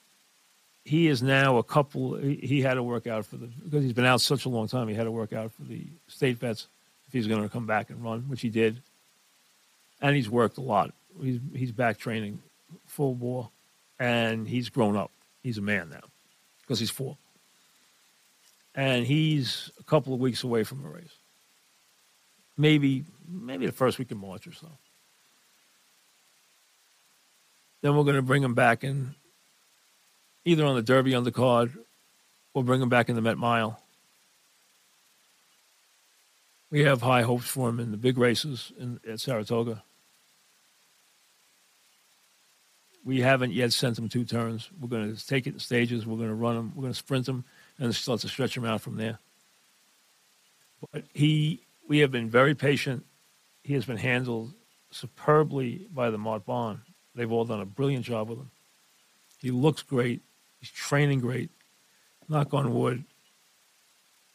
he 0.84 1.08
is 1.08 1.22
now 1.22 1.58
a 1.58 1.62
couple. 1.62 2.16
He 2.16 2.60
had 2.62 2.74
to 2.74 2.82
work 2.82 3.06
out 3.06 3.24
for 3.24 3.36
the 3.36 3.46
because 3.46 3.84
he's 3.84 3.92
been 3.92 4.04
out 4.04 4.20
such 4.20 4.46
a 4.46 4.48
long 4.48 4.68
time. 4.68 4.88
He 4.88 4.94
had 4.94 5.04
to 5.04 5.10
work 5.10 5.32
out 5.32 5.52
for 5.52 5.62
the 5.62 5.86
state 6.08 6.38
vets 6.38 6.66
if 7.06 7.12
he's 7.12 7.26
going 7.26 7.42
to 7.42 7.48
come 7.48 7.66
back 7.66 7.90
and 7.90 8.02
run, 8.02 8.22
which 8.28 8.40
he 8.40 8.48
did. 8.48 8.82
And 10.00 10.16
he's 10.16 10.28
worked 10.28 10.58
a 10.58 10.62
lot. 10.62 10.92
He's 11.22 11.38
he's 11.54 11.72
back 11.72 11.98
training 11.98 12.40
full 12.86 13.14
bore, 13.14 13.50
and 14.00 14.48
he's 14.48 14.70
grown 14.70 14.96
up. 14.96 15.10
He's 15.42 15.58
a 15.58 15.62
man 15.62 15.90
now 15.90 16.02
because 16.62 16.80
he's 16.80 16.90
four, 16.90 17.16
and 18.74 19.06
he's 19.06 19.70
a 19.78 19.84
couple 19.84 20.14
of 20.14 20.20
weeks 20.20 20.42
away 20.42 20.64
from 20.64 20.84
a 20.84 20.88
race. 20.88 21.14
Maybe 22.56 23.04
maybe 23.28 23.66
the 23.66 23.72
first 23.72 23.98
week 23.98 24.10
in 24.10 24.18
March 24.18 24.46
or 24.46 24.52
so. 24.52 24.68
Then 27.80 27.96
we're 27.96 28.04
going 28.04 28.16
to 28.16 28.22
bring 28.22 28.42
him 28.42 28.54
back 28.54 28.84
in 28.84 29.14
either 30.44 30.64
on 30.64 30.74
the 30.74 30.82
Derby 30.82 31.14
on 31.14 31.24
the 31.24 31.32
undercard 31.32 31.76
or 32.54 32.62
bring 32.62 32.82
him 32.82 32.88
back 32.88 33.08
in 33.08 33.16
the 33.16 33.22
Met 33.22 33.38
Mile. 33.38 33.80
We 36.70 36.84
have 36.84 37.02
high 37.02 37.22
hopes 37.22 37.46
for 37.46 37.68
him 37.68 37.80
in 37.80 37.90
the 37.90 37.96
big 37.96 38.16
races 38.16 38.72
in, 38.78 38.98
at 39.08 39.20
Saratoga. 39.20 39.82
We 43.04 43.20
haven't 43.20 43.52
yet 43.52 43.72
sent 43.72 43.98
him 43.98 44.08
two 44.08 44.24
turns. 44.24 44.70
We're 44.80 44.88
going 44.88 45.14
to 45.14 45.26
take 45.26 45.46
it 45.46 45.54
in 45.54 45.58
stages. 45.58 46.06
We're 46.06 46.16
going 46.16 46.28
to 46.28 46.34
run 46.34 46.56
him. 46.56 46.72
We're 46.74 46.82
going 46.82 46.92
to 46.92 46.98
sprint 46.98 47.28
him 47.28 47.44
and 47.78 47.94
start 47.94 48.20
to 48.20 48.28
stretch 48.28 48.56
him 48.56 48.64
out 48.64 48.80
from 48.80 48.96
there. 48.96 49.18
But 50.92 51.04
he, 51.12 51.60
we 51.92 51.98
have 51.98 52.10
been 52.10 52.30
very 52.30 52.54
patient. 52.54 53.04
He 53.62 53.74
has 53.74 53.84
been 53.84 53.98
handled 53.98 54.54
superbly 54.92 55.88
by 55.92 56.08
the 56.08 56.16
Mott 56.16 56.46
Barn. 56.46 56.80
They've 57.14 57.30
all 57.30 57.44
done 57.44 57.60
a 57.60 57.66
brilliant 57.66 58.06
job 58.06 58.30
with 58.30 58.38
him. 58.38 58.50
He 59.42 59.50
looks 59.50 59.82
great. 59.82 60.22
He's 60.58 60.70
training 60.70 61.20
great. 61.20 61.50
Knock 62.30 62.54
on 62.54 62.72
wood. 62.72 63.04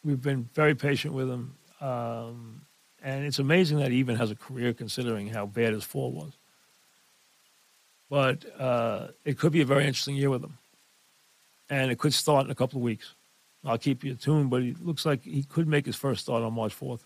We've 0.04 0.22
been 0.22 0.44
very 0.54 0.76
patient 0.76 1.14
with 1.14 1.28
him. 1.28 1.56
Um, 1.80 2.62
and 3.02 3.26
it's 3.26 3.40
amazing 3.40 3.80
that 3.80 3.90
he 3.90 3.96
even 3.96 4.14
has 4.14 4.30
a 4.30 4.36
career 4.36 4.72
considering 4.72 5.26
how 5.26 5.46
bad 5.46 5.72
his 5.72 5.82
fall 5.82 6.12
was. 6.12 6.34
But 8.08 8.44
uh, 8.56 9.08
it 9.24 9.36
could 9.36 9.50
be 9.50 9.62
a 9.62 9.66
very 9.66 9.84
interesting 9.84 10.14
year 10.14 10.30
with 10.30 10.44
him. 10.44 10.58
And 11.68 11.90
it 11.90 11.98
could 11.98 12.14
start 12.14 12.44
in 12.44 12.52
a 12.52 12.54
couple 12.54 12.78
of 12.78 12.84
weeks. 12.84 13.16
I'll 13.64 13.78
keep 13.78 14.04
you 14.04 14.14
tuned, 14.14 14.48
but 14.48 14.62
it 14.62 14.80
looks 14.80 15.04
like 15.04 15.24
he 15.24 15.42
could 15.42 15.66
make 15.66 15.86
his 15.86 15.96
first 15.96 16.20
start 16.20 16.44
on 16.44 16.52
March 16.52 16.78
4th. 16.78 17.00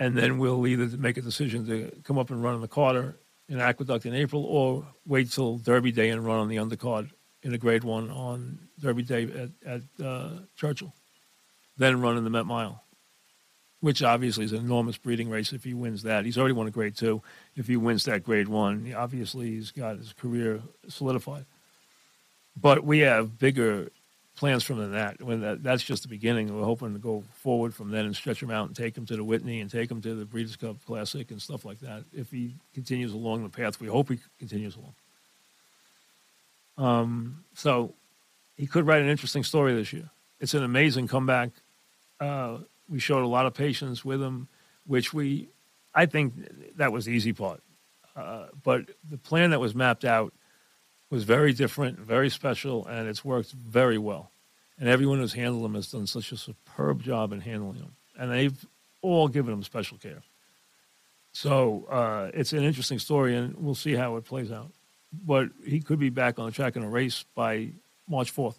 And 0.00 0.16
then 0.16 0.38
we'll 0.38 0.66
either 0.66 0.96
make 0.96 1.18
a 1.18 1.22
decision 1.22 1.66
to 1.66 1.92
come 2.04 2.18
up 2.18 2.30
and 2.30 2.42
run 2.42 2.54
in 2.54 2.62
the 2.62 2.68
Carter 2.68 3.16
in 3.50 3.60
Aqueduct 3.60 4.06
in 4.06 4.14
April 4.14 4.44
or 4.44 4.86
wait 5.06 5.30
till 5.30 5.58
Derby 5.58 5.92
Day 5.92 6.08
and 6.08 6.24
run 6.24 6.38
on 6.38 6.48
the 6.48 6.56
undercard 6.56 7.10
in 7.42 7.52
a 7.52 7.58
grade 7.58 7.84
one 7.84 8.10
on 8.10 8.58
Derby 8.80 9.02
Day 9.02 9.24
at, 9.24 9.50
at 10.00 10.04
uh, 10.04 10.30
Churchill. 10.56 10.94
Then 11.76 12.00
run 12.00 12.16
in 12.16 12.24
the 12.24 12.30
Met 12.30 12.46
Mile, 12.46 12.82
which 13.80 14.02
obviously 14.02 14.46
is 14.46 14.52
an 14.52 14.60
enormous 14.60 14.96
breeding 14.96 15.28
race 15.28 15.52
if 15.52 15.64
he 15.64 15.74
wins 15.74 16.02
that. 16.04 16.24
He's 16.24 16.38
already 16.38 16.54
won 16.54 16.66
a 16.66 16.70
grade 16.70 16.96
two. 16.96 17.22
If 17.54 17.66
he 17.66 17.76
wins 17.76 18.04
that 18.06 18.24
grade 18.24 18.48
one, 18.48 18.92
obviously 18.96 19.50
he's 19.50 19.70
got 19.70 19.98
his 19.98 20.14
career 20.14 20.62
solidified. 20.88 21.44
But 22.56 22.84
we 22.84 23.00
have 23.00 23.38
bigger 23.38 23.90
plans 24.40 24.64
from 24.64 24.78
than 24.78 24.92
that. 24.92 25.22
When 25.22 25.42
that, 25.42 25.62
that's 25.62 25.82
just 25.82 26.02
the 26.02 26.08
beginning. 26.08 26.56
We're 26.56 26.64
hoping 26.64 26.94
to 26.94 26.98
go 26.98 27.22
forward 27.34 27.74
from 27.74 27.90
then 27.90 28.06
and 28.06 28.16
stretch 28.16 28.42
him 28.42 28.50
out 28.50 28.66
and 28.66 28.74
take 28.74 28.96
him 28.96 29.04
to 29.06 29.16
the 29.16 29.22
Whitney 29.22 29.60
and 29.60 29.70
take 29.70 29.90
him 29.90 30.00
to 30.00 30.14
the 30.14 30.24
Breeders' 30.24 30.56
Cup 30.56 30.76
Classic 30.86 31.30
and 31.30 31.40
stuff 31.40 31.66
like 31.66 31.78
that. 31.80 32.04
If 32.14 32.30
he 32.30 32.54
continues 32.72 33.12
along 33.12 33.42
the 33.42 33.50
path 33.50 33.78
we 33.78 33.86
hope 33.86 34.08
he 34.08 34.18
continues 34.38 34.76
along. 34.76 34.94
Um, 36.78 37.44
so 37.54 37.92
he 38.56 38.66
could 38.66 38.86
write 38.86 39.02
an 39.02 39.10
interesting 39.10 39.44
story 39.44 39.74
this 39.74 39.92
year. 39.92 40.08
It's 40.40 40.54
an 40.54 40.64
amazing 40.64 41.06
comeback. 41.06 41.50
Uh, 42.18 42.58
we 42.88 42.98
showed 42.98 43.22
a 43.22 43.28
lot 43.28 43.44
of 43.44 43.52
patience 43.52 44.06
with 44.06 44.22
him, 44.22 44.48
which 44.86 45.12
we, 45.12 45.48
I 45.94 46.06
think 46.06 46.32
that 46.76 46.92
was 46.92 47.04
the 47.04 47.12
easy 47.12 47.34
part. 47.34 47.60
Uh, 48.16 48.46
but 48.64 48.86
the 49.10 49.18
plan 49.18 49.50
that 49.50 49.60
was 49.60 49.74
mapped 49.74 50.06
out 50.06 50.32
was 51.10 51.24
very 51.24 51.52
different, 51.52 51.98
very 51.98 52.30
special, 52.30 52.86
and 52.86 53.06
it's 53.06 53.22
worked 53.22 53.52
very 53.52 53.98
well. 53.98 54.29
And 54.80 54.88
everyone 54.88 55.18
who's 55.18 55.34
handled 55.34 55.64
him 55.64 55.74
has 55.74 55.92
done 55.92 56.06
such 56.06 56.32
a 56.32 56.36
superb 56.38 57.02
job 57.02 57.32
in 57.32 57.40
handling 57.40 57.76
him, 57.76 57.92
and 58.18 58.32
they've 58.32 58.66
all 59.02 59.28
given 59.28 59.52
him 59.52 59.62
special 59.62 59.98
care. 59.98 60.22
So 61.32 61.86
uh, 61.90 62.30
it's 62.34 62.52
an 62.54 62.64
interesting 62.64 62.98
story, 62.98 63.36
and 63.36 63.54
we'll 63.56 63.74
see 63.74 63.94
how 63.94 64.16
it 64.16 64.24
plays 64.24 64.50
out. 64.50 64.72
But 65.12 65.50
he 65.64 65.80
could 65.80 65.98
be 65.98 66.08
back 66.08 66.38
on 66.38 66.46
the 66.46 66.52
track 66.52 66.76
in 66.76 66.82
a 66.82 66.88
race 66.88 67.24
by 67.34 67.68
March 68.08 68.34
4th. 68.34 68.56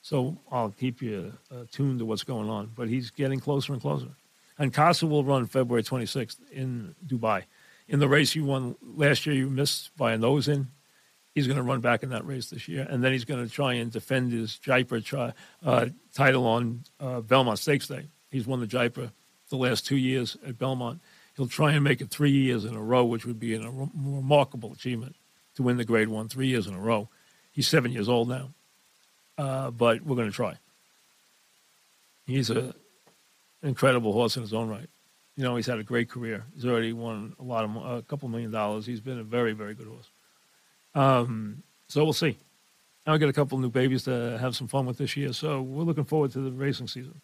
So 0.00 0.38
I'll 0.50 0.70
keep 0.70 1.02
you 1.02 1.32
uh, 1.50 1.64
tuned 1.70 1.98
to 1.98 2.06
what's 2.06 2.24
going 2.24 2.48
on. 2.48 2.70
But 2.74 2.88
he's 2.88 3.10
getting 3.10 3.40
closer 3.40 3.72
and 3.72 3.82
closer. 3.82 4.08
And 4.58 4.72
Casa 4.72 5.06
will 5.06 5.24
run 5.24 5.46
February 5.46 5.82
26th 5.82 6.38
in 6.52 6.94
Dubai. 7.06 7.44
In 7.88 8.00
the 8.00 8.08
race 8.08 8.34
you 8.34 8.44
won 8.44 8.76
last 8.82 9.26
year, 9.26 9.34
you 9.34 9.50
missed 9.50 9.96
by 9.96 10.12
a 10.12 10.18
nose 10.18 10.48
in 10.48 10.68
he's 11.38 11.46
going 11.46 11.56
to 11.56 11.62
run 11.62 11.80
back 11.80 12.02
in 12.02 12.10
that 12.10 12.26
race 12.26 12.50
this 12.50 12.66
year, 12.66 12.84
and 12.90 13.02
then 13.02 13.12
he's 13.12 13.24
going 13.24 13.46
to 13.46 13.52
try 13.52 13.74
and 13.74 13.92
defend 13.92 14.32
his 14.32 14.58
Jaipur 14.58 15.00
tri- 15.00 15.32
uh, 15.64 15.86
title 16.12 16.46
on 16.46 16.82
uh, 16.98 17.20
Belmont 17.20 17.60
Stakes 17.60 17.86
Day. 17.86 18.06
He's 18.28 18.44
won 18.44 18.58
the 18.58 18.66
Jaipur 18.66 19.12
the 19.50 19.56
last 19.56 19.86
two 19.86 19.96
years 19.96 20.36
at 20.44 20.58
Belmont. 20.58 21.00
He'll 21.36 21.46
try 21.46 21.72
and 21.72 21.84
make 21.84 22.00
it 22.00 22.10
three 22.10 22.32
years 22.32 22.64
in 22.64 22.74
a 22.74 22.82
row, 22.82 23.04
which 23.04 23.24
would 23.24 23.38
be 23.38 23.54
a 23.54 23.70
re- 23.70 23.88
remarkable 23.94 24.72
achievement 24.72 25.14
to 25.54 25.62
win 25.62 25.76
the 25.76 25.84
Grade 25.84 26.08
One 26.08 26.28
three 26.28 26.48
years 26.48 26.66
in 26.66 26.74
a 26.74 26.80
row. 26.80 27.08
He's 27.52 27.68
seven 27.68 27.92
years 27.92 28.08
old 28.08 28.28
now, 28.28 28.50
uh, 29.38 29.70
but 29.70 30.02
we're 30.02 30.16
going 30.16 30.28
to 30.30 30.34
try. 30.34 30.56
He's 32.26 32.50
an 32.50 32.74
incredible 33.62 34.12
horse 34.12 34.36
in 34.36 34.42
his 34.42 34.52
own 34.52 34.68
right. 34.68 34.88
You 35.36 35.44
know, 35.44 35.54
he's 35.54 35.66
had 35.66 35.78
a 35.78 35.84
great 35.84 36.10
career. 36.10 36.44
He's 36.54 36.66
already 36.66 36.92
won 36.92 37.36
a 37.38 37.44
lot 37.44 37.64
of 37.64 37.76
a 37.76 38.02
couple 38.02 38.28
million 38.28 38.50
dollars. 38.50 38.86
He's 38.86 39.00
been 39.00 39.20
a 39.20 39.24
very, 39.24 39.52
very 39.52 39.74
good 39.74 39.86
horse. 39.86 40.08
Um, 40.98 41.62
so 41.86 42.02
we'll 42.02 42.12
see. 42.12 42.36
Now 43.06 43.12
we 43.12 43.18
got 43.20 43.28
a 43.28 43.32
couple 43.32 43.56
new 43.58 43.70
babies 43.70 44.02
to 44.04 44.36
have 44.38 44.56
some 44.56 44.66
fun 44.66 44.84
with 44.84 44.98
this 44.98 45.16
year, 45.16 45.32
so 45.32 45.62
we're 45.62 45.84
looking 45.84 46.04
forward 46.04 46.32
to 46.32 46.40
the 46.40 46.50
racing 46.50 46.88
season. 46.88 47.20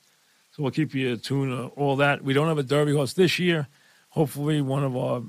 So 0.52 0.62
we'll 0.62 0.70
keep 0.70 0.94
you 0.94 1.16
tuned 1.16 1.52
on 1.52 1.66
all 1.70 1.96
that. 1.96 2.22
We 2.22 2.32
don't 2.32 2.46
have 2.46 2.58
a 2.58 2.62
Derby 2.62 2.94
horse 2.94 3.14
this 3.14 3.38
year. 3.40 3.66
Hopefully, 4.10 4.62
one 4.62 4.84
of 4.84 4.96
our 4.96 5.22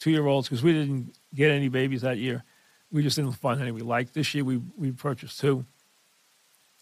two-year-olds, 0.00 0.48
because 0.48 0.64
we 0.64 0.72
didn't 0.72 1.14
get 1.32 1.52
any 1.52 1.68
babies 1.68 2.02
that 2.02 2.18
year. 2.18 2.42
We 2.90 3.04
just 3.04 3.14
didn't 3.14 3.32
find 3.32 3.60
any 3.60 3.70
we 3.70 3.82
liked. 3.82 4.14
This 4.14 4.34
year, 4.34 4.44
we 4.44 4.60
we 4.76 4.90
purchased 4.90 5.38
two. 5.38 5.64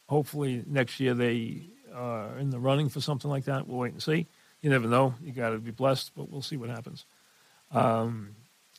Hopefully, 0.08 0.64
next 0.66 0.98
year 0.98 1.12
they 1.12 1.66
are 1.94 2.38
in 2.38 2.48
the 2.48 2.58
running 2.58 2.88
for 2.88 3.02
something 3.02 3.30
like 3.30 3.44
that. 3.44 3.68
We'll 3.68 3.78
wait 3.78 3.92
and 3.92 4.02
see. 4.02 4.26
You 4.62 4.70
never 4.70 4.88
know. 4.88 5.14
You 5.22 5.32
got 5.32 5.50
to 5.50 5.58
be 5.58 5.70
blessed, 5.70 6.12
but 6.16 6.30
we'll 6.30 6.42
see 6.42 6.56
what 6.56 6.70
happens. 6.70 7.04
Um, 7.70 8.34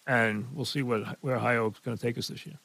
and 0.08 0.48
we'll 0.54 0.66
see 0.66 0.82
what 0.84 1.18
where 1.22 1.38
High 1.38 1.58
Oak's 1.58 1.80
going 1.80 1.98
to 1.98 2.02
take 2.02 2.18
us 2.18 2.28
this 2.28 2.46
year. 2.46 2.58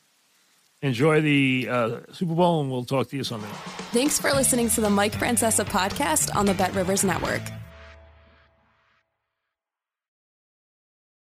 Enjoy 0.83 1.21
the 1.21 1.69
uh, 1.71 1.97
Super 2.13 2.35
Bowl, 2.35 2.61
and 2.61 2.71
we'll 2.71 2.85
talk 2.85 3.09
to 3.09 3.17
you 3.17 3.25
Sunday. 3.25 3.49
Thanks 3.93 4.21
for 4.21 4.31
listening 4.33 4.69
to 4.71 4.81
the 4.81 4.91
Mike 4.91 5.13
Francesa 5.13 5.65
podcast 5.65 6.35
on 6.37 6.47
the 6.47 6.55
Bet 6.55 6.75
Rivers 6.75 7.03
Network. 7.03 7.43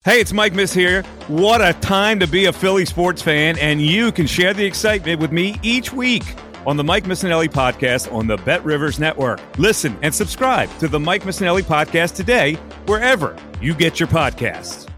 Hey, 0.05 0.21
it's 0.21 0.35
Mike 0.35 0.53
Miss 0.53 0.75
here. 0.75 1.03
What 1.29 1.63
a 1.63 1.73
time 1.81 2.21
to 2.21 2.27
be 2.27 2.45
a 2.45 2.53
Philly 2.53 2.85
sports 2.85 3.23
fan, 3.23 3.57
and 3.59 3.81
you 3.81 4.13
can 4.13 4.27
share 4.27 4.53
the 4.53 4.65
excitement 4.65 5.21
with 5.21 5.33
me 5.33 5.59
each 5.63 5.93
week 5.93 6.25
on 6.67 6.77
the 6.77 6.85
Mike 6.85 7.05
Missanelli 7.05 7.49
podcast 7.49 8.13
on 8.13 8.27
the 8.27 8.37
Bet 8.39 8.63
Rivers 8.65 8.99
Network. 8.99 9.41
Listen 9.57 9.97
and 10.03 10.15
subscribe 10.15 10.69
to 10.79 10.89
the 10.89 11.01
Mike 11.01 11.23
Missanelli 11.23 11.63
podcast 11.63 12.17
today, 12.17 12.55
wherever 12.87 13.37
you 13.63 13.73
get 13.73 13.99
your 13.99 14.09
podcasts. 14.09 14.91